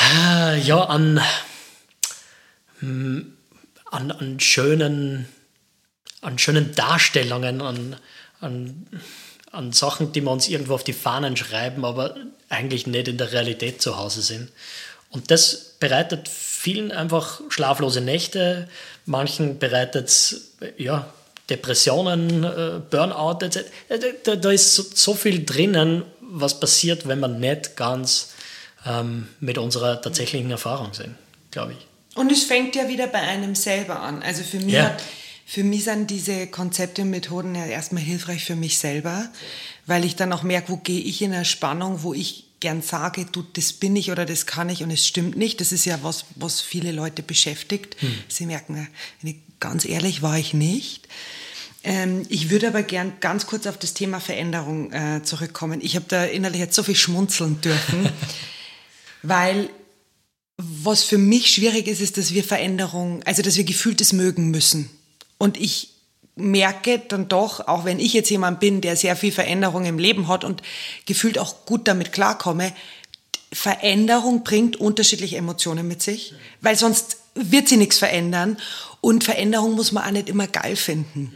äh, 0.00 0.58
ja, 0.60 0.84
an, 0.84 1.20
hm, 2.80 3.36
an, 3.90 4.10
an 4.10 4.40
schönen 4.40 5.28
an 6.24 6.38
schönen 6.38 6.74
Darstellungen, 6.74 7.60
an, 7.60 7.96
an, 8.40 8.86
an 9.52 9.72
Sachen, 9.72 10.12
die 10.12 10.22
wir 10.22 10.30
uns 10.30 10.48
irgendwo 10.48 10.74
auf 10.74 10.84
die 10.84 10.92
Fahnen 10.92 11.36
schreiben, 11.36 11.84
aber 11.84 12.16
eigentlich 12.48 12.86
nicht 12.86 13.08
in 13.08 13.18
der 13.18 13.32
Realität 13.32 13.82
zu 13.82 13.96
Hause 13.98 14.22
sind. 14.22 14.50
Und 15.10 15.30
das 15.30 15.73
bereitet 15.84 16.30
vielen 16.30 16.92
einfach 16.92 17.42
schlaflose 17.50 18.00
Nächte, 18.00 18.68
manchen 19.04 19.58
bereitet 19.58 20.08
es 20.08 20.52
ja, 20.78 21.12
Depressionen, 21.50 22.42
äh, 22.42 22.80
Burnout, 22.88 23.44
etc. 23.44 23.64
Da, 24.24 24.36
da, 24.36 24.50
ist 24.50 24.74
so, 24.74 24.82
so, 24.94 25.12
viel 25.12 25.44
drinnen, 25.44 26.04
was 26.22 26.58
passiert, 26.58 27.06
wenn 27.06 27.20
wir 27.20 27.28
nicht 27.28 27.76
ganz 27.76 28.32
ähm, 28.86 29.28
mit 29.40 29.58
unserer 29.58 30.00
tatsächlichen 30.00 30.50
Erfahrung 30.50 30.94
sind, 30.94 31.16
glaube 31.50 31.72
ich. 31.72 31.86
Und 32.16 32.32
es 32.32 32.44
fängt 32.44 32.76
ja 32.76 32.88
wieder 32.88 33.08
bei 33.08 33.20
einem 33.20 33.54
selber 33.54 34.00
an. 34.00 34.22
Also 34.22 34.42
für 34.42 34.60
mich 34.60 34.72
ja. 34.72 34.84
hat 34.84 35.02
für 35.44 35.64
mich 35.64 35.84
sind 35.84 36.10
diese 36.10 36.46
Konzepte 36.46 37.02
und 37.02 37.10
Methoden 37.10 37.54
ja 37.54 37.66
erstmal 37.66 38.02
hilfreich 38.02 38.42
für 38.42 38.56
mich 38.56 38.78
selber, 38.78 39.28
weil 39.84 40.06
ich 40.06 40.16
dann 40.16 40.32
auch 40.32 40.42
merke, 40.44 40.70
wo 40.70 40.76
gehe 40.78 41.02
ich 41.02 41.20
in 41.20 41.34
eine 41.34 41.44
Spannung, 41.44 42.02
wo 42.02 42.14
ich 42.14 42.46
gern 42.64 42.80
sage, 42.80 43.26
du, 43.30 43.44
das 43.52 43.74
bin 43.74 43.94
ich 43.94 44.10
oder 44.10 44.24
das 44.24 44.46
kann 44.46 44.70
ich 44.70 44.82
und 44.82 44.90
es 44.90 45.06
stimmt 45.06 45.36
nicht. 45.36 45.60
Das 45.60 45.70
ist 45.70 45.84
ja 45.84 45.98
was, 46.02 46.24
was 46.34 46.62
viele 46.62 46.92
Leute 46.92 47.22
beschäftigt. 47.22 47.94
Hm. 48.00 48.14
Sie 48.26 48.46
merken, 48.46 48.88
ganz 49.60 49.84
ehrlich 49.84 50.22
war 50.22 50.38
ich 50.38 50.54
nicht. 50.54 51.06
Ähm, 51.82 52.24
ich 52.30 52.48
würde 52.48 52.68
aber 52.68 52.82
gern 52.82 53.12
ganz 53.20 53.44
kurz 53.44 53.66
auf 53.66 53.76
das 53.76 53.92
Thema 53.92 54.18
Veränderung 54.18 54.90
äh, 54.94 55.22
zurückkommen. 55.22 55.80
Ich 55.82 55.94
habe 55.94 56.06
da 56.08 56.24
innerlich 56.24 56.58
jetzt 56.58 56.74
so 56.74 56.82
viel 56.82 56.96
schmunzeln 56.96 57.60
dürfen, 57.60 58.08
weil 59.22 59.68
was 60.56 61.04
für 61.04 61.18
mich 61.18 61.50
schwierig 61.50 61.86
ist, 61.86 62.00
ist, 62.00 62.16
dass 62.16 62.32
wir 62.32 62.44
Veränderung, 62.44 63.22
also 63.24 63.42
dass 63.42 63.58
wir 63.58 63.64
gefühltes 63.64 64.14
mögen 64.14 64.50
müssen. 64.50 64.88
Und 65.36 65.60
ich 65.60 65.90
merke 66.36 66.98
dann 66.98 67.28
doch, 67.28 67.68
auch 67.68 67.84
wenn 67.84 68.00
ich 68.00 68.12
jetzt 68.12 68.30
jemand 68.30 68.60
bin, 68.60 68.80
der 68.80 68.96
sehr 68.96 69.16
viel 69.16 69.32
Veränderung 69.32 69.84
im 69.84 69.98
Leben 69.98 70.28
hat 70.28 70.44
und 70.44 70.62
gefühlt 71.06 71.38
auch 71.38 71.64
gut 71.64 71.86
damit 71.86 72.12
klarkomme, 72.12 72.72
Veränderung 73.52 74.42
bringt 74.42 74.76
unterschiedliche 74.76 75.36
Emotionen 75.36 75.86
mit 75.86 76.02
sich, 76.02 76.34
weil 76.60 76.76
sonst 76.76 77.18
wird 77.34 77.68
sie 77.68 77.76
nichts 77.76 77.98
verändern 77.98 78.58
und 79.00 79.22
Veränderung 79.22 79.74
muss 79.74 79.92
man 79.92 80.04
auch 80.04 80.10
nicht 80.10 80.28
immer 80.28 80.48
geil 80.48 80.76
finden. 80.76 81.32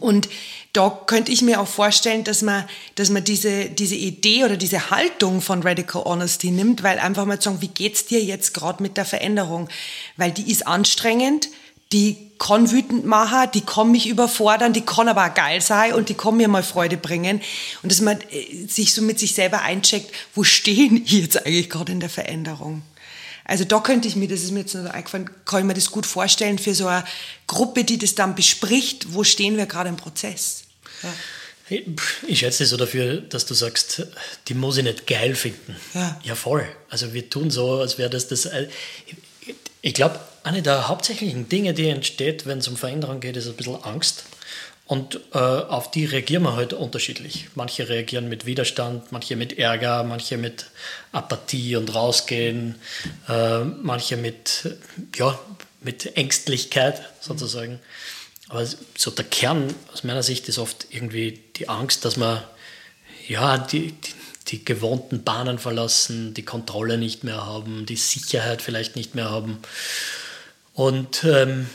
Und 0.00 0.28
da 0.72 0.90
könnte 1.06 1.30
ich 1.30 1.42
mir 1.42 1.60
auch 1.60 1.68
vorstellen, 1.68 2.24
dass 2.24 2.42
man, 2.42 2.64
dass 2.96 3.10
man 3.10 3.22
diese, 3.22 3.66
diese 3.66 3.94
Idee 3.94 4.44
oder 4.44 4.56
diese 4.56 4.90
Haltung 4.90 5.40
von 5.40 5.62
Radical 5.62 6.02
Honesty 6.02 6.50
nimmt, 6.50 6.82
weil 6.82 6.98
einfach 6.98 7.24
mal 7.24 7.38
zu 7.38 7.50
sagen, 7.50 7.62
wie 7.62 7.68
geht's 7.68 8.06
dir 8.06 8.22
jetzt 8.22 8.52
gerade 8.52 8.82
mit 8.82 8.96
der 8.96 9.04
Veränderung? 9.04 9.68
Weil 10.16 10.32
die 10.32 10.50
ist 10.50 10.66
anstrengend, 10.66 11.48
die 11.92 12.30
kann 12.38 12.70
wütend 12.70 13.04
machen, 13.04 13.50
die 13.52 13.60
kann 13.60 13.90
mich 13.90 14.08
überfordern, 14.08 14.72
die 14.72 14.80
kann 14.80 15.08
aber 15.08 15.26
auch 15.26 15.34
geil 15.34 15.60
sein 15.60 15.92
und 15.92 16.08
die 16.08 16.14
kann 16.14 16.36
mir 16.36 16.48
mal 16.48 16.62
Freude 16.62 16.96
bringen. 16.96 17.40
Und 17.82 17.92
dass 17.92 18.00
man 18.00 18.18
äh, 18.30 18.66
sich 18.66 18.94
so 18.94 19.02
mit 19.02 19.18
sich 19.18 19.34
selber 19.34 19.60
eincheckt, 19.60 20.10
wo 20.34 20.42
stehen 20.42 21.02
ich 21.04 21.12
jetzt 21.12 21.44
eigentlich 21.44 21.68
gerade 21.68 21.92
in 21.92 22.00
der 22.00 22.08
Veränderung? 22.08 22.82
Also 23.44 23.64
da 23.64 23.80
könnte 23.80 24.06
ich 24.06 24.14
mir, 24.14 24.28
das 24.28 24.42
ist 24.42 24.52
mir 24.52 24.60
jetzt 24.60 24.74
noch 24.74 24.90
eingefallen, 24.90 25.28
kann 25.44 25.60
ich 25.60 25.66
mir 25.66 25.74
das 25.74 25.90
gut 25.90 26.06
vorstellen 26.06 26.58
für 26.58 26.74
so 26.74 26.86
eine 26.86 27.04
Gruppe, 27.48 27.82
die 27.82 27.98
das 27.98 28.14
dann 28.14 28.36
bespricht, 28.36 29.12
wo 29.12 29.24
stehen 29.24 29.56
wir 29.56 29.66
gerade 29.66 29.88
im 29.88 29.96
Prozess. 29.96 30.62
Ja. 31.02 31.08
Ich 32.26 32.40
schätze 32.40 32.66
so 32.66 32.76
dafür, 32.76 33.18
dass 33.18 33.46
du 33.46 33.54
sagst, 33.54 34.06
die 34.48 34.54
muss 34.54 34.76
ich 34.76 34.84
nicht 34.84 35.06
geil 35.06 35.34
finden. 35.34 35.76
Ja, 35.94 36.20
ja 36.22 36.34
voll. 36.34 36.66
Also 36.88 37.12
wir 37.12 37.28
tun 37.28 37.50
so, 37.50 37.80
als 37.80 37.98
wäre 37.98 38.10
das 38.10 38.28
das. 38.28 38.46
Äh, 38.46 38.68
ich 39.82 39.94
glaube, 39.94 40.20
eine 40.44 40.62
der 40.62 40.88
hauptsächlichen 40.88 41.48
Dinge, 41.48 41.74
die 41.74 41.88
entsteht, 41.88 42.46
wenn 42.46 42.58
es 42.58 42.68
um 42.68 42.76
Veränderung 42.76 43.20
geht, 43.20 43.36
ist 43.36 43.46
ein 43.46 43.54
bisschen 43.54 43.82
Angst. 43.84 44.24
Und 44.86 45.20
äh, 45.32 45.38
auf 45.38 45.92
die 45.92 46.04
reagieren 46.04 46.42
wir 46.42 46.56
halt 46.56 46.72
unterschiedlich. 46.72 47.46
Manche 47.54 47.88
reagieren 47.88 48.28
mit 48.28 48.44
Widerstand, 48.44 49.12
manche 49.12 49.36
mit 49.36 49.56
Ärger, 49.56 50.02
manche 50.02 50.36
mit 50.36 50.66
Apathie 51.12 51.76
und 51.76 51.94
rausgehen, 51.94 52.74
äh, 53.28 53.60
manche 53.60 54.16
mit, 54.16 54.76
ja, 55.14 55.38
mit 55.80 56.16
Ängstlichkeit 56.16 57.02
sozusagen. 57.20 57.78
Aber 58.48 58.66
so 58.98 59.12
der 59.12 59.26
Kern 59.26 59.72
aus 59.92 60.02
meiner 60.02 60.24
Sicht 60.24 60.48
ist 60.48 60.58
oft 60.58 60.88
irgendwie 60.90 61.40
die 61.54 61.68
Angst, 61.68 62.04
dass 62.04 62.16
man 62.16 62.42
ja, 63.28 63.58
die, 63.58 63.92
die, 63.92 64.12
die 64.48 64.64
gewohnten 64.64 65.22
Bahnen 65.22 65.60
verlassen, 65.60 66.34
die 66.34 66.44
Kontrolle 66.44 66.98
nicht 66.98 67.22
mehr 67.22 67.46
haben, 67.46 67.86
die 67.86 67.94
Sicherheit 67.94 68.60
vielleicht 68.60 68.96
nicht 68.96 69.14
mehr 69.14 69.30
haben. 69.30 69.60
Und 70.74 71.24
ähm, 71.24 71.68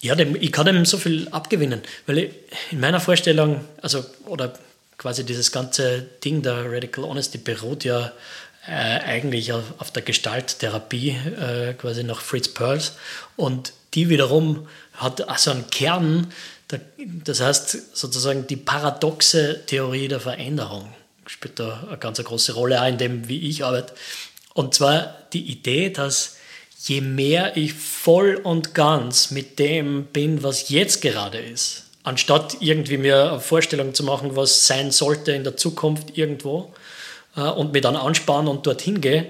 ja, 0.00 0.14
dem, 0.14 0.36
ich 0.36 0.52
kann 0.52 0.66
dem 0.66 0.84
so 0.84 0.98
viel 0.98 1.28
abgewinnen, 1.28 1.82
weil 2.06 2.18
ich, 2.18 2.30
in 2.70 2.80
meiner 2.80 3.00
Vorstellung, 3.00 3.64
also, 3.82 4.04
oder 4.26 4.54
quasi 4.96 5.24
dieses 5.24 5.52
ganze 5.52 6.02
Ding 6.24 6.42
der 6.42 6.70
Radical 6.70 7.04
Honesty 7.04 7.38
beruht 7.38 7.84
ja 7.84 8.12
äh, 8.66 8.70
eigentlich 8.70 9.52
auf, 9.52 9.64
auf, 9.78 9.90
der 9.90 10.02
Gestalttherapie, 10.02 11.10
äh, 11.10 11.74
quasi 11.74 12.04
nach 12.04 12.20
Fritz 12.20 12.48
Perls. 12.48 12.92
Und 13.36 13.72
die 13.94 14.08
wiederum 14.08 14.68
hat 14.94 15.28
also 15.28 15.52
einen 15.52 15.70
Kern, 15.70 16.32
der, 16.70 16.80
das 17.24 17.40
heißt 17.40 17.96
sozusagen 17.96 18.46
die 18.46 18.56
paradoxe 18.56 19.64
Theorie 19.66 20.08
der 20.08 20.20
Veränderung 20.20 20.92
spielt 21.28 21.58
da 21.58 21.84
eine 21.88 21.98
ganz 21.98 22.22
große 22.22 22.52
Rolle, 22.54 22.80
auch 22.82 22.86
in 22.86 22.98
dem, 22.98 23.28
wie 23.28 23.48
ich 23.48 23.64
arbeite. 23.64 23.94
Und 24.54 24.74
zwar 24.74 25.14
die 25.32 25.50
Idee, 25.50 25.90
dass 25.90 26.36
je 26.80 27.00
mehr 27.00 27.56
ich 27.56 27.74
voll 27.74 28.36
und 28.36 28.74
ganz 28.74 29.30
mit 29.30 29.58
dem 29.58 30.04
bin, 30.06 30.42
was 30.42 30.68
jetzt 30.68 31.02
gerade 31.02 31.38
ist, 31.38 31.84
anstatt 32.04 32.58
irgendwie 32.60 32.98
mir 32.98 33.30
eine 33.30 33.40
Vorstellung 33.40 33.94
zu 33.94 34.04
machen, 34.04 34.36
was 34.36 34.66
sein 34.66 34.90
sollte 34.90 35.32
in 35.32 35.44
der 35.44 35.56
Zukunft 35.56 36.16
irgendwo 36.16 36.72
äh, 37.36 37.42
und 37.42 37.72
mir 37.72 37.80
dann 37.80 37.96
ansparen 37.96 38.46
und 38.46 38.66
dorthin 38.66 39.00
gehe, 39.00 39.26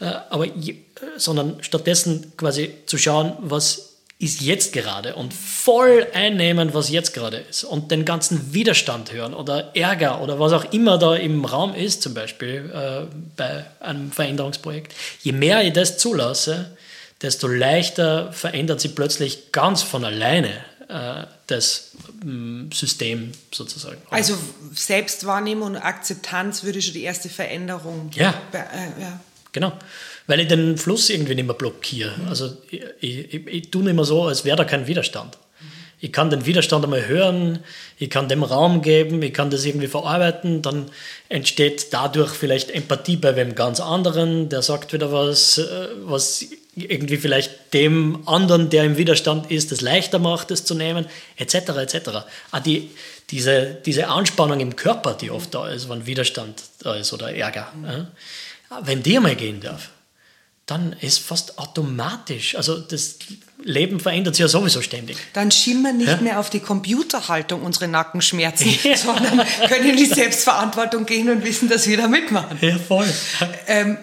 äh, 0.00 0.04
aber 0.30 0.46
je, 0.46 0.76
sondern 1.16 1.56
stattdessen 1.62 2.32
quasi 2.36 2.72
zu 2.86 2.96
schauen, 2.98 3.32
was 3.40 3.88
ist 4.20 4.40
jetzt 4.40 4.72
gerade 4.72 5.16
und 5.16 5.34
voll 5.34 6.06
einnehmen, 6.14 6.72
was 6.74 6.90
jetzt 6.90 7.12
gerade 7.12 7.38
ist 7.38 7.64
und 7.64 7.90
den 7.90 8.04
ganzen 8.04 8.54
Widerstand 8.54 9.12
hören 9.12 9.34
oder 9.34 9.74
Ärger 9.74 10.22
oder 10.22 10.38
was 10.38 10.52
auch 10.52 10.72
immer 10.72 10.96
da 10.96 11.16
im 11.16 11.44
Raum 11.44 11.74
ist, 11.74 12.02
zum 12.02 12.14
Beispiel 12.14 12.70
äh, 12.72 13.12
bei 13.36 13.64
einem 13.80 14.12
Veränderungsprojekt. 14.12 14.94
Je 15.22 15.32
mehr 15.32 15.64
ich 15.64 15.72
das 15.72 15.98
zulasse, 15.98 16.76
desto 17.22 17.46
leichter 17.46 18.32
verändert 18.32 18.80
sich 18.80 18.94
plötzlich 18.94 19.52
ganz 19.52 19.82
von 19.82 20.04
alleine 20.04 20.50
äh, 20.88 21.24
das 21.46 21.92
mm, 22.24 22.70
System 22.72 23.32
sozusagen. 23.50 23.98
Also 24.10 24.36
Selbstwahrnehmung 24.74 25.68
und 25.68 25.76
Akzeptanz 25.76 26.64
würde 26.64 26.82
schon 26.82 26.94
die 26.94 27.02
erste 27.02 27.28
Veränderung. 27.28 28.10
Ja, 28.14 28.34
äh, 28.52 29.00
ja. 29.00 29.20
genau. 29.52 29.72
Weil 30.26 30.40
ich 30.40 30.48
den 30.48 30.76
Fluss 30.78 31.10
irgendwie 31.10 31.34
nicht 31.34 31.46
mehr 31.46 31.54
blockiere. 31.54 32.16
Mhm. 32.16 32.28
Also 32.28 32.56
ich, 32.70 32.82
ich, 33.00 33.46
ich 33.46 33.70
tue 33.70 33.84
nicht 33.84 33.94
mehr 33.94 34.04
so, 34.04 34.24
als 34.24 34.44
wäre 34.44 34.56
da 34.56 34.64
kein 34.64 34.86
Widerstand. 34.86 35.38
Ich 36.04 36.12
kann 36.12 36.30
den 36.30 36.46
Widerstand 36.46 36.84
einmal 36.84 37.06
hören, 37.06 37.60
ich 37.96 38.10
kann 38.10 38.28
dem 38.28 38.42
Raum 38.42 38.82
geben, 38.82 39.22
ich 39.22 39.32
kann 39.32 39.50
das 39.50 39.64
irgendwie 39.64 39.86
verarbeiten, 39.86 40.60
dann 40.60 40.90
entsteht 41.28 41.92
dadurch 41.92 42.32
vielleicht 42.32 42.72
Empathie 42.72 43.16
bei 43.16 43.36
wem 43.36 43.54
ganz 43.54 43.78
anderen, 43.78 44.48
der 44.48 44.62
sagt 44.62 44.92
wieder 44.92 45.12
was, 45.12 45.58
äh, 45.58 45.88
was 46.02 46.44
irgendwie 46.74 47.18
vielleicht 47.18 47.74
dem 47.74 48.26
anderen, 48.26 48.70
der 48.70 48.84
im 48.84 48.96
Widerstand 48.96 49.50
ist, 49.50 49.72
es 49.72 49.80
leichter 49.80 50.18
macht, 50.18 50.50
es 50.50 50.64
zu 50.64 50.74
nehmen, 50.74 51.06
etc. 51.36 51.54
etc. 51.54 51.96
Auch 52.50 52.60
die, 52.60 52.90
diese, 53.30 53.78
diese 53.84 54.08
Anspannung 54.08 54.60
im 54.60 54.76
Körper, 54.76 55.14
die 55.14 55.30
oft 55.30 55.54
da 55.54 55.68
ist, 55.68 55.88
wenn 55.88 56.06
Widerstand 56.06 56.62
da 56.80 56.94
ist 56.94 57.12
oder 57.12 57.34
Ärger, 57.34 57.72
mhm. 57.74 58.06
wenn 58.82 59.02
die 59.02 59.18
mal 59.20 59.36
gehen 59.36 59.60
darf, 59.60 59.90
dann 60.66 60.94
ist 61.00 61.18
fast 61.18 61.58
automatisch, 61.58 62.54
also 62.54 62.78
das 62.78 63.16
Leben 63.64 64.00
verändert 64.00 64.36
sich 64.36 64.42
ja 64.42 64.48
sowieso 64.48 64.80
ständig. 64.80 65.16
Dann 65.34 65.50
wir 65.82 65.92
nicht 65.92 66.08
ja? 66.08 66.16
mehr 66.18 66.40
auf 66.40 66.50
die 66.50 66.60
Computerhaltung 66.60 67.62
unsere 67.62 67.88
Nackenschmerzen, 67.88 68.74
ja. 68.82 68.96
sondern 68.96 69.42
können 69.68 69.90
in 69.90 69.96
die 69.96 70.06
Selbstverantwortung 70.06 71.04
gehen 71.04 71.28
und 71.28 71.44
wissen, 71.44 71.68
dass 71.68 71.86
wir 71.86 71.96
da 71.96 72.08
mitmachen. 72.08 72.58
Ja, 72.60 72.78
voll. 72.78 73.06
Ähm, 73.66 73.98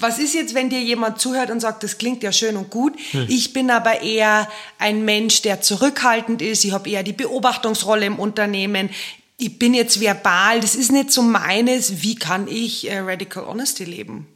was 0.00 0.18
ist 0.18 0.34
jetzt, 0.34 0.54
wenn 0.54 0.70
dir 0.70 0.80
jemand 0.80 1.20
zuhört 1.20 1.50
und 1.50 1.60
sagt, 1.60 1.82
das 1.82 1.98
klingt 1.98 2.22
ja 2.22 2.32
schön 2.32 2.56
und 2.56 2.70
gut, 2.70 2.94
hm. 3.10 3.26
ich 3.28 3.52
bin 3.52 3.70
aber 3.70 4.02
eher 4.02 4.48
ein 4.78 5.04
Mensch, 5.04 5.42
der 5.42 5.60
zurückhaltend 5.60 6.42
ist, 6.42 6.64
ich 6.64 6.72
habe 6.72 6.88
eher 6.88 7.02
die 7.02 7.12
Beobachtungsrolle 7.12 8.06
im 8.06 8.18
Unternehmen, 8.18 8.90
ich 9.38 9.58
bin 9.58 9.74
jetzt 9.74 10.00
verbal, 10.00 10.60
das 10.60 10.74
ist 10.74 10.90
nicht 10.90 11.12
so 11.12 11.22
meines, 11.22 12.02
wie 12.02 12.16
kann 12.16 12.48
ich 12.48 12.90
äh, 12.90 12.98
Radical 12.98 13.46
Honesty 13.46 13.84
leben? 13.84 14.26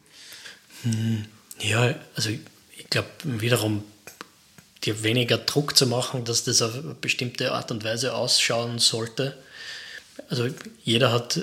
Hm. 0.83 1.25
Ja, 1.59 1.95
also 2.15 2.31
ich, 2.31 2.41
ich 2.77 2.91
glaube 2.91 3.09
wiederum, 3.25 3.83
dir 4.85 5.03
weniger 5.03 5.39
Druck 5.39 5.77
zu 5.77 5.87
machen, 5.87 6.25
dass 6.25 6.45
das 6.45 6.63
auf 6.63 6.75
eine 6.75 6.95
bestimmte 6.95 7.53
Art 7.53 7.71
und 7.71 7.85
Weise 7.85 8.15
ausschauen 8.15 8.79
sollte. 8.79 9.39
Also 10.29 10.49
jeder 10.83 11.13
hat 11.13 11.41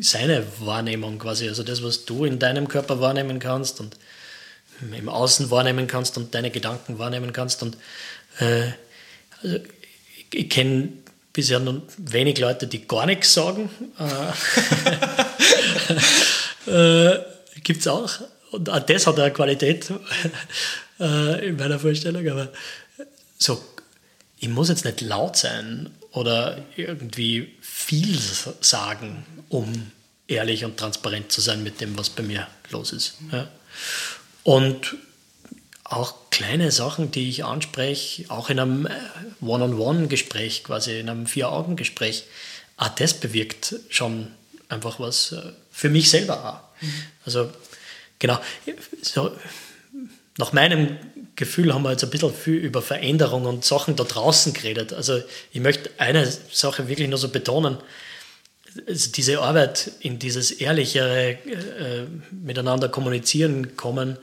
seine 0.00 0.44
Wahrnehmung 0.60 1.18
quasi, 1.18 1.48
also 1.48 1.62
das, 1.62 1.82
was 1.82 2.04
du 2.04 2.24
in 2.24 2.38
deinem 2.38 2.68
Körper 2.68 3.00
wahrnehmen 3.00 3.38
kannst 3.38 3.80
und 3.80 3.96
im 4.96 5.08
Außen 5.08 5.50
wahrnehmen 5.50 5.86
kannst 5.86 6.16
und 6.16 6.34
deine 6.34 6.50
Gedanken 6.50 6.98
wahrnehmen 6.98 7.32
kannst. 7.32 7.62
Und 7.62 7.76
äh, 8.38 8.68
also 9.42 9.58
ich, 10.30 10.50
kenne 10.50 10.90
bisher 11.32 11.60
nur 11.60 11.82
wenig 11.96 12.38
Leute, 12.38 12.66
die 12.66 12.86
gar 12.86 13.06
nichts 13.06 13.34
sagen. 13.34 13.70
Äh, 16.66 16.70
äh, 17.14 17.18
Gibt 17.62 17.80
es 17.80 17.88
auch. 17.88 18.10
Und 18.50 18.70
auch 18.70 18.80
das 18.80 19.06
hat 19.06 19.18
eine 19.18 19.32
Qualität 19.32 19.92
äh, 21.00 21.48
in 21.48 21.56
meiner 21.56 21.78
Vorstellung. 21.78 22.28
Aber 22.28 22.48
so, 23.38 23.62
ich 24.38 24.48
muss 24.48 24.68
jetzt 24.68 24.84
nicht 24.84 25.00
laut 25.00 25.36
sein 25.36 25.90
oder 26.12 26.64
irgendwie 26.76 27.54
viel 27.60 28.18
sagen, 28.60 29.24
um 29.48 29.90
ehrlich 30.26 30.64
und 30.64 30.76
transparent 30.76 31.32
zu 31.32 31.40
sein 31.40 31.62
mit 31.62 31.80
dem, 31.80 31.96
was 31.98 32.10
bei 32.10 32.22
mir 32.22 32.46
los 32.70 32.92
ist. 32.92 33.14
Ja. 33.32 33.48
Und 34.42 34.96
auch 35.84 36.30
kleine 36.30 36.70
Sachen, 36.70 37.10
die 37.10 37.28
ich 37.28 37.44
anspreche, 37.44 38.30
auch 38.30 38.50
in 38.50 38.60
einem 38.60 38.86
äh, 38.86 38.92
One-on-One-Gespräch, 39.40 40.64
quasi 40.64 41.00
in 41.00 41.08
einem 41.08 41.26
Vier-Augen-Gespräch, 41.26 42.24
auch 42.76 42.88
das 42.88 43.14
bewirkt 43.14 43.74
schon 43.88 44.28
einfach 44.68 45.00
was 45.00 45.32
äh, 45.32 45.52
für 45.72 45.88
mich 45.88 46.10
selber 46.10 46.44
auch. 46.44 46.82
Mhm. 46.82 46.92
Also 47.24 47.50
genau, 48.18 48.38
so, 49.02 49.36
nach 50.36 50.52
meinem 50.52 50.98
Gefühl 51.38 51.72
haben 51.72 51.84
wir 51.84 51.92
jetzt 51.92 52.02
ein 52.02 52.10
bisschen 52.10 52.34
viel 52.34 52.56
über 52.56 52.82
Veränderung 52.82 53.46
und 53.46 53.64
Sachen 53.64 53.94
da 53.94 54.02
draußen 54.04 54.52
geredet. 54.52 54.92
Also 54.92 55.22
ich 55.52 55.60
möchte 55.60 55.88
eine 55.96 56.30
Sache 56.50 56.88
wirklich 56.88 57.08
nur 57.08 57.18
so 57.18 57.28
betonen. 57.28 57.78
Also 58.86 59.10
diese 59.12 59.40
Arbeit 59.40 59.92
in 60.00 60.18
dieses 60.18 60.50
ehrlichere 60.50 61.30
äh, 61.30 62.06
Miteinander 62.30 62.88
kommunizieren 62.88 63.76
kommen, 63.76 64.18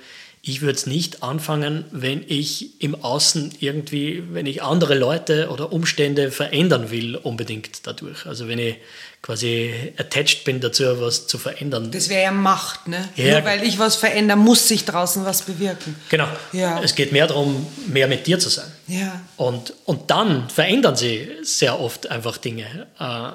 ich 0.48 0.62
würde 0.62 0.76
es 0.76 0.86
nicht 0.86 1.24
anfangen, 1.24 1.86
wenn 1.89 2.24
ich 2.28 2.80
im 2.80 2.93
Außen 3.04 3.56
irgendwie, 3.60 4.24
wenn 4.30 4.46
ich 4.46 4.62
andere 4.62 4.93
Leute 4.93 5.50
oder 5.50 5.74
Umstände 5.74 6.30
verändern 6.30 6.91
will, 6.91 7.16
unbedingt 7.16 7.88
dadurch. 7.88 8.28
Also 8.28 8.48
wenn 8.48 8.60
ich 8.60 8.76
quasi 9.24 9.74
attached 9.98 10.43
bin 10.43 10.62
dazu, 10.62 10.84
was 11.02 11.26
zu 11.26 11.39
verändern. 11.39 11.89
Das 11.89 12.10
wäre 12.10 12.22
ja 12.22 12.32
Macht, 12.32 12.88
ne? 12.88 13.10
Ja. 13.16 13.39
Nur 13.39 13.46
weil 13.46 13.64
ich 13.64 13.80
was 13.80 13.96
verändere, 13.96 14.38
muss 14.38 14.68
sich 14.68 14.86
draußen 14.86 15.26
was 15.26 15.41
bewirken. 15.41 15.96
Genau. 16.10 16.28
Ja. 16.52 16.80
Es 16.84 16.93
geht 16.93 17.12
mehr 17.12 17.26
darum, 17.26 17.66
mehr 17.88 18.08
mit 18.08 18.28
dir 18.28 18.38
zu 18.38 18.50
sein. 18.50 18.72
Ja. 18.86 19.20
Und, 19.38 19.74
und 19.86 20.12
dann 20.12 20.48
verändern 20.52 20.96
sie 20.96 21.28
sehr 21.41 21.80
oft 21.80 22.12
einfach 22.12 22.38
Dinge. 22.38 22.86
Äh, 23.00 23.32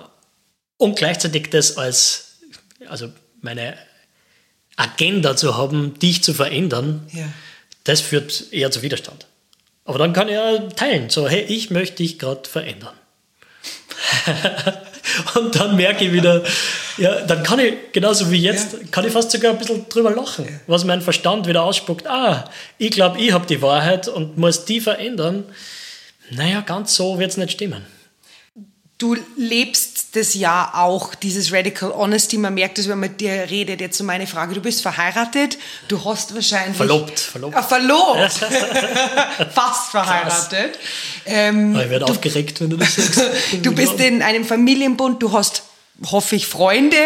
und 0.76 0.94
gleichzeitig 0.94 1.50
das 1.50 1.76
als, 1.76 2.38
also 2.88 3.08
meine 3.40 3.74
Agenda 4.80 5.36
zu 5.36 5.56
haben, 5.56 5.98
dich 5.98 6.22
zu 6.22 6.34
verändern, 6.34 7.06
ja. 7.12 7.24
das 7.84 8.00
führt 8.00 8.52
eher 8.52 8.70
zu 8.70 8.82
Widerstand. 8.82 9.26
Aber 9.84 9.98
dann 9.98 10.12
kann 10.12 10.28
er 10.28 10.68
teilen, 10.70 11.10
so, 11.10 11.28
hey, 11.28 11.42
ich 11.42 11.70
möchte 11.70 11.96
dich 11.96 12.18
gerade 12.18 12.48
verändern. 12.48 12.94
und 15.34 15.54
dann 15.56 15.76
merke 15.76 16.04
ich 16.04 16.12
wieder, 16.12 16.44
Ja, 17.00 17.20
dann 17.22 17.42
kann 17.42 17.58
ich, 17.58 17.74
genauso 17.92 18.30
wie 18.30 18.36
jetzt, 18.36 18.74
ja. 18.74 18.78
kann 18.90 19.06
ich 19.06 19.12
fast 19.12 19.30
sogar 19.30 19.52
ein 19.52 19.58
bisschen 19.58 19.88
drüber 19.88 20.10
lachen, 20.10 20.44
ja. 20.44 20.52
was 20.66 20.84
mein 20.84 21.00
Verstand 21.00 21.46
wieder 21.46 21.62
ausspuckt. 21.62 22.06
Ah, 22.06 22.50
ich 22.76 22.90
glaube, 22.90 23.18
ich 23.20 23.32
habe 23.32 23.46
die 23.46 23.62
Wahrheit 23.62 24.06
und 24.06 24.36
muss 24.36 24.66
die 24.66 24.80
verändern. 24.80 25.44
Naja, 26.30 26.60
ganz 26.60 26.94
so 26.94 27.18
wird 27.18 27.30
es 27.30 27.36
nicht 27.38 27.52
stimmen. 27.52 27.84
Du 29.00 29.16
lebst 29.34 30.14
das 30.14 30.34
ja 30.34 30.72
auch, 30.74 31.14
dieses 31.14 31.54
Radical 31.54 31.90
Honesty. 31.90 32.36
Man 32.36 32.52
merkt 32.52 32.78
es, 32.78 32.84
wenn 32.84 32.98
man 32.98 33.08
mit 33.08 33.22
dir 33.22 33.48
redet. 33.48 33.80
Jetzt 33.80 33.96
so 33.96 34.04
meine 34.04 34.26
Frage. 34.26 34.54
Du 34.54 34.60
bist 34.60 34.82
verheiratet. 34.82 35.56
Du 35.88 36.04
hast 36.04 36.34
wahrscheinlich... 36.34 36.76
Verlobt. 36.76 37.18
Verlobt. 37.18 37.56
Ah, 37.56 37.62
verlobt. 37.62 38.30
Fast 39.54 39.90
verheiratet. 39.92 40.78
Ähm, 41.24 41.74
ich 41.80 41.88
werde 41.88 42.04
aufgeregt, 42.04 42.60
wenn 42.60 42.68
du 42.68 42.76
das 42.76 42.94
sagst. 42.94 43.22
du 43.62 43.74
bist 43.74 43.98
in 44.00 44.20
einem 44.20 44.44
Familienbund. 44.44 45.22
Du 45.22 45.32
hast 45.32 45.62
hoffe 46.10 46.36
ich, 46.36 46.46
Freunde. 46.46 46.96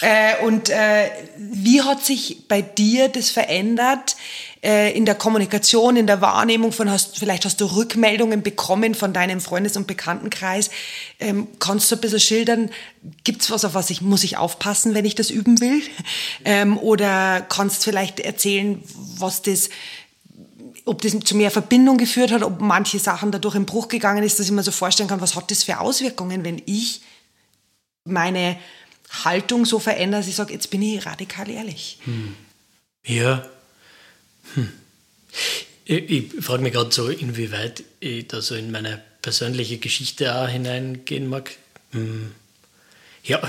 Äh, 0.00 0.44
und 0.44 0.68
äh, 0.68 1.10
wie 1.38 1.80
hat 1.80 2.04
sich 2.04 2.46
bei 2.46 2.60
dir 2.60 3.08
das 3.08 3.30
verändert? 3.30 4.16
Äh, 4.64 4.96
in 4.96 5.04
der 5.04 5.16
Kommunikation, 5.16 5.96
in 5.96 6.06
der 6.06 6.20
Wahrnehmung 6.20 6.70
von, 6.70 6.88
hast, 6.88 7.18
vielleicht 7.18 7.44
hast 7.44 7.60
du 7.60 7.64
Rückmeldungen 7.64 8.44
bekommen 8.44 8.94
von 8.94 9.12
deinem 9.12 9.40
Freundes- 9.40 9.76
und 9.76 9.88
Bekanntenkreis. 9.88 10.70
Ähm, 11.18 11.48
kannst 11.58 11.90
du 11.90 11.96
ein 11.96 12.00
bisschen 12.00 12.20
schildern, 12.20 12.70
gibt's 13.24 13.50
was, 13.50 13.64
auf 13.64 13.74
was 13.74 13.90
ich, 13.90 14.02
muss 14.02 14.22
ich 14.22 14.36
aufpassen, 14.36 14.94
wenn 14.94 15.04
ich 15.04 15.16
das 15.16 15.30
üben 15.30 15.60
will? 15.60 15.82
Ähm, 16.44 16.78
oder 16.78 17.40
kannst 17.40 17.82
vielleicht 17.82 18.20
erzählen, 18.20 18.80
was 19.18 19.42
das, 19.42 19.68
ob 20.84 21.02
das 21.02 21.18
zu 21.24 21.36
mehr 21.36 21.50
Verbindung 21.50 21.98
geführt 21.98 22.30
hat, 22.30 22.44
ob 22.44 22.60
manche 22.60 23.00
Sachen 23.00 23.32
dadurch 23.32 23.56
im 23.56 23.66
Bruch 23.66 23.88
gegangen 23.88 24.22
ist, 24.22 24.38
dass 24.38 24.46
ich 24.46 24.52
mir 24.52 24.62
so 24.62 24.70
vorstellen 24.70 25.08
kann, 25.08 25.20
was 25.20 25.34
hat 25.34 25.50
das 25.50 25.64
für 25.64 25.80
Auswirkungen, 25.80 26.44
wenn 26.44 26.62
ich 26.66 27.02
meine 28.04 28.56
Haltung 29.24 29.64
so 29.64 29.80
verändere, 29.80 30.20
dass 30.20 30.28
ich 30.28 30.36
sage, 30.36 30.52
jetzt 30.52 30.70
bin 30.70 30.82
ich 30.82 31.04
radikal 31.04 31.50
ehrlich. 31.50 31.98
Hm. 32.04 32.36
Ja, 33.04 33.44
hm. 34.54 34.68
Ich, 35.84 36.10
ich 36.10 36.44
frage 36.44 36.62
mich 36.62 36.72
gerade 36.72 36.92
so, 36.92 37.08
inwieweit 37.08 37.82
ich 38.00 38.28
da 38.28 38.40
so 38.40 38.54
in 38.54 38.70
meine 38.70 39.02
persönliche 39.20 39.78
Geschichte 39.78 40.34
auch 40.34 40.48
hineingehen 40.48 41.28
mag. 41.28 41.50
Hm. 41.92 42.32
Ja, 43.24 43.40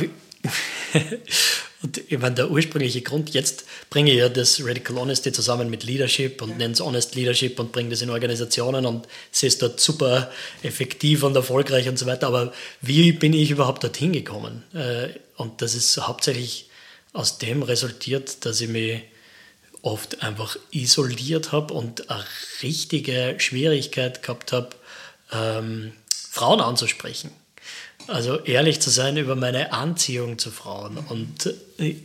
und 1.81 2.01
ich 2.07 2.19
meine, 2.19 2.35
der 2.35 2.51
ursprüngliche 2.51 3.01
Grund, 3.01 3.31
jetzt 3.31 3.65
bringe 3.89 4.11
ich 4.11 4.17
ja 4.17 4.29
das 4.29 4.63
Radical 4.63 4.97
Honesty 4.97 5.31
zusammen 5.31 5.69
mit 5.69 5.83
Leadership 5.83 6.41
und 6.41 6.49
ja. 6.51 6.55
nenne 6.57 6.73
es 6.73 6.79
Honest 6.79 7.15
Leadership 7.15 7.59
und 7.59 7.71
bringe 7.71 7.89
das 7.89 8.01
in 8.01 8.09
Organisationen 8.09 8.85
und 8.85 9.07
sehe 9.31 9.47
es 9.47 9.57
dort 9.57 9.79
super 9.79 10.31
effektiv 10.61 11.23
und 11.23 11.35
erfolgreich 11.35 11.87
und 11.87 11.97
so 11.97 12.05
weiter. 12.05 12.27
Aber 12.27 12.53
wie 12.81 13.11
bin 13.13 13.33
ich 13.33 13.51
überhaupt 13.51 13.83
dorthin 13.83 14.13
gekommen? 14.13 14.63
Äh, 14.73 15.09
und 15.37 15.61
das 15.61 15.75
ist 15.75 15.97
hauptsächlich 15.97 16.69
aus 17.13 17.37
dem 17.37 17.63
resultiert, 17.63 18.45
dass 18.45 18.61
ich 18.61 18.69
mich 18.69 19.01
oft 19.83 20.23
einfach 20.23 20.57
isoliert 20.71 21.51
habe 21.51 21.73
und 21.73 22.09
eine 22.09 22.23
richtige 22.63 23.35
Schwierigkeit 23.37 24.23
gehabt 24.23 24.51
habe, 24.51 24.69
ähm, 25.31 25.91
Frauen 26.31 26.61
anzusprechen. 26.61 27.29
Also 28.07 28.39
ehrlich 28.39 28.81
zu 28.81 28.89
sein 28.89 29.17
über 29.17 29.35
meine 29.35 29.71
Anziehung 29.71 30.39
zu 30.39 30.51
Frauen. 30.51 30.97
Und 30.97 31.53
äh, 31.77 31.95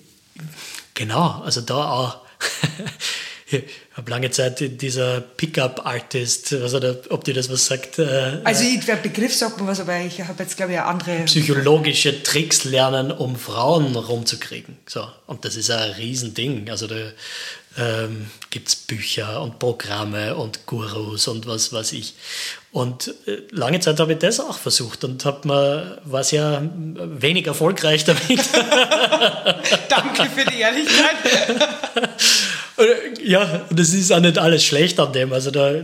genau, 0.95 1.41
also 1.45 1.61
da 1.61 1.91
auch. 1.91 2.19
ich 3.51 3.65
habe 3.95 4.11
lange 4.11 4.31
Zeit 4.31 4.81
dieser 4.81 5.21
Pickup-Artist, 5.21 6.53
also 6.53 6.81
ob 7.09 7.25
dir 7.25 7.35
das 7.35 7.51
was 7.51 7.67
sagt. 7.67 7.99
Äh, 7.99 8.41
also 8.45 8.63
ich, 8.65 8.85
der 8.85 8.97
Begriff 8.97 9.35
sagt 9.35 9.61
mir 9.61 9.67
was, 9.67 9.81
aber 9.81 9.99
ich 10.01 10.21
habe 10.21 10.43
jetzt 10.43 10.57
glaube 10.57 10.73
ich 10.75 10.81
andere... 10.81 11.25
Psychologische 11.25 12.23
Tricks 12.23 12.65
lernen, 12.65 13.11
um 13.11 13.37
Frauen 13.37 13.97
rumzukriegen. 13.97 14.77
So, 14.87 15.09
und 15.27 15.45
das 15.45 15.57
ist 15.57 15.71
ein 15.71 15.93
Riesending. 15.93 16.71
Also 16.71 16.87
da 16.87 16.97
ähm, 17.79 18.31
gibt 18.51 18.69
es 18.69 18.77
Bücher 18.77 19.41
und 19.41 19.59
Programme 19.59 20.35
und 20.35 20.67
Gurus 20.67 21.29
und 21.29 21.47
was 21.47 21.73
weiß 21.73 21.93
ich. 21.93 22.15
Und 22.73 23.15
äh, 23.27 23.43
lange 23.51 23.81
Zeit 23.81 24.01
habe 24.01 24.13
ich 24.13 24.19
das 24.19 24.41
auch 24.41 24.59
versucht 24.59 25.05
und 25.05 25.25
habe 25.25 26.01
war 26.05 26.25
sehr 26.25 26.69
wenig 26.73 27.47
erfolgreich 27.47 28.05
damit. 28.05 28.21
Danke 29.89 30.25
für 30.35 30.45
die 30.51 30.61
Ehrlichkeit. 30.61 31.17
ja, 33.23 33.67
das 33.71 33.93
ist 33.93 34.13
auch 34.13 34.21
nicht 34.21 34.39
alles 34.39 34.65
schlecht 34.65 35.01
an 35.01 35.13
dem. 35.13 35.33
Also 35.33 35.51
da 35.51 35.75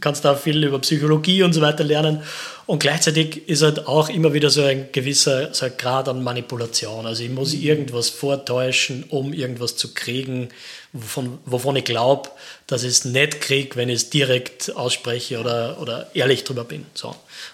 kannst 0.00 0.24
du 0.24 0.28
auch 0.28 0.38
viel 0.38 0.62
über 0.62 0.78
Psychologie 0.78 1.42
und 1.42 1.52
so 1.52 1.60
weiter 1.60 1.84
lernen. 1.84 2.22
Und 2.66 2.80
gleichzeitig 2.80 3.48
ist 3.48 3.62
halt 3.62 3.86
auch 3.86 4.08
immer 4.08 4.32
wieder 4.32 4.50
so 4.50 4.62
ein 4.62 4.88
gewisser 4.92 5.54
so 5.54 5.66
ein 5.66 5.72
Grad 5.76 6.08
an 6.08 6.22
Manipulation. 6.22 7.06
Also 7.06 7.22
ich 7.22 7.30
muss 7.30 7.54
irgendwas 7.54 8.10
vortäuschen, 8.10 9.04
um 9.08 9.32
irgendwas 9.32 9.76
zu 9.76 9.94
kriegen, 9.94 10.48
wovon, 10.92 11.38
wovon 11.44 11.76
ich 11.76 11.84
glaube, 11.84 12.30
dass 12.66 12.82
ich 12.82 12.90
es 12.90 13.04
nicht 13.04 13.40
kriege, 13.40 13.76
wenn 13.76 13.88
ich 13.88 13.96
es 13.96 14.10
direkt 14.10 14.74
ausspreche 14.74 15.38
oder, 15.38 15.80
oder 15.80 16.10
ehrlich 16.14 16.44
drüber 16.44 16.64
bin. 16.64 16.86
So. 16.94 17.08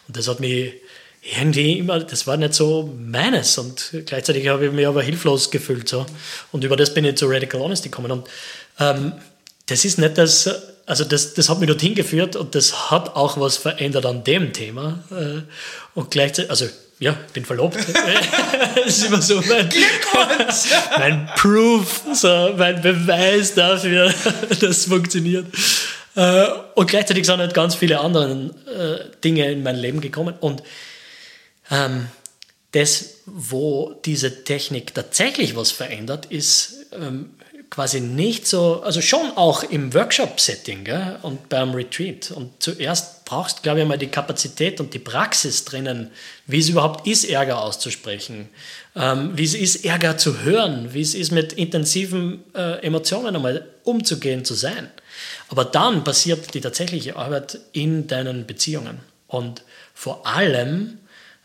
Und 0.09 0.17
das 0.17 0.29
hat 0.29 0.41
mich 0.41 0.73
irgendwie 1.23 1.79
immer, 1.79 2.01
das 2.01 2.27
war 2.27 2.37
nicht 2.37 2.55
so 2.55 2.93
meines. 2.99 3.57
Und 3.57 3.93
gleichzeitig 4.07 4.49
habe 4.49 4.67
ich 4.67 4.73
mich 4.73 4.87
aber 4.87 5.03
hilflos 5.03 5.51
gefühlt. 5.51 5.89
So. 5.89 6.05
Und 6.51 6.65
über 6.65 6.77
das 6.77 6.93
bin 6.93 7.05
ich 7.05 7.17
zu 7.17 7.27
Radical 7.27 7.61
Honesty 7.61 7.91
gekommen. 7.91 8.11
Und 8.11 8.29
ähm, 8.79 9.13
das 9.67 9.85
ist 9.85 9.99
nicht 9.99 10.19
das, 10.19 10.49
also 10.87 11.05
das, 11.05 11.35
das 11.35 11.49
hat 11.49 11.61
mich 11.61 11.69
dorthin 11.69 11.95
geführt 11.95 12.37
und 12.37 12.55
das 12.55 12.91
hat 12.91 13.15
auch 13.15 13.39
was 13.39 13.57
verändert 13.57 14.07
an 14.07 14.25
dem 14.25 14.53
Thema. 14.53 15.03
Äh, 15.11 15.43
und 15.95 16.11
gleichzeitig, 16.11 16.51
also 16.51 16.67
ja, 16.99 17.17
ich 17.27 17.33
bin 17.33 17.45
verlobt. 17.45 17.77
das 18.77 18.87
ist 18.87 19.07
immer 19.07 19.23
so 19.23 19.41
mein, 19.41 19.69
mein 20.99 21.27
Proof, 21.37 22.03
so 22.15 22.55
mein 22.57 22.81
Beweis 22.81 23.55
dafür, 23.55 24.13
dass 24.49 24.63
es 24.63 24.87
funktioniert. 24.87 25.47
Äh, 26.15 26.47
und 26.75 26.91
gleichzeitig 26.91 27.27
sind 27.27 27.39
halt 27.39 27.55
ganz 27.55 27.75
viele 27.75 28.01
andere 28.01 28.51
äh, 28.67 29.21
Dinge 29.25 29.51
in 29.51 29.63
mein 29.63 29.77
Leben 29.77 30.01
gekommen. 30.01 30.35
Und 30.41 30.63
ähm, 31.71 32.09
das, 32.73 33.17
wo 33.27 33.95
diese 34.05 34.45
Technik 34.45 34.95
tatsächlich 34.95 35.57
was 35.57 35.71
verändert, 35.71 36.27
ist 36.27 36.87
ähm, 36.93 37.31
quasi 37.73 38.03
nicht 38.03 38.47
so, 38.47 38.83
also 38.83 39.01
schon 39.01 39.33
auch 39.35 39.63
im 39.63 39.95
Workshop-Setting 39.95 40.87
und 41.23 41.49
beim 41.49 41.71
Retreat. 41.71 42.31
Und 42.31 42.63
zuerst 42.63 43.25
brauchst, 43.25 43.63
glaube 43.63 43.81
ich, 43.81 43.89
mal 43.89 43.97
die 43.97 44.09
Kapazität 44.09 44.79
und 44.79 44.93
die 44.93 44.99
Praxis 44.99 45.65
drinnen, 45.65 46.11
wie 46.47 46.59
es 46.59 46.69
überhaupt 46.69 47.07
ist, 47.07 47.25
Ärger 47.25 47.63
auszusprechen, 47.63 48.51
ähm, 48.95 49.31
wie 49.39 49.45
es 49.45 49.55
ist, 49.55 49.87
Ärger 49.87 50.19
zu 50.19 50.43
hören, 50.43 50.93
wie 50.93 51.01
es 51.01 51.15
ist, 51.15 51.33
mit 51.33 51.55
intensiven 51.55 52.45
äh, 52.55 52.83
Emotionen 52.83 53.35
einmal 53.35 53.67
umzugehen, 53.85 54.45
zu 54.45 54.53
sein. 54.53 54.91
Aber 55.49 55.65
dann 55.65 56.05
passiert 56.05 56.53
die 56.53 56.61
tatsächliche 56.61 57.17
Arbeit 57.17 57.59
in 57.73 58.07
deinen 58.07 58.45
Beziehungen. 58.45 59.01
Und 59.29 59.63
vor 59.95 60.27
allem, 60.27 60.99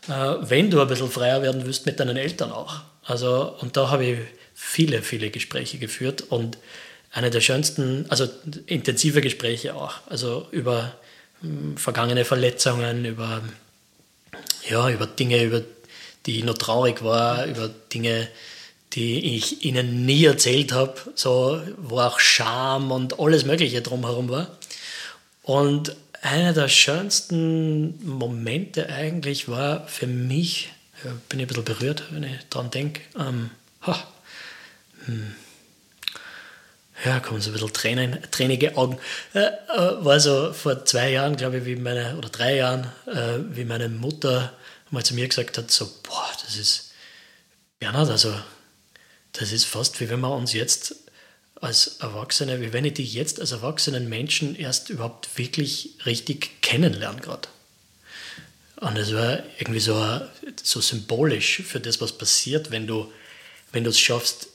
äh, 0.08 0.34
wenn 0.42 0.68
du 0.68 0.78
ein 0.78 0.88
bisschen 0.88 1.10
freier 1.10 1.40
werden 1.40 1.64
willst, 1.64 1.86
mit 1.86 1.98
deinen 1.98 2.18
Eltern 2.18 2.52
auch. 2.52 2.82
Also, 3.02 3.54
und 3.62 3.78
da 3.78 3.88
habe 3.88 4.04
ich 4.04 4.18
viele, 4.60 5.02
viele 5.02 5.30
Gespräche 5.30 5.78
geführt 5.78 6.20
und 6.20 6.58
eine 7.12 7.30
der 7.30 7.40
schönsten, 7.40 8.06
also 8.08 8.28
intensive 8.66 9.20
Gespräche 9.20 9.76
auch, 9.76 10.00
also 10.06 10.48
über 10.50 10.96
hm, 11.40 11.76
vergangene 11.76 12.24
Verletzungen, 12.24 13.04
über, 13.04 13.40
ja, 14.68 14.90
über 14.90 15.06
Dinge, 15.06 15.44
über 15.44 15.62
die 16.26 16.38
ich 16.38 16.44
noch 16.44 16.58
traurig 16.58 17.04
war, 17.04 17.46
über 17.46 17.70
Dinge, 17.94 18.28
die 18.94 19.36
ich 19.36 19.64
ihnen 19.64 20.04
nie 20.04 20.24
erzählt 20.24 20.72
habe, 20.72 20.96
so, 21.14 21.62
wo 21.76 22.00
auch 22.00 22.18
Scham 22.18 22.90
und 22.90 23.20
alles 23.20 23.44
Mögliche 23.44 23.80
drumherum 23.80 24.28
war. 24.28 24.58
Und 25.42 25.94
einer 26.20 26.52
der 26.52 26.68
schönsten 26.68 28.04
Momente 28.04 28.88
eigentlich 28.88 29.48
war 29.48 29.86
für 29.86 30.08
mich, 30.08 30.70
bin 31.28 31.38
ich 31.38 31.44
ein 31.44 31.48
bisschen 31.48 31.64
berührt, 31.64 32.02
wenn 32.10 32.24
ich 32.24 32.32
daran 32.50 32.70
denke, 32.72 33.00
ähm, 33.18 33.50
hm. 35.08 35.34
ja, 37.04 37.20
kommen 37.20 37.40
so 37.40 37.50
ein 37.50 37.54
bisschen 37.54 37.72
Tränen, 37.72 38.18
tränige 38.30 38.76
Augen. 38.76 38.98
Äh, 39.32 39.40
äh, 39.40 40.04
war 40.04 40.20
so 40.20 40.52
vor 40.52 40.84
zwei 40.84 41.10
Jahren, 41.10 41.36
glaube 41.36 41.58
ich, 41.58 41.64
wie 41.64 41.76
meine, 41.76 42.16
oder 42.16 42.28
drei 42.28 42.56
Jahren, 42.56 42.84
äh, 43.06 43.38
wie 43.50 43.64
meine 43.64 43.88
Mutter 43.88 44.52
mal 44.90 45.04
zu 45.04 45.14
mir 45.14 45.26
gesagt 45.26 45.56
hat, 45.58 45.70
so, 45.70 45.86
boah, 46.02 46.30
das 46.44 46.56
ist, 46.56 46.92
Bernhard, 47.78 48.10
also, 48.10 48.34
das 49.32 49.52
ist 49.52 49.64
fast 49.64 50.00
wie 50.00 50.08
wenn 50.10 50.20
wir 50.20 50.34
uns 50.34 50.52
jetzt 50.52 50.94
als 51.60 51.98
Erwachsene, 52.00 52.60
wie 52.60 52.72
wenn 52.72 52.84
ich 52.84 52.94
dich 52.94 53.14
jetzt 53.14 53.40
als 53.40 53.52
erwachsenen 53.52 54.08
Menschen 54.08 54.54
erst 54.56 54.90
überhaupt 54.90 55.36
wirklich 55.36 55.94
richtig 56.06 56.62
kennenlerne 56.62 57.20
gerade. 57.20 57.48
Und 58.76 58.96
das 58.96 59.12
war 59.12 59.42
irgendwie 59.58 59.80
so, 59.80 60.20
so 60.62 60.80
symbolisch 60.80 61.62
für 61.62 61.80
das, 61.80 62.00
was 62.00 62.16
passiert, 62.16 62.70
wenn 62.70 62.86
du, 62.86 63.10
wenn 63.72 63.84
du 63.84 63.90
es 63.90 63.98
schaffst, 63.98 64.48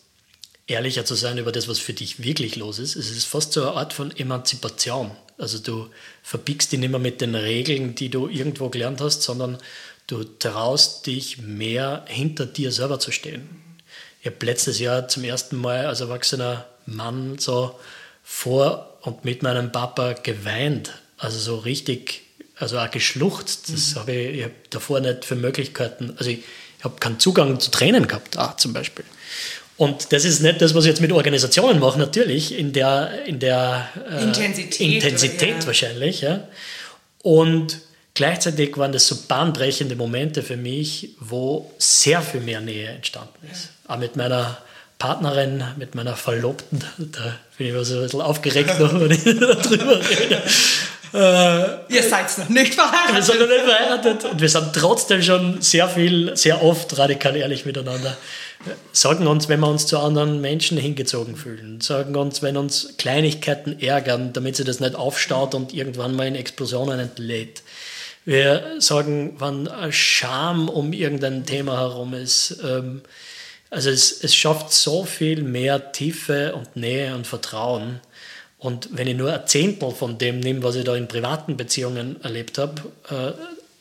ehrlicher 0.67 1.05
zu 1.05 1.15
sein 1.15 1.37
über 1.37 1.51
das, 1.51 1.67
was 1.67 1.79
für 1.79 1.93
dich 1.93 2.23
wirklich 2.23 2.55
los 2.55 2.79
ist. 2.79 2.95
Es 2.95 3.11
ist 3.11 3.25
fast 3.25 3.53
so 3.53 3.61
eine 3.61 3.71
Art 3.71 3.93
von 3.93 4.15
Emanzipation. 4.15 5.11
Also 5.37 5.59
du 5.59 5.89
verbiegst 6.21 6.71
dich 6.71 6.79
nicht 6.79 6.91
mehr 6.91 6.99
mit 6.99 7.21
den 7.21 7.35
Regeln, 7.35 7.95
die 7.95 8.09
du 8.09 8.27
irgendwo 8.27 8.69
gelernt 8.69 9.01
hast, 9.01 9.23
sondern 9.23 9.57
du 10.07 10.23
traust 10.23 11.05
dich 11.05 11.39
mehr 11.39 12.05
hinter 12.07 12.45
dir 12.45 12.71
selber 12.71 12.99
zu 12.99 13.11
stehen. 13.11 13.49
ich 14.21 14.27
habe 14.27 14.45
letztes 14.45 14.79
Jahr 14.79 15.07
zum 15.07 15.23
ersten 15.23 15.57
Mal 15.57 15.85
als 15.85 16.01
erwachsener 16.01 16.65
Mann 16.85 17.37
so 17.39 17.77
vor 18.23 18.97
und 19.01 19.25
mit 19.25 19.43
meinem 19.43 19.71
Papa 19.71 20.13
geweint. 20.13 20.93
Also 21.17 21.39
so 21.39 21.57
richtig, 21.57 22.21
also 22.55 22.79
auch 22.79 22.89
geschluchzt. 22.89 23.69
Das 23.73 23.95
mhm. 23.95 23.99
habe 23.99 24.11
ich, 24.13 24.37
ich 24.37 24.43
hab 24.45 24.69
davor 24.69 24.99
nicht 24.99 25.25
für 25.25 25.35
Möglichkeiten, 25.35 26.15
also 26.17 26.29
ich, 26.29 26.39
ich 26.77 26.83
habe 26.83 26.99
keinen 26.99 27.19
Zugang 27.19 27.59
zu 27.59 27.71
Tränen 27.71 28.07
gehabt, 28.07 28.37
auch 28.37 28.57
zum 28.57 28.73
Beispiel. 28.73 29.05
Und 29.83 30.13
das 30.13 30.23
ist 30.23 30.41
nicht 30.41 30.61
das, 30.61 30.73
was 30.73 30.85
ich 30.85 30.91
jetzt 30.91 31.01
mit 31.01 31.11
Organisationen 31.11 31.79
mache, 31.79 31.99
natürlich, 31.99 32.57
in 32.57 32.71
der, 32.71 33.25
in 33.25 33.39
der 33.39 33.89
äh, 34.09 34.23
Intensität, 34.23 34.79
Intensität 34.79 35.55
ja. 35.59 35.65
wahrscheinlich. 35.65 36.21
Ja. 36.21 36.47
Und 37.21 37.79
gleichzeitig 38.13 38.77
waren 38.77 38.93
das 38.93 39.05
so 39.07 39.17
bahnbrechende 39.27 39.97
Momente 39.97 40.41
für 40.41 40.55
mich, 40.55 41.15
wo 41.19 41.69
sehr 41.77 42.21
viel 42.21 42.39
mehr 42.39 42.61
Nähe 42.61 42.91
entstanden 42.91 43.49
ist. 43.51 43.71
Ja. 43.87 43.95
Auch 43.95 43.99
mit 43.99 44.15
meiner 44.15 44.57
Partnerin, 44.99 45.61
mit 45.77 45.95
meiner 45.95 46.15
Verlobten, 46.15 46.81
da 46.97 47.35
bin 47.57 47.67
ich 47.67 47.73
immer 47.73 47.83
so 47.83 47.97
ein 47.97 48.03
bisschen 48.03 48.21
aufgeregt 48.21 48.71
wenn 48.79 49.11
ich 49.11 49.23
darüber 49.25 49.99
rede. 49.99 50.41
Äh, 51.13 51.93
Ihr 51.93 52.03
seid 52.03 52.37
noch 52.39 52.49
nicht 52.49 52.73
verheiratet. 52.73 53.15
Wir 53.15 53.21
sind 53.21 53.39
noch 53.39 53.47
nicht 53.47 53.65
verheiratet 53.65 54.25
und 54.25 54.41
wir 54.41 54.49
sind 54.49 54.73
trotzdem 54.73 55.21
schon 55.21 55.61
sehr 55.61 55.87
viel, 55.87 56.35
sehr 56.35 56.63
oft 56.63 56.97
radikal 56.97 57.35
ehrlich 57.35 57.65
miteinander. 57.65 58.17
Sagen 58.93 59.27
uns, 59.27 59.47
wenn 59.47 59.59
wir 59.59 59.67
uns 59.67 59.85
zu 59.85 59.99
anderen 59.99 60.41
Menschen 60.41 60.77
hingezogen 60.77 61.35
fühlen. 61.35 61.81
Sagen 61.81 62.15
uns, 62.15 62.41
wenn 62.41 62.57
uns 62.57 62.95
Kleinigkeiten 62.97 63.79
ärgern, 63.79 64.33
damit 64.33 64.55
sie 64.55 64.63
das 64.63 64.79
nicht 64.79 64.95
aufstaut 64.95 65.53
und 65.53 65.73
irgendwann 65.73 66.15
mal 66.15 66.27
in 66.27 66.35
Explosionen 66.35 66.99
entlädt. 66.99 67.61
Wir 68.25 68.63
sagen, 68.79 69.35
wann 69.37 69.69
Scham 69.91 70.69
um 70.69 70.93
irgendein 70.93 71.45
Thema 71.45 71.77
herum 71.77 72.13
ist. 72.13 72.57
Ähm, 72.63 73.01
also 73.69 73.89
es, 73.89 74.23
es 74.23 74.35
schafft 74.35 74.71
so 74.71 75.03
viel 75.03 75.43
mehr 75.43 75.91
Tiefe 75.91 76.55
und 76.55 76.75
Nähe 76.75 77.15
und 77.15 77.27
Vertrauen. 77.27 77.99
Und 78.63 78.89
wenn 78.93 79.07
ich 79.07 79.17
nur 79.17 79.33
ein 79.33 79.45
Zehntel 79.45 79.91
von 79.91 80.17
dem 80.17 80.39
nehme, 80.39 80.63
was 80.63 80.75
ich 80.75 80.85
da 80.85 80.95
in 80.95 81.09
privaten 81.09 81.57
Beziehungen 81.57 82.21
erlebt 82.23 82.57
habe, 82.57 82.81
äh, 83.09 83.33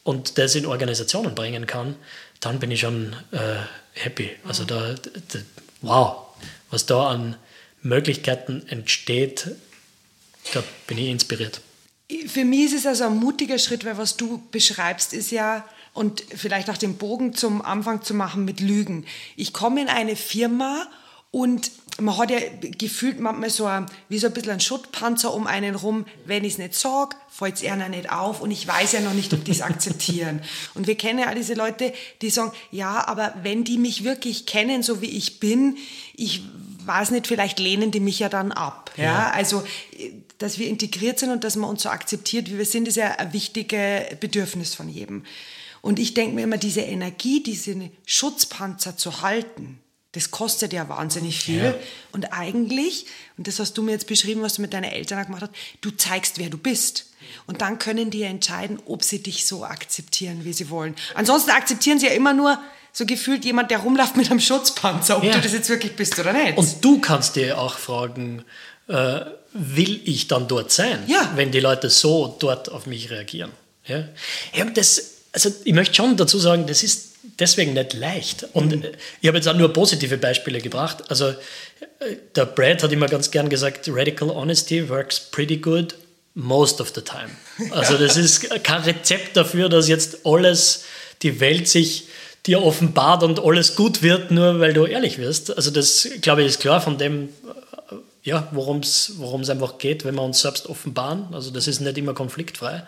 und 0.02 0.38
das 0.38 0.56
in 0.56 0.66
Organisationen 0.66 1.36
bringen 1.36 1.66
kann, 1.68 1.94
dann 2.40 2.58
bin 2.58 2.72
ich 2.72 2.80
schon 2.80 3.14
äh, 3.30 3.60
happy. 3.94 4.30
Also 4.44 4.64
da, 4.64 4.94
da, 4.94 5.38
wow, 5.82 6.16
was 6.70 6.86
da 6.86 7.10
an 7.10 7.36
Möglichkeiten 7.82 8.64
entsteht, 8.66 9.52
da 10.52 10.64
bin 10.88 10.98
ich 10.98 11.06
inspiriert. 11.06 11.60
Für 12.26 12.44
mich 12.44 12.64
ist 12.64 12.80
es 12.80 12.86
also 12.86 13.04
ein 13.04 13.16
mutiger 13.16 13.60
Schritt, 13.60 13.84
weil 13.84 13.96
was 13.98 14.16
du 14.16 14.42
beschreibst, 14.50 15.12
ist 15.12 15.30
ja, 15.30 15.64
und 15.94 16.24
vielleicht 16.34 16.68
auch 16.68 16.76
den 16.76 16.96
Bogen 16.96 17.34
zum 17.34 17.62
Anfang 17.62 18.02
zu 18.02 18.14
machen 18.14 18.44
mit 18.44 18.58
Lügen. 18.58 19.06
Ich 19.36 19.52
komme 19.52 19.82
in 19.82 19.88
eine 19.88 20.16
Firma 20.16 20.88
und 21.32 21.72
man 21.98 22.16
hat 22.18 22.30
ja 22.30 22.38
gefühlt 22.60 23.18
manchmal 23.18 23.50
so 23.50 23.64
ein, 23.66 23.86
wie 24.08 24.18
so 24.18 24.26
ein 24.26 24.34
bisschen 24.34 24.52
ein 24.52 24.60
Schuttpanzer 24.60 25.32
um 25.32 25.46
einen 25.46 25.74
rum. 25.74 26.04
Wenn 26.26 26.44
ich 26.44 26.54
es 26.54 26.58
nicht 26.58 26.74
sage, 26.74 27.16
fällt 27.28 27.56
es 27.56 27.64
einer 27.64 27.88
nicht 27.88 28.10
auf 28.12 28.40
und 28.40 28.50
ich 28.50 28.66
weiß 28.66 28.92
ja 28.92 29.00
noch 29.00 29.14
nicht, 29.14 29.32
ob 29.32 29.44
die 29.44 29.50
es 29.50 29.62
akzeptieren. 29.62 30.42
Und 30.74 30.86
wir 30.86 30.94
kennen 30.94 31.18
ja 31.20 31.26
all 31.26 31.34
diese 31.34 31.54
Leute, 31.54 31.92
die 32.20 32.30
sagen, 32.30 32.52
ja, 32.70 33.06
aber 33.08 33.34
wenn 33.42 33.64
die 33.64 33.78
mich 33.78 34.04
wirklich 34.04 34.46
kennen, 34.46 34.82
so 34.82 35.00
wie 35.00 35.10
ich 35.10 35.40
bin, 35.40 35.78
ich 36.14 36.42
weiß 36.84 37.12
nicht, 37.12 37.26
vielleicht 37.26 37.58
lehnen 37.58 37.90
die 37.90 38.00
mich 38.00 38.18
ja 38.18 38.28
dann 38.28 38.52
ab. 38.52 38.92
Ja, 38.96 39.04
ja 39.04 39.30
also 39.30 39.64
dass 40.38 40.58
wir 40.58 40.68
integriert 40.68 41.18
sind 41.18 41.30
und 41.30 41.44
dass 41.44 41.56
man 41.56 41.70
uns 41.70 41.82
so 41.82 41.88
akzeptiert, 41.88 42.50
wie 42.50 42.58
wir 42.58 42.66
sind, 42.66 42.88
ist 42.88 42.96
ja 42.96 43.12
ein 43.12 43.32
wichtiges 43.32 44.18
Bedürfnis 44.20 44.74
von 44.74 44.88
jedem. 44.88 45.24
Und 45.80 45.98
ich 45.98 46.14
denke 46.14 46.34
mir 46.34 46.42
immer, 46.42 46.58
diese 46.58 46.82
Energie, 46.82 47.42
diesen 47.42 47.90
Schutzpanzer 48.06 48.96
zu 48.96 49.22
halten, 49.22 49.78
das 50.12 50.30
kostet 50.30 50.72
ja 50.72 50.88
wahnsinnig 50.88 51.40
viel. 51.40 51.64
Ja. 51.64 51.74
Und 52.12 52.32
eigentlich, 52.32 53.06
und 53.38 53.46
das 53.46 53.58
hast 53.58 53.74
du 53.74 53.82
mir 53.82 53.92
jetzt 53.92 54.06
beschrieben, 54.06 54.42
was 54.42 54.54
du 54.54 54.62
mit 54.62 54.74
deinen 54.74 54.84
Eltern 54.84 55.24
gemacht 55.24 55.42
hast, 55.42 55.52
du 55.80 55.90
zeigst, 55.90 56.38
wer 56.38 56.50
du 56.50 56.58
bist. 56.58 57.06
Und 57.46 57.62
dann 57.62 57.78
können 57.78 58.10
die 58.10 58.22
entscheiden, 58.22 58.78
ob 58.86 59.02
sie 59.02 59.22
dich 59.22 59.46
so 59.46 59.64
akzeptieren, 59.64 60.44
wie 60.44 60.52
sie 60.52 60.68
wollen. 60.68 60.94
Ansonsten 61.14 61.50
akzeptieren 61.50 61.98
sie 61.98 62.06
ja 62.06 62.12
immer 62.12 62.34
nur 62.34 62.58
so 62.92 63.06
gefühlt 63.06 63.44
jemand, 63.44 63.70
der 63.70 63.78
rumläuft 63.78 64.16
mit 64.16 64.30
einem 64.30 64.40
Schutzpanzer, 64.40 65.16
ob 65.16 65.24
ja. 65.24 65.32
du 65.32 65.40
das 65.40 65.52
jetzt 65.52 65.70
wirklich 65.70 65.96
bist 65.96 66.18
oder 66.18 66.34
nicht. 66.34 66.58
Und 66.58 66.84
du 66.84 67.00
kannst 67.00 67.36
dir 67.36 67.58
auch 67.58 67.78
fragen, 67.78 68.44
äh, 68.88 69.20
will 69.54 70.00
ich 70.04 70.28
dann 70.28 70.46
dort 70.46 70.70
sein, 70.72 71.02
ja. 71.06 71.30
wenn 71.34 71.50
die 71.52 71.60
Leute 71.60 71.88
so 71.88 72.36
dort 72.38 72.70
auf 72.70 72.84
mich 72.86 73.10
reagieren? 73.10 73.50
Ja, 73.86 74.04
ja 74.52 74.64
das, 74.66 75.12
also 75.32 75.50
ich 75.64 75.72
möchte 75.72 75.94
schon 75.94 76.18
dazu 76.18 76.38
sagen, 76.38 76.66
das 76.66 76.82
ist 76.82 77.11
deswegen 77.38 77.74
nicht 77.74 77.92
leicht. 77.94 78.46
Und 78.52 78.76
mhm. 78.76 78.84
ich 79.20 79.28
habe 79.28 79.38
jetzt 79.38 79.48
auch 79.48 79.56
nur 79.56 79.72
positive 79.72 80.18
Beispiele 80.18 80.60
gebracht. 80.60 81.04
Also 81.08 81.28
äh, 81.28 81.34
der 82.34 82.46
Brad 82.46 82.82
hat 82.82 82.92
immer 82.92 83.06
ganz 83.06 83.30
gern 83.30 83.48
gesagt, 83.48 83.88
Radical 83.90 84.30
Honesty 84.30 84.88
works 84.88 85.20
pretty 85.20 85.56
good 85.56 85.94
most 86.34 86.80
of 86.80 86.92
the 86.94 87.02
time. 87.02 87.30
Also 87.70 87.96
das 87.96 88.16
ist 88.16 88.48
kein 88.64 88.82
Rezept 88.82 89.36
dafür, 89.36 89.68
dass 89.68 89.88
jetzt 89.88 90.24
alles, 90.24 90.84
die 91.22 91.40
Welt 91.40 91.68
sich 91.68 92.08
dir 92.46 92.62
offenbart 92.62 93.22
und 93.22 93.38
alles 93.38 93.76
gut 93.76 94.02
wird, 94.02 94.30
nur 94.30 94.58
weil 94.58 94.72
du 94.72 94.84
ehrlich 94.84 95.18
wirst. 95.18 95.56
Also 95.56 95.70
das, 95.70 96.08
glaube 96.22 96.42
ich, 96.42 96.48
ist 96.48 96.60
klar 96.60 96.80
von 96.80 96.98
dem, 96.98 97.28
äh, 97.90 97.94
ja, 98.24 98.48
worum 98.52 98.80
es 98.80 99.50
einfach 99.50 99.78
geht, 99.78 100.04
wenn 100.04 100.16
wir 100.16 100.22
uns 100.22 100.40
selbst 100.40 100.66
offenbaren. 100.66 101.28
Also 101.32 101.50
das 101.50 101.68
ist 101.68 101.80
nicht 101.80 101.98
immer 101.98 102.14
konfliktfrei. 102.14 102.84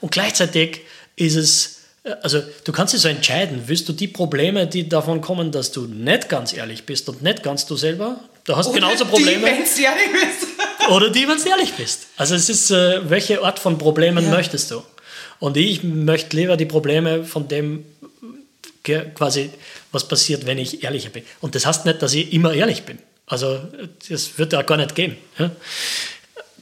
Und 0.00 0.10
gleichzeitig 0.10 0.80
ist 1.14 1.36
es 1.36 1.75
also 2.22 2.42
du 2.64 2.72
kannst 2.72 2.94
dich 2.94 3.00
so 3.00 3.08
entscheiden, 3.08 3.62
willst 3.66 3.88
du 3.88 3.92
die 3.92 4.08
Probleme, 4.08 4.66
die 4.66 4.88
davon 4.88 5.20
kommen, 5.20 5.50
dass 5.50 5.72
du 5.72 5.86
nicht 5.86 6.28
ganz 6.28 6.52
ehrlich 6.52 6.84
bist 6.84 7.08
und 7.08 7.22
nicht 7.22 7.42
ganz 7.42 7.66
du 7.66 7.76
selber, 7.76 8.18
du 8.44 8.56
hast 8.56 8.68
oder 8.68 8.76
genauso 8.76 9.04
Probleme. 9.06 9.46
Die, 9.46 9.74
du 9.76 9.82
ehrlich 9.82 10.12
bist. 10.12 10.48
oder 10.90 11.10
die, 11.10 11.26
wenn 11.28 11.36
du 11.36 11.48
ehrlich 11.48 11.72
bist. 11.74 12.06
Also 12.16 12.34
es 12.34 12.48
ist, 12.48 12.70
äh, 12.70 13.08
welche 13.08 13.42
Art 13.42 13.58
von 13.58 13.78
Problemen 13.78 14.24
ja. 14.24 14.30
möchtest 14.30 14.70
du? 14.70 14.82
Und 15.38 15.56
ich 15.56 15.82
möchte 15.82 16.36
lieber 16.36 16.56
die 16.56 16.66
Probleme 16.66 17.24
von 17.24 17.48
dem 17.48 17.84
quasi, 19.14 19.50
was 19.90 20.06
passiert, 20.06 20.46
wenn 20.46 20.58
ich 20.58 20.84
ehrlicher 20.84 21.10
bin. 21.10 21.24
Und 21.40 21.54
das 21.54 21.66
heißt 21.66 21.86
nicht, 21.86 22.00
dass 22.02 22.14
ich 22.14 22.32
immer 22.32 22.54
ehrlich 22.54 22.84
bin. 22.84 22.98
Also 23.26 23.60
das 24.08 24.38
wird 24.38 24.52
ja 24.52 24.62
gar 24.62 24.76
nicht 24.76 24.94
gehen. 24.94 25.16
Ja? 25.38 25.50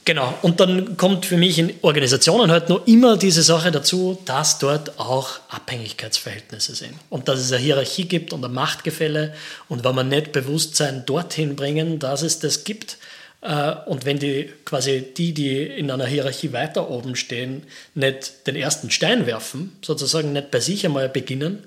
Genau, 0.05 0.37
und 0.43 0.59
dann 0.59 0.97
kommt 0.97 1.25
für 1.25 1.35
mich 1.35 1.57
in 1.57 1.73
Organisationen 1.81 2.51
halt 2.51 2.69
noch 2.69 2.85
immer 2.85 3.17
diese 3.17 3.41
Sache 3.41 3.71
dazu, 3.71 4.19
dass 4.25 4.59
dort 4.59 4.99
auch 4.99 5.39
Abhängigkeitsverhältnisse 5.49 6.75
sind. 6.75 6.93
Und 7.09 7.27
dass 7.27 7.39
es 7.39 7.51
eine 7.51 7.59
Hierarchie 7.59 8.05
gibt 8.05 8.31
und 8.31 8.45
ein 8.45 8.53
Machtgefälle. 8.53 9.33
Und 9.67 9.83
wenn 9.83 9.95
man 9.95 10.09
nicht 10.09 10.31
Bewusstsein 10.31 11.07
dorthin 11.07 11.55
bringen, 11.55 11.97
dass 11.97 12.21
es 12.21 12.37
das 12.37 12.63
gibt 12.63 12.99
äh, 13.41 13.73
und 13.87 14.05
wenn 14.05 14.19
die 14.19 14.51
quasi 14.63 15.05
die, 15.17 15.33
die 15.33 15.63
in 15.63 15.89
einer 15.89 16.05
Hierarchie 16.05 16.53
weiter 16.53 16.89
oben 16.89 17.15
stehen, 17.15 17.63
nicht 17.95 18.45
den 18.45 18.55
ersten 18.55 18.91
Stein 18.91 19.25
werfen, 19.25 19.75
sozusagen 19.81 20.33
nicht 20.33 20.51
bei 20.51 20.59
sich 20.59 20.85
einmal 20.85 21.09
beginnen, 21.09 21.63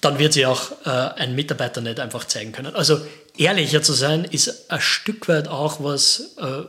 dann 0.00 0.18
wird 0.18 0.32
sie 0.32 0.46
auch 0.46 0.72
äh, 0.86 0.90
ein 0.90 1.34
Mitarbeiter 1.34 1.80
nicht 1.80 2.00
einfach 2.00 2.24
zeigen 2.24 2.52
können. 2.52 2.74
Also 2.74 3.00
ehrlicher 3.36 3.82
zu 3.82 3.92
sein, 3.92 4.24
ist 4.24 4.70
ein 4.70 4.80
Stück 4.80 5.28
weit 5.28 5.48
auch 5.48 5.82
was 5.82 6.34
äh, 6.38 6.62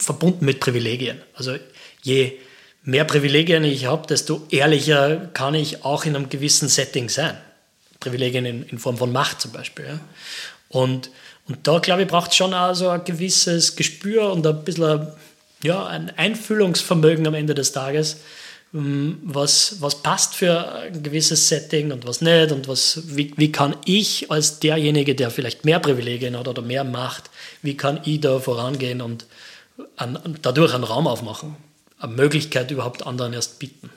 verbunden 0.00 0.44
mit 0.44 0.60
Privilegien. 0.60 1.20
Also 1.34 1.56
je 2.02 2.32
mehr 2.84 3.04
Privilegien 3.04 3.64
ich 3.64 3.86
habe, 3.86 4.06
desto 4.06 4.46
ehrlicher 4.50 5.30
kann 5.34 5.54
ich 5.54 5.84
auch 5.84 6.04
in 6.04 6.16
einem 6.16 6.28
gewissen 6.28 6.68
Setting 6.68 7.08
sein. 7.08 7.36
Privilegien 8.00 8.44
in, 8.44 8.62
in 8.64 8.78
Form 8.78 8.96
von 8.96 9.12
Macht 9.12 9.40
zum 9.40 9.52
Beispiel. 9.52 9.86
Ja. 9.86 10.00
Und, 10.68 11.10
und 11.46 11.66
da, 11.66 11.78
glaube 11.78 12.02
ich, 12.02 12.08
braucht 12.08 12.30
es 12.30 12.36
schon 12.36 12.54
auch 12.54 12.74
so 12.74 12.88
ein 12.88 13.04
gewisses 13.04 13.76
Gespür 13.76 14.32
und 14.32 14.46
ein 14.46 14.64
bisschen 14.64 15.06
ja, 15.62 15.86
ein 15.86 16.10
Einfühlungsvermögen 16.16 17.26
am 17.26 17.34
Ende 17.34 17.54
des 17.54 17.72
Tages, 17.72 18.18
ähm, 18.74 19.20
was, 19.22 19.76
was 19.80 20.02
passt 20.02 20.34
für 20.34 20.72
ein 20.74 21.02
gewisses 21.02 21.48
Setting 21.48 21.92
und 21.92 22.06
was 22.06 22.20
nicht 22.20 22.52
und 22.52 22.68
was, 22.68 23.02
wie, 23.06 23.32
wie 23.36 23.52
kann 23.52 23.76
ich 23.84 24.30
als 24.30 24.58
derjenige, 24.58 25.14
der 25.14 25.30
vielleicht 25.30 25.64
mehr 25.64 25.78
Privilegien 25.78 26.36
hat 26.36 26.48
oder 26.48 26.62
mehr 26.62 26.84
Macht, 26.84 27.30
wie 27.62 27.76
kann 27.76 28.00
ich 28.04 28.20
da 28.20 28.38
vorangehen 28.38 29.00
und 29.00 29.26
an, 29.96 30.38
dadurch 30.42 30.74
einen 30.74 30.84
Raum 30.84 31.06
aufmachen, 31.06 31.56
eine 31.98 32.12
Möglichkeit 32.12 32.70
überhaupt 32.70 33.06
anderen 33.06 33.32
erst 33.32 33.58
bieten. 33.58 33.90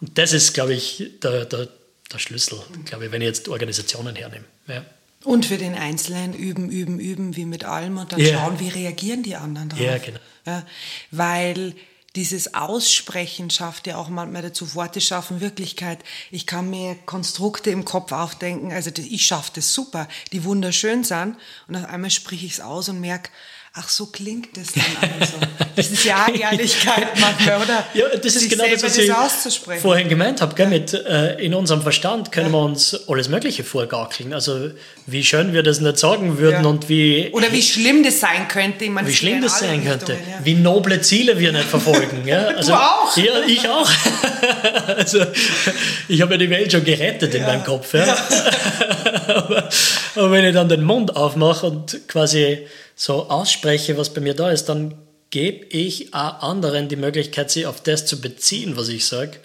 Und 0.00 0.18
das 0.18 0.32
ist, 0.32 0.52
glaube 0.52 0.74
ich, 0.74 1.10
der, 1.22 1.44
der, 1.44 1.68
der 2.12 2.18
Schlüssel, 2.18 2.60
glaube 2.84 3.06
ich, 3.06 3.12
wenn 3.12 3.22
ich 3.22 3.28
jetzt 3.28 3.48
Organisationen 3.48 4.16
hernehme. 4.16 4.44
Ja. 4.66 4.84
Und 5.24 5.46
für 5.46 5.56
den 5.56 5.74
Einzelnen 5.74 6.34
üben, 6.34 6.68
üben, 6.68 6.98
üben, 6.98 7.36
wie 7.36 7.44
mit 7.44 7.64
allem 7.64 7.98
und 7.98 8.12
dann 8.12 8.20
ja. 8.20 8.38
schauen, 8.38 8.58
wie 8.58 8.68
reagieren 8.68 9.22
die 9.22 9.36
anderen 9.36 9.68
darauf. 9.68 9.84
Ja, 9.84 9.98
genau. 9.98 10.18
Ja, 10.44 10.66
weil 11.12 11.74
dieses 12.16 12.54
Aussprechen 12.54 13.48
schafft 13.48 13.86
ja 13.86 13.96
auch 13.96 14.08
manchmal 14.08 14.42
dazu, 14.42 14.74
Worte 14.74 15.00
schaffen 15.00 15.40
Wirklichkeit. 15.40 16.00
Ich 16.30 16.46
kann 16.46 16.68
mir 16.68 16.96
Konstrukte 17.06 17.70
im 17.70 17.84
Kopf 17.84 18.12
aufdenken, 18.12 18.72
also 18.72 18.90
ich 18.96 19.24
schaffe 19.24 19.52
das 19.54 19.72
super, 19.72 20.08
die 20.32 20.44
wunderschön 20.44 21.04
sind 21.04 21.36
und 21.68 21.76
auf 21.76 21.84
einmal 21.86 22.10
sprich 22.10 22.44
ich 22.44 22.52
es 22.52 22.60
aus 22.60 22.88
und 22.88 23.00
merke, 23.00 23.30
Ach, 23.74 23.88
so 23.88 24.04
klingt 24.04 24.58
es 24.58 24.72
dann 24.72 24.84
also. 25.18 25.32
Das 25.76 25.86
ist 25.90 26.04
ja 26.04 26.26
Ehrlichkeit 26.28 27.18
manchmal, 27.18 27.62
oder? 27.62 27.86
Ja, 27.94 28.04
das 28.22 28.36
ist 28.36 28.50
genau 28.50 28.64
das, 28.70 28.82
was 28.82 28.98
ich 29.46 29.80
vorhin 29.80 30.10
gemeint 30.10 30.42
habe. 30.42 30.54
Gell? 30.54 30.66
Mit, 30.66 30.92
äh, 30.92 31.42
in 31.42 31.54
unserem 31.54 31.80
Verstand 31.80 32.32
können 32.32 32.48
ja. 32.48 32.52
wir 32.52 32.64
uns 32.66 33.08
alles 33.08 33.30
Mögliche 33.30 33.64
vorgaukeln. 33.64 34.34
Also 34.34 34.72
wie 35.06 35.24
schön 35.24 35.54
wir 35.54 35.62
das 35.62 35.80
nicht 35.80 35.96
sagen 35.96 36.36
würden 36.36 36.64
ja. 36.64 36.68
und 36.68 36.90
wie... 36.90 37.30
Oder 37.32 37.50
wie 37.50 37.62
schlimm 37.62 38.02
das 38.02 38.20
sein 38.20 38.46
könnte. 38.46 38.90
Man 38.90 39.06
wie 39.06 39.14
schlimm 39.14 39.40
das 39.40 39.60
sein 39.60 39.82
könnte. 39.82 40.12
Ja. 40.12 40.44
Wie 40.44 40.52
noble 40.52 41.00
Ziele 41.00 41.38
wir 41.38 41.52
nicht 41.52 41.64
verfolgen. 41.64 42.26
Ja? 42.26 42.42
Also, 42.62 42.72
du 42.72 42.78
auch? 42.78 43.16
Ja, 43.16 43.40
ich 43.46 43.66
auch. 43.68 43.90
also 44.96 45.24
ich 46.08 46.20
habe 46.20 46.34
ja 46.34 46.38
die 46.38 46.50
Welt 46.50 46.70
schon 46.70 46.84
gerettet 46.84 47.34
in 47.34 47.42
meinem 47.42 47.64
Kopf. 47.64 47.94
Ja? 47.94 48.14
aber, 49.26 49.68
aber 50.14 50.30
wenn 50.30 50.44
ich 50.44 50.52
dann 50.52 50.68
den 50.68 50.84
Mund 50.84 51.16
aufmache 51.16 51.66
und 51.66 52.06
quasi 52.06 52.66
so 53.02 53.28
ausspreche, 53.30 53.98
was 53.98 54.14
bei 54.14 54.20
mir 54.20 54.34
da 54.34 54.52
ist, 54.52 54.66
dann 54.66 54.94
gebe 55.30 55.66
ich 55.66 56.14
auch 56.14 56.40
anderen 56.40 56.88
die 56.88 56.94
Möglichkeit, 56.94 57.50
sich 57.50 57.66
auf 57.66 57.80
das 57.80 58.06
zu 58.06 58.20
beziehen, 58.20 58.76
was 58.76 58.88
ich 58.88 59.06
sage. 59.06 59.38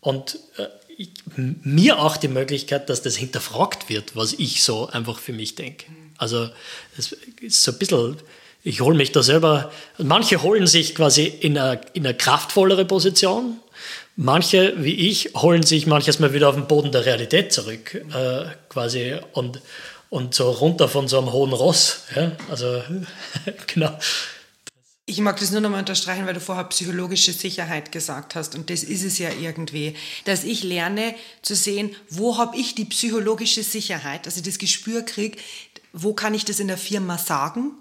Und 0.00 0.38
äh, 0.58 0.68
ich, 0.96 1.10
mir 1.34 1.98
auch 1.98 2.16
die 2.16 2.28
Möglichkeit, 2.28 2.88
dass 2.88 3.02
das 3.02 3.16
hinterfragt 3.16 3.88
wird, 3.88 4.14
was 4.14 4.34
ich 4.34 4.62
so 4.62 4.86
einfach 4.86 5.18
für 5.18 5.32
mich 5.32 5.56
denke. 5.56 5.86
Also 6.18 6.50
es 6.96 7.16
ist 7.40 7.64
so 7.64 7.72
ein 7.72 7.78
bisschen, 7.78 8.16
ich 8.62 8.80
hole 8.80 8.96
mich 8.96 9.10
da 9.10 9.24
selber, 9.24 9.72
manche 9.98 10.44
holen 10.44 10.68
sich 10.68 10.94
quasi 10.94 11.24
in 11.24 11.58
eine, 11.58 11.80
in 11.94 12.06
eine 12.06 12.16
kraftvollere 12.16 12.84
Position, 12.84 13.56
manche, 14.14 14.74
wie 14.76 15.08
ich, 15.08 15.34
holen 15.34 15.64
sich 15.64 15.88
manches 15.88 16.20
mal 16.20 16.32
wieder 16.32 16.48
auf 16.48 16.54
den 16.54 16.68
Boden 16.68 16.92
der 16.92 17.06
Realität 17.06 17.52
zurück, 17.52 17.92
äh, 17.92 18.44
quasi 18.68 19.16
und 19.32 19.60
und 20.10 20.34
so 20.34 20.50
runter 20.50 20.88
von 20.88 21.08
so 21.08 21.18
einem 21.18 21.32
hohen 21.32 21.52
Ross. 21.52 22.02
Ja? 22.14 22.32
Also, 22.50 22.82
genau. 23.66 23.96
Ich 25.06 25.18
mag 25.18 25.40
das 25.40 25.50
nur 25.50 25.60
nochmal 25.60 25.80
unterstreichen, 25.80 26.26
weil 26.26 26.34
du 26.34 26.40
vorher 26.40 26.64
psychologische 26.64 27.32
Sicherheit 27.32 27.90
gesagt 27.90 28.34
hast. 28.36 28.54
Und 28.54 28.70
das 28.70 28.84
ist 28.84 29.02
es 29.02 29.18
ja 29.18 29.30
irgendwie, 29.30 29.96
dass 30.24 30.44
ich 30.44 30.62
lerne 30.62 31.14
zu 31.42 31.56
sehen, 31.56 31.96
wo 32.10 32.36
habe 32.38 32.56
ich 32.56 32.74
die 32.74 32.84
psychologische 32.84 33.62
Sicherheit, 33.62 34.26
dass 34.26 34.36
ich 34.36 34.42
das 34.42 34.58
Gespür 34.58 35.02
kriege, 35.02 35.36
wo 35.92 36.12
kann 36.12 36.34
ich 36.34 36.44
das 36.44 36.60
in 36.60 36.68
der 36.68 36.78
Firma 36.78 37.18
sagen 37.18 37.72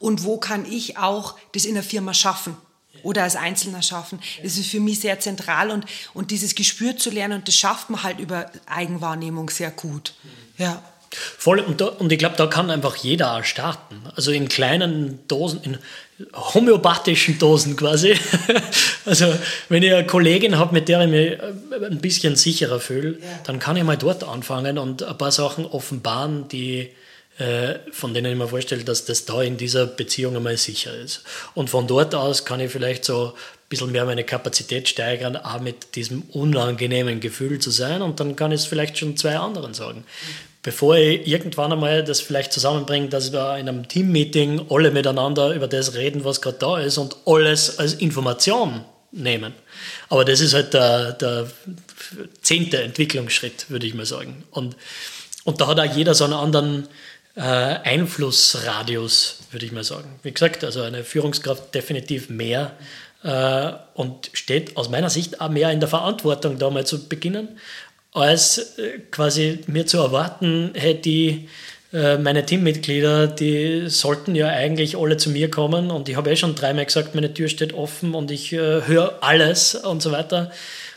und 0.00 0.24
wo 0.24 0.38
kann 0.38 0.70
ich 0.70 0.98
auch 0.98 1.36
das 1.52 1.66
in 1.66 1.74
der 1.74 1.84
Firma 1.84 2.14
schaffen 2.14 2.56
oder 3.04 3.22
als 3.22 3.36
Einzelner 3.36 3.82
schaffen. 3.82 4.20
Das 4.42 4.56
ist 4.56 4.68
für 4.68 4.80
mich 4.80 5.00
sehr 5.00 5.20
zentral 5.20 5.70
und, 5.70 5.86
und 6.14 6.32
dieses 6.32 6.56
Gespür 6.56 6.96
zu 6.96 7.10
lernen 7.10 7.38
und 7.38 7.48
das 7.48 7.56
schafft 7.56 7.90
man 7.90 8.02
halt 8.02 8.18
über 8.18 8.50
Eigenwahrnehmung 8.66 9.50
sehr 9.50 9.70
gut. 9.70 10.14
Ja. 10.58 10.82
Voll, 11.14 11.60
und, 11.60 11.80
da, 11.80 11.86
und 11.86 12.10
ich 12.10 12.18
glaube, 12.18 12.36
da 12.36 12.46
kann 12.46 12.70
einfach 12.70 12.96
jeder 12.96 13.44
starten. 13.44 14.02
Also 14.14 14.30
in 14.30 14.48
kleinen 14.48 15.20
Dosen, 15.28 15.60
in 15.62 15.78
homöopathischen 16.34 17.38
Dosen 17.38 17.76
quasi. 17.76 18.14
also 19.04 19.26
wenn 19.68 19.82
ich 19.82 19.92
eine 19.92 20.06
Kollegin 20.06 20.58
habe, 20.58 20.72
mit 20.72 20.88
der 20.88 21.02
ich 21.02 21.10
mich 21.10 21.32
äh, 21.32 21.86
ein 21.86 22.00
bisschen 22.00 22.36
sicherer 22.36 22.80
fühle, 22.80 23.18
ja. 23.20 23.40
dann 23.44 23.58
kann 23.58 23.76
ich 23.76 23.84
mal 23.84 23.98
dort 23.98 24.24
anfangen 24.24 24.78
und 24.78 25.02
ein 25.02 25.18
paar 25.18 25.32
Sachen 25.32 25.66
offenbaren, 25.66 26.48
die 26.48 26.90
äh, 27.38 27.78
von 27.90 28.14
denen 28.14 28.32
ich 28.32 28.38
mir 28.38 28.48
vorstelle, 28.48 28.84
dass 28.84 29.04
das 29.04 29.24
da 29.24 29.42
in 29.42 29.56
dieser 29.56 29.86
Beziehung 29.86 30.36
einmal 30.36 30.56
sicher 30.56 30.94
ist. 30.94 31.24
Und 31.54 31.70
von 31.70 31.86
dort 31.86 32.14
aus 32.14 32.44
kann 32.44 32.60
ich 32.60 32.70
vielleicht 32.70 33.04
so 33.04 33.28
ein 33.28 33.68
bisschen 33.68 33.90
mehr 33.90 34.04
meine 34.04 34.24
Kapazität 34.24 34.88
steigern, 34.88 35.36
auch 35.36 35.60
mit 35.60 35.94
diesem 35.96 36.22
unangenehmen 36.30 37.20
Gefühl 37.20 37.58
zu 37.58 37.70
sein. 37.70 38.02
Und 38.02 38.20
dann 38.20 38.36
kann 38.36 38.52
ich 38.52 38.60
es 38.60 38.66
vielleicht 38.66 38.98
schon 38.98 39.16
zwei 39.16 39.36
anderen 39.36 39.74
sagen 39.74 40.04
bevor 40.62 40.96
ich 40.96 41.26
irgendwann 41.26 41.72
einmal 41.72 42.04
das 42.04 42.20
vielleicht 42.20 42.52
zusammenbringe, 42.52 43.08
dass 43.08 43.32
wir 43.32 43.58
in 43.58 43.68
einem 43.68 43.88
Teammeeting 43.88 44.66
alle 44.70 44.90
miteinander 44.90 45.54
über 45.54 45.68
das 45.68 45.94
reden, 45.94 46.24
was 46.24 46.40
gerade 46.40 46.58
da 46.58 46.78
ist 46.78 46.98
und 46.98 47.16
alles 47.26 47.78
als 47.78 47.94
Information 47.94 48.84
nehmen. 49.10 49.52
Aber 50.08 50.24
das 50.24 50.40
ist 50.40 50.54
halt 50.54 50.72
der, 50.72 51.12
der 51.12 51.50
zehnte 52.40 52.82
Entwicklungsschritt, 52.82 53.70
würde 53.70 53.86
ich 53.86 53.94
mal 53.94 54.06
sagen. 54.06 54.44
Und, 54.50 54.76
und 55.44 55.60
da 55.60 55.66
hat 55.66 55.80
auch 55.80 55.96
jeder 55.96 56.14
so 56.14 56.24
einen 56.24 56.32
anderen 56.32 56.88
äh, 57.34 57.40
Einflussradius, 57.40 59.40
würde 59.50 59.66
ich 59.66 59.72
mal 59.72 59.84
sagen. 59.84 60.18
Wie 60.22 60.32
gesagt, 60.32 60.64
also 60.64 60.82
eine 60.82 61.02
Führungskraft 61.02 61.74
definitiv 61.74 62.30
mehr 62.30 62.72
äh, 63.22 63.72
und 63.94 64.30
steht 64.32 64.76
aus 64.76 64.88
meiner 64.88 65.10
Sicht 65.10 65.40
auch 65.40 65.48
mehr 65.48 65.70
in 65.70 65.80
der 65.80 65.88
Verantwortung, 65.88 66.58
da 66.58 66.70
mal 66.70 66.86
zu 66.86 67.08
beginnen 67.08 67.58
als 68.12 68.78
äh, 68.78 68.98
quasi 69.10 69.60
mir 69.66 69.86
zu 69.86 69.98
erwarten, 69.98 70.70
hey, 70.74 71.00
die, 71.00 71.48
äh, 71.92 72.18
meine 72.18 72.44
Teammitglieder, 72.44 73.26
die 73.26 73.88
sollten 73.88 74.34
ja 74.34 74.48
eigentlich 74.48 74.96
alle 74.96 75.16
zu 75.16 75.30
mir 75.30 75.50
kommen 75.50 75.90
und 75.90 76.08
ich 76.08 76.16
habe 76.16 76.30
eh 76.30 76.36
schon 76.36 76.54
dreimal 76.54 76.84
gesagt, 76.84 77.14
meine 77.14 77.32
Tür 77.32 77.48
steht 77.48 77.72
offen 77.72 78.14
und 78.14 78.30
ich 78.30 78.52
äh, 78.52 78.86
höre 78.86 79.18
alles 79.22 79.74
und 79.74 80.02
so 80.02 80.12
weiter. 80.12 80.50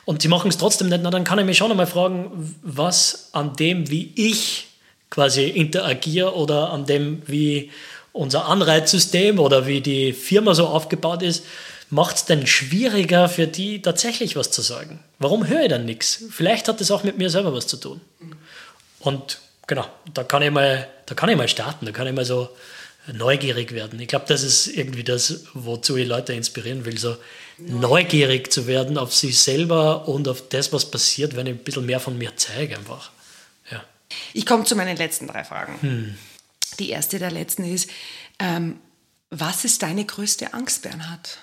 Und 0.03 0.21
sie 0.21 0.27
machen 0.27 0.49
es 0.49 0.57
trotzdem 0.57 0.89
nicht, 0.89 1.01
na 1.01 1.09
dann 1.09 1.23
kann 1.23 1.39
ich 1.39 1.45
mich 1.45 1.57
schon 1.57 1.71
einmal 1.71 1.87
fragen, 1.87 2.55
was 2.61 3.29
an 3.31 3.55
dem, 3.55 3.89
wie 3.89 4.11
ich 4.15 4.67
quasi 5.09 5.45
interagiere 5.45 6.35
oder 6.35 6.71
an 6.71 6.85
dem, 6.85 7.23
wie 7.25 7.71
unser 8.11 8.45
Anreizsystem 8.45 9.39
oder 9.39 9.67
wie 9.67 9.81
die 9.81 10.13
Firma 10.13 10.53
so 10.53 10.67
aufgebaut 10.67 11.21
ist, 11.21 11.45
macht 11.89 12.15
es 12.15 12.25
denn 12.25 12.47
schwieriger 12.47 13.29
für 13.29 13.47
die 13.47 13.81
tatsächlich 13.81 14.35
was 14.35 14.51
zu 14.51 14.61
sagen? 14.61 14.99
Warum 15.19 15.47
höre 15.47 15.63
ich 15.63 15.69
dann 15.69 15.85
nichts? 15.85 16.23
Vielleicht 16.31 16.67
hat 16.67 16.81
das 16.81 16.91
auch 16.91 17.03
mit 17.03 17.17
mir 17.17 17.29
selber 17.29 17.53
was 17.53 17.67
zu 17.67 17.77
tun. 17.77 18.01
Und 18.99 19.39
genau, 19.67 19.85
da 20.13 20.23
kann 20.23 20.41
ich 20.41 20.51
mal, 20.51 20.87
da 21.05 21.15
kann 21.15 21.29
ich 21.29 21.37
mal 21.37 21.47
starten, 21.47 21.85
da 21.85 21.91
kann 21.91 22.07
ich 22.07 22.13
mal 22.13 22.25
so 22.25 22.49
neugierig 23.13 23.71
werden. 23.71 23.99
Ich 23.99 24.07
glaube, 24.07 24.25
das 24.27 24.41
ist 24.41 24.67
irgendwie 24.67 25.03
das, 25.03 25.45
wozu 25.53 25.95
ich 25.95 26.07
Leute 26.07 26.33
inspirieren 26.33 26.85
will, 26.85 26.97
so 26.97 27.15
neugierig 27.57 28.51
zu 28.51 28.67
werden 28.67 28.97
auf 28.97 29.13
sich 29.13 29.39
selber 29.39 30.07
und 30.07 30.27
auf 30.27 30.49
das, 30.49 30.73
was 30.73 30.89
passiert, 30.89 31.35
wenn 31.35 31.45
ich 31.47 31.53
ein 31.53 31.63
bisschen 31.63 31.85
mehr 31.85 31.99
von 31.99 32.17
mir 32.17 32.35
zeige 32.35 32.77
einfach. 32.77 33.11
Ja. 33.71 33.83
Ich 34.33 34.45
komme 34.45 34.63
zu 34.63 34.75
meinen 34.75 34.97
letzten 34.97 35.27
drei 35.27 35.43
Fragen. 35.43 35.77
Hm. 35.81 36.17
Die 36.79 36.89
erste 36.89 37.19
der 37.19 37.31
letzten 37.31 37.63
ist, 37.63 37.89
ähm, 38.39 38.79
was 39.29 39.65
ist 39.65 39.83
deine 39.83 40.05
größte 40.05 40.53
Angst, 40.53 40.81
Bernhard? 40.81 41.39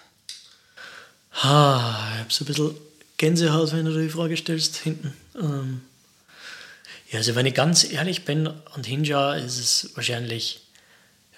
Ha, 1.35 2.11
ich 2.15 2.21
habe 2.21 2.33
so 2.33 2.45
ein 2.45 2.47
bisschen 2.47 2.77
Gänsehaut, 3.17 3.73
wenn 3.73 3.85
du 3.85 4.01
die 4.01 4.09
Frage 4.09 4.37
stellst, 4.37 4.77
hinten. 4.77 5.15
Ähm, 5.35 5.83
ja, 7.11 7.19
also 7.19 7.35
wenn 7.35 7.47
ich 7.47 7.55
ganz 7.55 7.91
ehrlich 7.91 8.25
bin 8.25 8.47
und 8.47 8.87
hinschaue, 8.87 9.39
ist 9.39 9.59
es 9.59 9.91
wahrscheinlich 9.95 10.61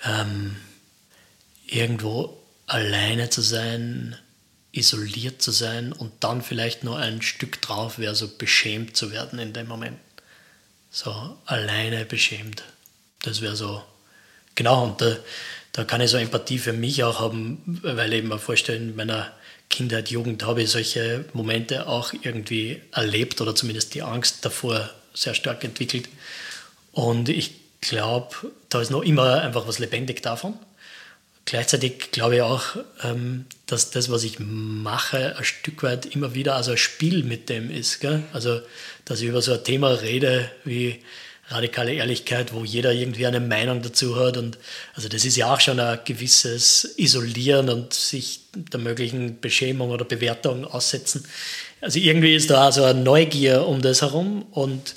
ähm, 0.04 0.56
irgendwo 1.66 2.40
alleine 2.66 3.30
zu 3.30 3.40
sein, 3.40 4.16
isoliert 4.72 5.40
zu 5.40 5.52
sein 5.52 5.92
und 5.92 6.12
dann 6.20 6.42
vielleicht 6.42 6.84
nur 6.84 6.98
ein 6.98 7.22
Stück 7.22 7.60
drauf 7.62 7.98
wäre, 7.98 8.14
so 8.14 8.28
beschämt 8.28 8.96
zu 8.96 9.12
werden 9.12 9.38
in 9.38 9.52
dem 9.52 9.68
Moment. 9.68 9.98
So 10.90 11.38
alleine 11.46 12.04
beschämt. 12.04 12.62
Das 13.22 13.40
wäre 13.40 13.56
so, 13.56 13.82
genau, 14.54 14.84
und 14.84 15.00
da, 15.00 15.16
da 15.72 15.84
kann 15.84 16.00
ich 16.00 16.10
so 16.10 16.16
Empathie 16.16 16.58
für 16.58 16.72
mich 16.72 17.02
auch 17.04 17.20
haben, 17.20 17.80
weil 17.82 18.12
ich 18.12 18.22
mir 18.22 18.38
vorstellen, 18.38 18.90
in 18.90 18.96
meiner 18.96 19.32
Kindheit, 19.70 20.10
Jugend 20.10 20.44
habe 20.44 20.62
ich 20.62 20.70
solche 20.70 21.24
Momente 21.32 21.88
auch 21.88 22.12
irgendwie 22.22 22.80
erlebt 22.92 23.40
oder 23.40 23.54
zumindest 23.54 23.94
die 23.94 24.02
Angst 24.02 24.44
davor 24.44 24.90
sehr 25.14 25.34
stark 25.34 25.64
entwickelt. 25.64 26.08
Und 26.92 27.28
ich 27.28 27.52
glaube, 27.80 28.52
da 28.68 28.80
ist 28.80 28.90
noch 28.90 29.02
immer 29.02 29.42
einfach 29.42 29.66
was 29.66 29.78
lebendig 29.78 30.22
davon. 30.22 30.54
Gleichzeitig 31.44 32.10
glaube 32.10 32.36
ich 32.36 32.42
auch, 32.42 32.76
ähm, 33.02 33.44
dass 33.66 33.90
das, 33.90 34.10
was 34.10 34.24
ich 34.24 34.38
mache, 34.38 35.36
ein 35.36 35.44
Stück 35.44 35.82
weit 35.82 36.06
immer 36.06 36.34
wieder 36.34 36.56
also 36.56 36.70
ein 36.70 36.78
Spiel 36.78 37.22
mit 37.22 37.48
dem 37.48 37.70
ist. 37.70 38.00
Gell? 38.00 38.22
Also, 38.32 38.60
dass 39.04 39.20
ich 39.20 39.28
über 39.28 39.42
so 39.42 39.52
ein 39.52 39.64
Thema 39.64 39.88
rede 39.88 40.50
wie 40.64 41.02
radikale 41.48 41.92
Ehrlichkeit, 41.92 42.52
wo 42.52 42.64
jeder 42.64 42.92
irgendwie 42.92 43.26
eine 43.26 43.40
Meinung 43.40 43.82
dazu 43.82 44.16
hat. 44.16 44.36
Und 44.36 44.58
also 44.94 45.08
das 45.08 45.24
ist 45.24 45.36
ja 45.36 45.52
auch 45.52 45.60
schon 45.60 45.78
ein 45.78 45.98
gewisses 46.04 46.94
Isolieren 46.96 47.68
und 47.68 47.92
sich 47.92 48.40
der 48.54 48.80
möglichen 48.80 49.40
Beschämung 49.40 49.90
oder 49.90 50.04
Bewertung 50.04 50.64
aussetzen. 50.64 51.24
Also 51.80 51.98
irgendwie 51.98 52.34
ist 52.34 52.50
da 52.50 52.66
also 52.66 52.84
eine 52.84 53.00
Neugier 53.00 53.66
um 53.66 53.82
das 53.82 54.00
herum 54.00 54.46
und 54.52 54.94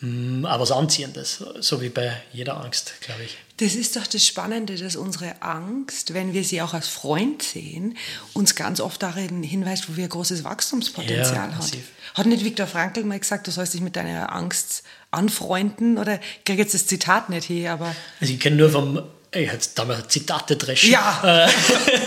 mh, 0.00 0.40
mm, 0.40 0.46
aber 0.46 0.62
was 0.62 0.72
Anziehendes, 0.72 1.44
so 1.60 1.80
wie 1.80 1.88
bei 1.88 2.22
jeder 2.32 2.62
Angst, 2.62 2.94
glaube 3.00 3.24
ich. 3.24 3.36
Das 3.58 3.74
ist 3.74 3.96
doch 3.96 4.06
das 4.06 4.24
Spannende, 4.24 4.76
dass 4.76 4.94
unsere 4.94 5.42
Angst, 5.42 6.14
wenn 6.14 6.32
wir 6.32 6.44
sie 6.44 6.62
auch 6.62 6.74
als 6.74 6.86
Freund 6.86 7.42
sehen, 7.42 7.96
uns 8.32 8.54
ganz 8.54 8.80
oft 8.80 9.02
darin 9.02 9.42
hinweist, 9.42 9.88
wo 9.88 9.96
wir 9.96 10.06
großes 10.06 10.44
Wachstumspotenzial 10.44 11.50
ja, 11.50 11.56
haben. 11.56 11.72
Hat 12.14 12.26
nicht 12.26 12.44
Viktor 12.44 12.68
Frankl 12.68 13.02
mal 13.02 13.18
gesagt, 13.18 13.48
du 13.48 13.50
sollst 13.50 13.74
dich 13.74 13.80
mit 13.80 13.96
deiner 13.96 14.32
Angst 14.32 14.84
anfreunden? 15.10 15.98
Oder 15.98 16.20
ich 16.20 16.44
kriege 16.44 16.62
jetzt 16.62 16.74
das 16.74 16.86
Zitat 16.86 17.30
nicht 17.30 17.44
hier, 17.44 17.72
aber. 17.72 17.94
Also 18.20 18.32
ich 18.32 18.38
kenne 18.38 18.56
nur 18.56 18.70
vom 18.70 19.02
ich 19.30 19.50
hätte 19.50 19.68
da 19.74 19.84
mal 19.84 20.08
Zitate 20.08 20.56
dreschen. 20.56 20.90
Ja. 20.90 21.46
Äh, 21.46 21.50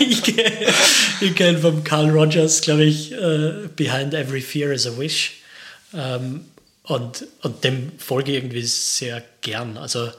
ich, 0.00 0.22
ich 1.20 1.34
kenne 1.36 1.58
vom 1.58 1.84
Carl 1.84 2.10
Rogers, 2.10 2.62
glaube 2.62 2.84
ich, 2.84 3.12
uh, 3.12 3.68
Behind 3.76 4.12
Every 4.12 4.40
Fear 4.40 4.72
is 4.72 4.86
a 4.86 4.98
Wish. 4.98 5.34
Um, 5.92 6.00
ähm, 6.00 6.44
und, 6.84 7.26
und 7.42 7.62
dem 7.62 7.92
folge 7.98 8.32
ich 8.32 8.38
irgendwie 8.38 8.64
sehr 8.64 9.22
gern. 9.40 9.76
Also 9.76 10.10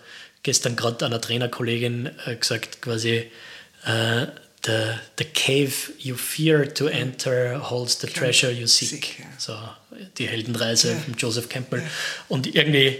gestern 0.43 0.75
gerade 0.75 1.05
einer 1.05 1.19
Trainerkollegin 1.19 2.11
äh, 2.25 2.35
gesagt, 2.35 2.81
quasi, 2.81 3.31
uh, 3.87 4.27
the, 4.65 4.93
the 5.17 5.25
cave 5.25 5.93
you 5.99 6.15
fear 6.15 6.73
to 6.73 6.87
enter 6.87 7.69
holds 7.69 7.99
the 7.99 8.07
treasure 8.07 8.51
you 8.51 8.67
seek. 8.67 9.23
So, 9.37 9.57
die 10.17 10.27
Heldenreise 10.27 10.91
ja. 10.91 10.97
von 10.97 11.15
Joseph 11.15 11.49
Campbell. 11.49 11.79
Ja. 11.79 11.85
Und 12.29 12.55
irgendwie 12.55 12.99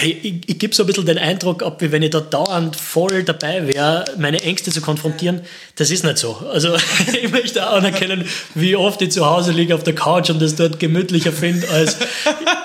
ich, 0.00 0.48
ich 0.48 0.58
gebe 0.58 0.74
so 0.74 0.84
ein 0.84 0.86
bisschen 0.86 1.04
den 1.04 1.18
Eindruck 1.18 1.62
ab, 1.62 1.82
wie 1.82 1.92
wenn 1.92 2.02
ich 2.02 2.10
da 2.10 2.20
dauernd 2.20 2.76
voll 2.76 3.24
dabei 3.24 3.66
wäre, 3.68 4.04
meine 4.16 4.40
Ängste 4.40 4.70
zu 4.70 4.80
konfrontieren. 4.80 5.42
Das 5.76 5.90
ist 5.90 6.02
nicht 6.02 6.18
so. 6.18 6.34
Also 6.50 6.74
ich 7.22 7.30
möchte 7.30 7.68
auch 7.68 7.74
anerkennen, 7.74 8.26
wie 8.54 8.74
oft 8.74 9.02
ich 9.02 9.12
zu 9.12 9.26
Hause 9.26 9.52
liege 9.52 9.74
auf 9.74 9.82
der 9.82 9.94
Couch 9.94 10.30
und 10.30 10.40
es 10.40 10.56
dort 10.56 10.80
gemütlicher 10.80 11.32
finde, 11.32 11.68
als 11.68 11.98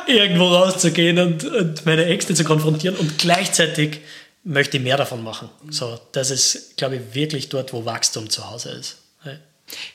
irgendwo 0.08 0.48
rauszugehen 0.48 1.20
und, 1.20 1.44
und 1.44 1.86
meine 1.86 2.06
Ängste 2.06 2.34
zu 2.34 2.46
konfrontieren. 2.46 2.96
Und 2.96 3.18
gleichzeitig 3.18 4.00
möchte 4.46 4.78
ich 4.78 4.84
mehr 4.84 4.98
davon 4.98 5.22
machen. 5.22 5.50
So, 5.70 6.00
das 6.14 6.32
ist, 6.32 6.78
glaube 6.78 6.96
ich, 6.96 7.02
wirklich 7.14 7.50
dort, 7.50 7.74
wo 7.74 7.84
Wachstum 7.84 8.30
zu 8.30 8.50
Hause 8.50 8.70
ist. 8.70 8.98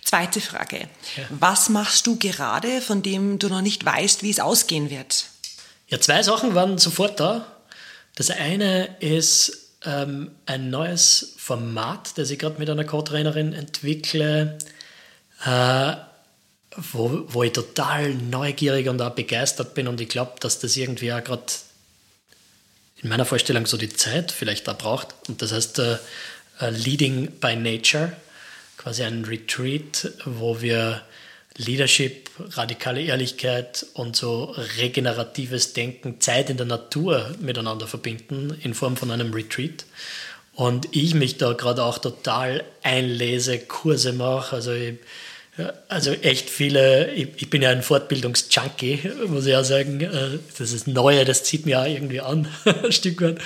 Zweite 0.05 0.43
Frage. 0.43 0.81
Ja. 1.17 1.25
Was 1.31 1.71
machst 1.71 2.07
du 2.07 2.19
gerade, 2.19 2.83
von 2.83 3.03
dem 3.03 3.39
du 3.39 3.49
noch 3.49 3.63
nicht 3.63 3.87
weißt, 3.87 4.23
wie 4.23 4.31
es 4.31 4.39
ausgehen 4.39 4.91
wird? 4.91 5.25
Ja, 5.93 6.01
zwei 6.01 6.23
Sachen 6.23 6.55
waren 6.55 6.79
sofort 6.79 7.21
da. 7.21 7.47
Das 8.15 8.31
eine 8.31 8.97
ist 9.01 9.75
ähm, 9.85 10.31
ein 10.47 10.71
neues 10.71 11.35
Format, 11.37 12.17
das 12.17 12.31
ich 12.31 12.39
gerade 12.39 12.59
mit 12.59 12.71
einer 12.71 12.85
Co-Trainerin 12.85 13.53
entwickle, 13.53 14.57
äh, 15.45 15.93
wo, 16.77 17.25
wo 17.27 17.43
ich 17.43 17.53
total 17.53 18.15
neugierig 18.15 18.89
und 18.89 19.03
auch 19.03 19.11
begeistert 19.11 19.75
bin 19.75 19.87
und 19.87 20.01
ich 20.01 20.09
glaube, 20.09 20.33
dass 20.41 20.61
das 20.61 20.79
irgendwie 20.79 21.13
auch 21.13 21.23
gerade 21.23 21.43
in 23.03 23.11
meiner 23.11 23.27
Vorstellung 23.27 23.67
so 23.67 23.77
die 23.77 23.91
Zeit 23.91 24.33
vielleicht 24.33 24.67
da 24.69 24.73
braucht. 24.73 25.09
Und 25.29 25.43
das 25.43 25.53
heißt 25.53 25.79
äh, 25.81 25.99
äh, 26.61 26.71
Leading 26.71 27.33
by 27.33 27.55
Nature, 27.55 28.17
quasi 28.79 29.03
ein 29.03 29.27
Retreat, 29.27 30.11
wo 30.25 30.63
wir 30.63 31.03
Leadership, 31.59 32.22
radikale 32.39 33.03
Ehrlichkeit 33.03 33.87
und 33.95 34.17
so 34.17 34.55
regeneratives 34.79 35.73
Denken, 35.73 36.21
Zeit 36.21 36.51
in 36.51 36.57
der 36.57 36.67
Natur 36.67 37.35
miteinander 37.41 37.87
verbinden 37.87 38.57
in 38.63 38.75
Form 38.75 38.97
von 38.97 39.11
einem 39.11 39.33
Retreat. 39.33 39.85
Und 40.55 40.89
ich 40.93 41.15
mich 41.15 41.39
da 41.39 41.53
gerade 41.53 41.83
auch 41.83 41.99
total 41.99 42.65
einlese, 42.83 43.59
Kurse 43.59 44.13
mache. 44.13 44.57
Also, 44.57 44.73
ich, 44.73 44.99
also 45.89 46.13
echt 46.13 46.51
viele, 46.51 47.13
ich, 47.13 47.29
ich, 47.37 47.51
bin 47.51 47.63
ja 47.63 47.71
ein 47.71 47.83
Fortbildungsjunkie, 47.83 49.01
muss 49.29 49.47
ich 49.47 49.53
ja 49.53 49.65
sagen. 49.65 50.01
Äh, 50.01 50.39
das 50.59 50.73
ist 50.73 50.87
Neue, 50.89 51.25
das 51.25 51.45
zieht 51.45 51.67
mir 51.67 51.81
auch 51.81 51.87
irgendwie 51.87 52.21
an, 52.21 52.49
ein 52.65 52.93
Stück 52.93 53.21
weit. 53.23 53.39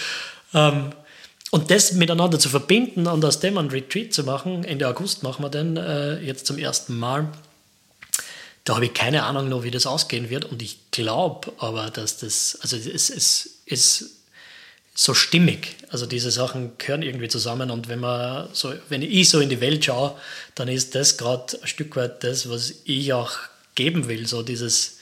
Ähm, 0.55 0.93
und 1.51 1.71
das 1.71 1.93
miteinander 1.93 2.39
zu 2.39 2.49
verbinden 2.49 3.07
und 3.07 3.25
aus 3.25 3.39
dem 3.41 3.57
ein 3.57 3.69
Retreat 3.69 4.13
zu 4.13 4.25
machen, 4.25 4.65
Ende 4.65 4.89
August 4.89 5.23
machen 5.23 5.45
wir 5.45 5.49
den 5.49 5.77
äh, 5.77 6.19
jetzt 6.21 6.47
zum 6.47 6.59
ersten 6.59 6.99
Mal 6.99 7.29
da 8.67 8.75
habe 8.75 8.87
ich 8.87 8.95
keine 8.95 9.23
Ahnung 9.23 9.49
noch, 9.49 9.63
wie 9.63 9.71
das 9.71 9.87
ausgehen 9.87 10.29
wird. 10.29 10.45
Und 10.45 10.61
ich 10.61 10.79
glaube 10.91 11.53
aber, 11.59 11.89
dass 11.89 12.19
das, 12.19 12.59
also 12.61 12.77
es, 12.77 13.11
es 13.11 13.61
ist 13.65 14.11
so 14.93 15.15
stimmig. 15.15 15.77
Also 15.89 16.05
diese 16.05 16.33
Sachen 16.33 16.77
gehören 16.77 17.03
irgendwie 17.03 17.29
zusammen. 17.29 17.71
Und 17.71 17.89
wenn 17.89 18.01
man 18.01 18.49
so, 18.53 18.73
wenn 18.89 19.03
ich 19.03 19.29
so 19.29 19.39
in 19.39 19.51
die 19.51 19.61
Welt 19.61 19.85
schaue, 19.85 20.17
dann 20.57 20.67
ist 20.67 20.97
das 20.97 21.17
gerade 21.17 21.61
ein 21.63 21.69
Stück 21.69 21.95
weit 21.95 22.25
das, 22.25 22.51
was 22.51 22.75
ich 22.85 23.13
auch 23.13 23.39
geben 23.77 24.09
will. 24.09 24.27
So 24.27 24.43
dieses, 24.43 24.97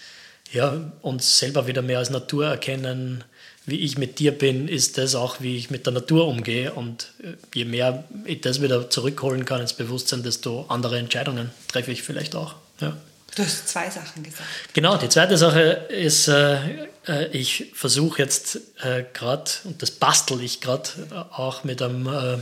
ja, 0.53 0.93
uns 1.01 1.39
selber 1.39 1.67
wieder 1.67 1.81
mehr 1.81 2.01
als 2.01 2.11
Natur 2.11 2.47
erkennen, 2.47 3.25
wie 3.65 3.81
ich 3.81 3.97
mit 3.97 4.19
dir 4.19 4.33
bin, 4.33 4.69
ist 4.69 4.99
das 4.99 5.15
auch, 5.15 5.41
wie 5.41 5.57
ich 5.57 5.71
mit 5.71 5.87
der 5.87 5.95
Natur 5.95 6.29
umgehe. 6.29 6.75
Und 6.75 7.13
äh, 7.23 7.33
je 7.55 7.65
mehr 7.65 8.05
ich 8.27 8.43
das 8.43 8.61
wieder 8.61 8.91
zurückholen 8.91 9.47
kann 9.47 9.63
ins 9.63 9.73
Bewusstsein, 9.73 10.23
desto 10.23 10.67
andere 10.69 10.99
Entscheidungen 10.99 11.51
treffe 11.69 11.93
ich 11.93 12.03
vielleicht 12.03 12.35
auch. 12.35 12.57
Ja. 12.83 12.95
Du 13.35 13.43
hast 13.43 13.69
zwei 13.69 13.91
Sachen 13.91 14.23
gesagt. 14.23 14.49
Genau, 14.75 14.97
die 14.97 15.09
zweite 15.09 15.37
Sache 15.37 15.61
ist, 15.89 16.29
äh, 16.29 16.87
äh 17.07 17.27
ich 17.33 17.73
versuche 17.75 18.23
jetzt 18.23 18.61
äh, 18.83 19.05
gerade, 19.13 19.51
und 19.65 19.83
das 19.83 19.91
bastel 19.91 20.41
ich 20.41 20.61
gerade 20.61 20.89
äh, 21.11 21.15
auch 21.35 21.65
mit 21.65 21.83
einem 21.83 22.07
äh, 22.07 22.39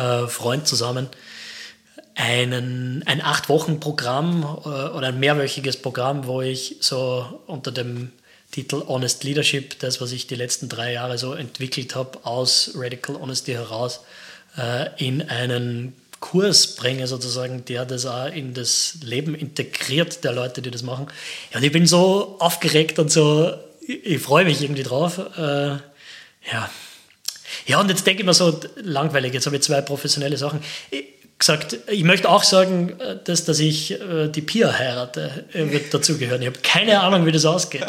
äh, 0.00 0.26
Freund 0.28 0.66
zusammen, 0.66 1.08
einen, 2.14 3.02
ein 3.06 3.22
Acht-Wochen-Programm 3.22 4.44
oder 4.44 5.06
ein 5.06 5.20
mehrwöchiges 5.20 5.78
Programm, 5.80 6.26
wo 6.26 6.42
ich 6.42 6.76
so 6.80 7.40
unter 7.46 7.72
dem 7.72 8.12
Titel 8.50 8.82
Honest 8.88 9.24
Leadership, 9.24 9.78
das, 9.78 10.02
was 10.02 10.12
ich 10.12 10.26
die 10.26 10.34
letzten 10.34 10.68
drei 10.68 10.92
Jahre 10.92 11.16
so 11.16 11.32
entwickelt 11.32 11.94
habe, 11.94 12.18
aus 12.24 12.72
Radical 12.74 13.16
Honesty 13.16 13.52
heraus, 13.52 14.00
in 14.98 15.30
einen 15.30 15.94
Kurs 16.20 16.76
bringe, 16.76 17.06
sozusagen, 17.06 17.64
der 17.64 17.86
das 17.86 18.06
auch 18.06 18.26
in 18.26 18.54
das 18.54 18.98
Leben 19.02 19.34
integriert, 19.34 20.22
der 20.22 20.32
Leute, 20.32 20.62
die 20.62 20.70
das 20.70 20.82
machen. 20.82 21.08
Ja, 21.50 21.58
und 21.58 21.64
ich 21.64 21.72
bin 21.72 21.86
so 21.86 22.36
aufgeregt 22.38 22.98
und 22.98 23.10
so, 23.10 23.52
ich, 23.80 24.04
ich 24.04 24.22
freue 24.22 24.44
mich 24.44 24.62
irgendwie 24.62 24.82
drauf. 24.82 25.18
Äh, 25.36 25.78
ja. 26.52 26.70
Ja, 27.66 27.80
und 27.80 27.88
jetzt 27.88 28.06
denke 28.06 28.22
ich 28.22 28.26
mir 28.26 28.34
so, 28.34 28.60
langweilig, 28.76 29.34
jetzt 29.34 29.46
habe 29.46 29.56
ich 29.56 29.62
zwei 29.62 29.80
professionelle 29.80 30.36
Sachen. 30.36 30.60
Ich, 30.90 31.04
gesagt, 31.40 31.78
ich 31.88 32.04
möchte 32.04 32.28
auch 32.28 32.44
sagen, 32.44 33.00
äh, 33.00 33.16
dass, 33.24 33.44
dass 33.44 33.58
ich 33.58 33.92
äh, 33.92 34.28
die 34.28 34.42
Pia 34.42 34.78
heirate, 34.78 35.46
äh, 35.52 35.70
wird 35.70 35.92
dazugehören. 35.92 36.42
Ich 36.42 36.48
habe 36.48 36.58
keine 36.62 37.00
Ahnung, 37.00 37.26
wie 37.26 37.32
das 37.32 37.46
ausgeht. 37.46 37.86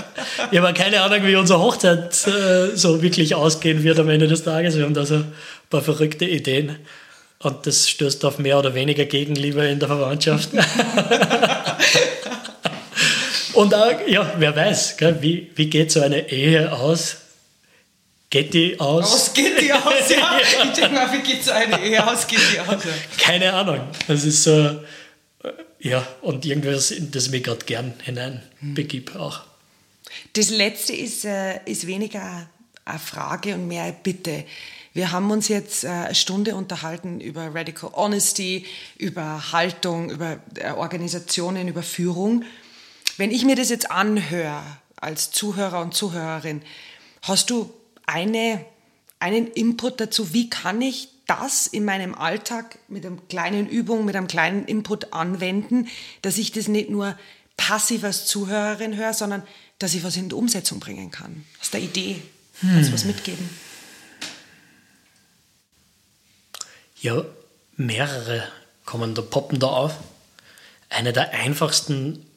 Ich 0.52 0.58
habe 0.58 0.74
keine 0.74 1.02
Ahnung, 1.02 1.28
wie 1.28 1.36
unsere 1.36 1.60
Hochzeit 1.60 2.14
so 2.14 3.02
wirklich 3.02 3.36
ausgehen 3.36 3.84
wird 3.84 4.00
am 4.00 4.10
Ende 4.10 4.28
des 4.28 4.44
Tages. 4.44 4.78
Wir 4.78 4.86
haben 4.86 4.94
da 4.94 5.06
so 5.06 5.16
ein 5.16 5.34
paar 5.70 5.82
verrückte 5.82 6.26
Ideen. 6.26 6.78
Und 7.44 7.66
das 7.66 7.90
stößt 7.90 8.24
auf 8.26 8.38
mehr 8.38 8.60
oder 8.60 8.76
weniger 8.76 9.06
Gegenliebe 9.06 9.66
in 9.66 9.80
der 9.80 9.88
Verwandtschaft. 9.88 10.50
Und 13.54 13.74
auch, 13.74 14.08
ja, 14.08 14.34
wer 14.38 14.56
weiß, 14.56 14.98
gell, 14.98 15.22
wie, 15.22 15.52
wie 15.56 15.70
geht 15.70 15.92
so 15.92 16.02
eine 16.02 16.30
Ehe 16.32 16.72
aus? 16.72 17.18
Geht 18.30 18.54
die 18.54 18.80
aus? 18.80 19.14
Aus 19.14 19.34
geht 19.34 19.60
die 19.60 19.74
aus, 19.74 20.10
ja. 20.10 20.40
Ich 20.64 20.72
denke 20.72 20.96
mal, 20.96 21.12
wie 21.12 21.20
geht 21.20 21.44
so 21.44 21.52
eine 21.52 21.84
Ehe 21.84 22.08
aus? 22.08 22.26
Geht 22.28 22.40
die 22.54 22.60
aus? 22.60 22.84
Ja. 22.86 22.92
Keine 23.18 23.52
Ahnung. 23.54 23.82
Das 24.08 24.24
ist 24.24 24.44
so, 24.44 24.52
äh, 24.52 24.80
ja, 25.80 26.08
und 26.22 26.46
irgendwas, 26.46 26.92
in 26.92 27.12
das 27.12 27.26
ich 27.26 27.32
mich 27.32 27.44
gerade 27.44 27.66
gern 27.66 27.94
hinein 28.04 28.42
begib 28.62 29.16
auch. 29.18 29.42
Das 30.34 30.50
letzte 30.50 30.94
ist, 30.94 31.26
äh, 31.26 31.60
ist 31.66 31.88
weniger 31.88 32.48
eine 32.86 33.00
Frage 33.00 33.56
und 33.56 33.68
mehr 33.68 33.84
eine 33.84 33.96
Bitte. 34.02 34.46
Wir 34.94 35.12
haben 35.12 35.32
uns 35.32 35.48
jetzt 35.48 35.84
äh, 35.84 35.88
eine 35.88 36.16
Stunde 36.16 36.56
unterhalten 36.56 37.22
über 37.22 37.56
Radical 37.56 37.92
Honesty, 37.94 38.66
über 38.98 39.52
Haltung, 39.54 40.10
über 40.10 40.40
äh, 40.56 40.72
Organisationen, 40.72 41.68
über 41.68 41.84
Führung. 41.84 42.44
Wenn 43.18 43.32
ich 43.32 43.46
mir 43.46 43.56
das 43.56 43.70
jetzt 43.70 43.90
anhöre 43.90 44.62
als 44.98 45.32
Zuhörer 45.32 45.82
und 45.82 45.94
Zuhörerin, 45.94 46.62
hast 47.22 47.50
du 47.50 47.74
eine, 48.06 48.66
einen 49.20 49.48
Input 49.48 50.02
dazu, 50.02 50.34
wie 50.34 50.50
kann 50.50 50.82
ich 50.82 51.08
das 51.26 51.68
in 51.68 51.86
meinem 51.86 52.14
Alltag 52.14 52.78
mit 52.90 53.06
einer 53.06 53.18
kleinen 53.30 53.70
Übung, 53.70 54.04
mit 54.04 54.18
einem 54.18 54.28
kleinen 54.28 54.66
Input 54.66 55.14
anwenden, 55.14 55.88
dass 56.22 56.38
ich 56.38 56.52
das 56.52 56.68
nicht 56.68 56.90
nur 56.90 57.18
passiv 57.56 58.04
als 58.04 58.26
Zuhörerin 58.26 58.98
höre, 58.98 59.14
sondern 59.14 59.44
dass 59.80 59.94
ich 59.94 60.04
was 60.04 60.18
in 60.18 60.28
die 60.28 60.36
Umsetzung 60.36 60.82
bringen 60.82 61.12
kann. 61.12 61.46
Aus 61.62 61.70
der 61.70 61.80
Idee. 61.80 62.22
Kannst 62.60 62.90
du 62.90 62.94
was 62.94 63.06
mitgeben? 63.06 63.50
Ja, 67.02 67.26
mehrere 67.78 68.44
kommen 68.86 69.16
da, 69.16 69.24
poppen 69.24 69.60
da 69.60 69.68
auf. 69.68 69.94
Eine 70.90 71.14
der 71.14 71.34
einfachsten 71.34 72.28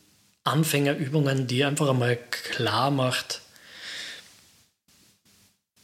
Anfängerübungen, 0.44 1.46
die 1.46 1.64
einfach 1.64 1.90
einmal 1.90 2.16
klar 2.16 2.90
macht, 2.90 3.42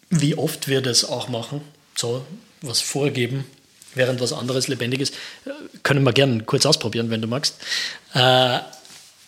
wie 0.08 0.34
oft 0.34 0.66
wir 0.66 0.80
das 0.80 1.04
auch 1.04 1.28
machen, 1.28 1.60
so 1.94 2.24
was 2.62 2.80
vorgeben, 2.80 3.44
während 3.94 4.20
was 4.22 4.32
anderes 4.32 4.66
lebendig 4.66 5.00
ist. 5.00 5.14
Können 5.82 6.02
wir 6.02 6.14
gerne 6.14 6.42
kurz 6.44 6.64
ausprobieren, 6.64 7.10
wenn 7.10 7.20
du 7.20 7.28
magst. 7.28 7.56
Äh, 8.14 8.60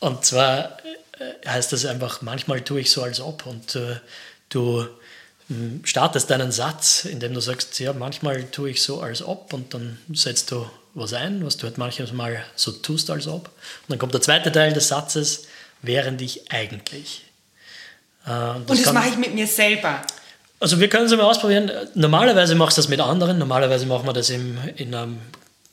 und 0.00 0.24
zwar 0.24 0.78
äh, 1.18 1.46
heißt 1.46 1.72
das 1.72 1.84
einfach, 1.84 2.22
manchmal 2.22 2.62
tue 2.62 2.80
ich 2.80 2.90
so 2.90 3.02
als 3.02 3.20
ob 3.20 3.44
und 3.44 3.76
äh, 3.76 3.96
du 4.48 4.86
startest 5.84 6.30
deinen 6.30 6.52
Satz, 6.52 7.04
indem 7.04 7.34
du 7.34 7.40
sagst, 7.40 7.78
ja, 7.80 7.92
manchmal 7.92 8.44
tue 8.44 8.70
ich 8.70 8.82
so 8.82 9.00
als 9.00 9.22
ob 9.22 9.52
und 9.52 9.74
dann 9.74 9.98
setzt 10.12 10.50
du 10.50 10.66
was 10.94 11.12
ein, 11.14 11.44
was 11.44 11.56
du 11.56 11.64
halt 11.64 11.78
manchmal 11.78 12.44
so 12.54 12.72
tust 12.72 13.10
als 13.10 13.26
ob. 13.26 13.46
Und 13.46 13.88
dann 13.88 13.98
kommt 13.98 14.14
der 14.14 14.20
zweite 14.20 14.52
Teil 14.52 14.72
des 14.72 14.88
Satzes, 14.88 15.46
während 15.80 16.20
ich 16.20 16.52
eigentlich. 16.52 17.24
Äh, 18.24 18.28
das 18.28 18.54
und 18.66 18.86
das 18.86 18.92
mache 18.92 19.08
ich 19.08 19.16
mit 19.16 19.34
mir 19.34 19.46
selber. 19.46 20.02
Also 20.60 20.78
wir 20.78 20.88
können 20.88 21.06
es 21.06 21.12
mal 21.12 21.22
ausprobieren. 21.22 21.70
Normalerweise 21.94 22.54
machst 22.54 22.76
du 22.76 22.82
das 22.82 22.88
mit 22.88 23.00
anderen, 23.00 23.38
normalerweise 23.38 23.86
machen 23.86 24.06
wir 24.06 24.12
das 24.12 24.30
im, 24.30 24.58
in 24.76 24.94
einem, 24.94 25.18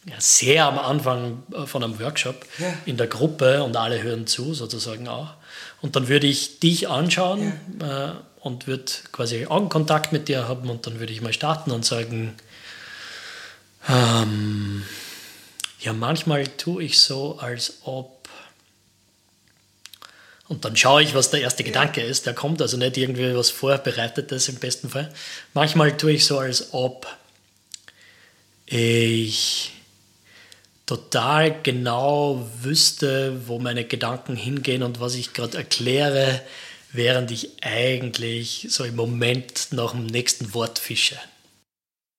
ja, 0.06 0.16
sehr 0.18 0.66
am 0.66 0.80
Anfang 0.80 1.44
äh, 1.54 1.66
von 1.66 1.84
einem 1.84 2.00
Workshop 2.00 2.46
ja. 2.58 2.74
in 2.86 2.98
der 2.98 3.08
Gruppe 3.08 3.64
und 3.64 3.76
alle 3.78 4.02
hören 4.02 4.26
zu 4.26 4.54
sozusagen 4.54 5.08
auch. 5.08 5.34
Und 5.82 5.96
dann 5.96 6.08
würde 6.08 6.28
ich 6.28 6.60
dich 6.60 6.90
anschauen. 6.90 7.54
Ja. 7.82 8.22
Und 8.42 8.68
würde 8.68 8.92
quasi 9.12 9.46
Augenkontakt 9.48 10.14
mit 10.14 10.28
dir 10.28 10.48
haben 10.48 10.70
und 10.70 10.88
dann 10.88 11.00
würde 11.00 11.12
ich 11.12 11.22
mal 11.22 11.34
starten 11.34 11.72
und 11.72 11.84
sagen, 11.86 12.36
Ähm, 13.88 14.84
ja, 15.80 15.94
manchmal 15.94 16.48
tue 16.48 16.84
ich 16.84 17.00
so, 17.00 17.40
als 17.40 17.80
ob. 17.84 18.28
Und 20.48 20.66
dann 20.66 20.76
schaue 20.76 21.04
ich, 21.04 21.14
was 21.14 21.30
der 21.30 21.42
erste 21.42 21.64
Gedanke 21.64 22.02
ist. 22.02 22.26
Der 22.26 22.34
kommt 22.34 22.62
also 22.62 22.76
nicht 22.76 22.98
irgendwie 22.98 23.36
was 23.36 23.50
Vorbereitetes 23.50 24.50
im 24.50 24.56
besten 24.56 24.90
Fall. 24.90 25.14
Manchmal 25.54 25.96
tue 25.96 26.14
ich 26.14 26.26
so, 26.26 26.40
als 26.40 26.74
ob 26.74 27.08
ich 28.66 29.72
total 30.86 31.62
genau 31.62 32.48
wüsste, 32.62 33.48
wo 33.48 33.60
meine 33.60 33.86
Gedanken 33.86 34.36
hingehen 34.36 34.82
und 34.82 35.00
was 35.00 35.16
ich 35.16 35.34
gerade 35.34 35.58
erkläre, 35.58 36.42
während 36.92 37.32
ich 37.32 37.52
eigentlich 37.62 38.68
so 38.70 38.84
im 38.84 38.96
Moment 38.96 39.68
nach 39.72 39.92
dem 39.92 40.06
nächsten 40.06 40.54
Wort 40.54 40.80
fische. 40.80 41.18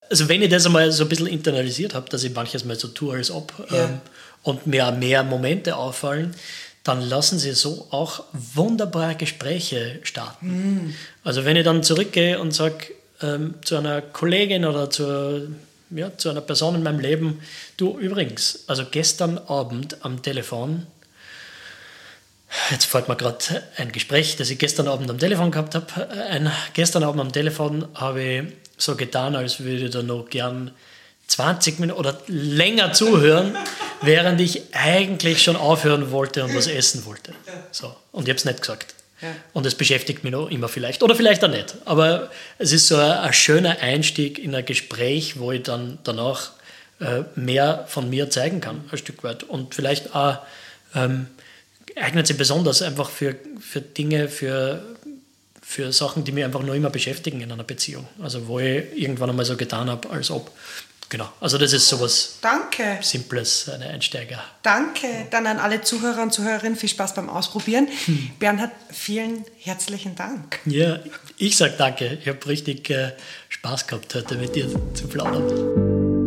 Also 0.09 0.29
wenn 0.29 0.43
ich 0.43 0.51
das 0.51 0.67
einmal 0.67 0.91
so 0.91 1.05
ein 1.05 1.09
bisschen 1.09 1.27
internalisiert 1.27 1.95
habe, 1.95 2.09
dass 2.11 2.25
ich 2.25 2.35
manches 2.35 2.65
mal 2.65 2.79
so 2.79 2.89
tue, 2.89 3.15
als 3.15 3.31
ob 3.31 3.53
ja. 3.71 3.85
ähm, 3.85 4.01
und 4.43 4.67
mir 4.67 4.91
mehr 4.93 5.23
Momente 5.23 5.77
auffallen, 5.77 6.35
dann 6.83 7.03
lassen 7.03 7.39
sie 7.39 7.53
so 7.53 7.87
auch 7.91 8.25
wunderbare 8.33 9.15
Gespräche 9.15 10.01
starten. 10.03 10.47
Mhm. 10.49 10.95
Also 11.23 11.45
wenn 11.45 11.57
ich 11.57 11.65
dann 11.65 11.83
zurückgehe 11.83 12.41
und 12.41 12.53
sage 12.53 12.93
ähm, 13.23 13.55
zu 13.63 13.77
einer 13.77 14.01
Kollegin 14.01 14.65
oder 14.65 14.89
zu, 14.89 15.55
ja, 15.91 16.17
zu 16.17 16.31
einer 16.31 16.41
Person 16.41 16.75
in 16.77 16.83
meinem 16.83 17.01
Leben, 17.01 17.41
du 17.77 17.99
übrigens, 17.99 18.65
also 18.67 18.85
gestern 18.91 19.39
Abend 19.39 20.05
am 20.05 20.23
Telefon, 20.23 20.87
Jetzt 22.71 22.87
fällt 22.87 23.09
mir 23.09 23.17
gerade 23.17 23.63
ein 23.77 23.93
Gespräch, 23.93 24.37
das 24.37 24.51
ich 24.51 24.59
gestern 24.59 24.89
Abend 24.89 25.11
am 25.11 25.19
Telefon 25.19 25.51
gehabt 25.51 25.75
habe. 25.75 26.11
Ein, 26.11 26.51
gestern 26.73 27.05
Abend 27.05 27.21
am 27.21 27.33
Telefon 27.33 27.87
habe 27.95 28.23
ich 28.23 28.43
so 28.77 28.97
getan, 28.97 29.37
als 29.37 29.61
würde 29.61 29.85
ich 29.85 29.91
da 29.91 30.03
noch 30.03 30.29
gern 30.29 30.73
20 31.29 31.79
Minuten 31.79 31.99
oder 31.99 32.19
länger 32.27 32.93
zuhören, 32.93 33.57
während 34.03 34.41
ich 34.41 34.63
eigentlich 34.73 35.43
schon 35.43 35.57
aufhören 35.57 36.11
wollte 36.11 36.45
und 36.45 36.55
was 36.57 36.67
essen 36.67 37.05
wollte. 37.05 37.33
So. 37.71 37.95
Und 38.11 38.25
ich 38.25 38.31
habe 38.31 38.39
es 38.39 38.45
nicht 38.45 38.61
gesagt. 38.61 38.95
Und 39.53 39.67
es 39.67 39.75
beschäftigt 39.75 40.25
mich 40.25 40.33
noch 40.33 40.51
immer 40.51 40.69
vielleicht. 40.69 41.03
Oder 41.03 41.15
vielleicht 41.15 41.45
auch 41.45 41.51
nicht. 41.51 41.77
Aber 41.85 42.31
es 42.59 42.73
ist 42.73 42.89
so 42.89 42.97
ein, 42.97 43.13
ein 43.13 43.33
schöner 43.33 43.79
Einstieg 43.81 44.39
in 44.39 44.55
ein 44.55 44.65
Gespräch, 44.65 45.39
wo 45.39 45.53
ich 45.53 45.63
dann 45.63 45.99
danach 46.05 46.53
äh, 47.01 47.23
mehr 47.35 47.85
von 47.87 48.09
mir 48.09 48.31
zeigen 48.31 48.61
kann, 48.61 48.83
ein 48.91 48.99
Stück 48.99 49.23
weit. 49.23 49.43
Und 49.43 49.75
vielleicht 49.75 50.15
auch 50.15 50.39
ähm, 50.95 51.27
eignet 51.97 52.27
sich 52.27 52.37
besonders 52.37 52.83
einfach 52.83 53.11
für, 53.11 53.37
für 53.61 53.81
Dinge, 53.81 54.29
für 54.29 54.83
für 55.71 55.93
Sachen, 55.93 56.25
die 56.25 56.33
mich 56.33 56.43
einfach 56.43 56.63
nur 56.63 56.75
immer 56.75 56.91
beschäftigen 56.91 57.41
in 57.43 57.53
einer 57.53 57.63
Beziehung. 57.63 58.09
Also 58.21 58.49
wo 58.49 58.59
ich 58.59 58.87
irgendwann 58.93 59.31
einmal 59.31 59.45
so 59.45 59.57
getan 59.57 59.89
habe, 59.89 60.11
als 60.11 60.31
ob. 60.33 60.51
Genau, 61.09 61.29
also 61.41 61.59
das 61.59 61.73
ist 61.73 61.89
sowas 61.89 62.39
Danke. 62.41 62.99
Simples, 63.03 63.69
eine 63.69 63.89
Einsteiger. 63.89 64.43
Danke. 64.63 65.07
Dann 65.31 65.47
an 65.47 65.59
alle 65.59 65.81
Zuhörer 65.81 66.23
und 66.23 66.33
Zuhörerinnen 66.33 66.77
viel 66.77 66.89
Spaß 66.89 67.15
beim 67.15 67.29
Ausprobieren. 67.29 67.89
Hm. 68.07 68.31
Bernhard, 68.39 68.73
vielen 68.91 69.45
herzlichen 69.59 70.17
Dank. 70.17 70.59
Ja, 70.67 71.01
ich 71.37 71.57
sage 71.57 71.75
danke. 71.79 72.19
Ich 72.21 72.29
habe 72.29 72.45
richtig 72.47 72.91
äh, 72.91 73.13
Spaß 73.49 73.87
gehabt 73.87 74.15
heute 74.15 74.37
mit 74.37 74.55
dir 74.57 74.69
zu 74.95 75.07
plaudern. 75.09 76.20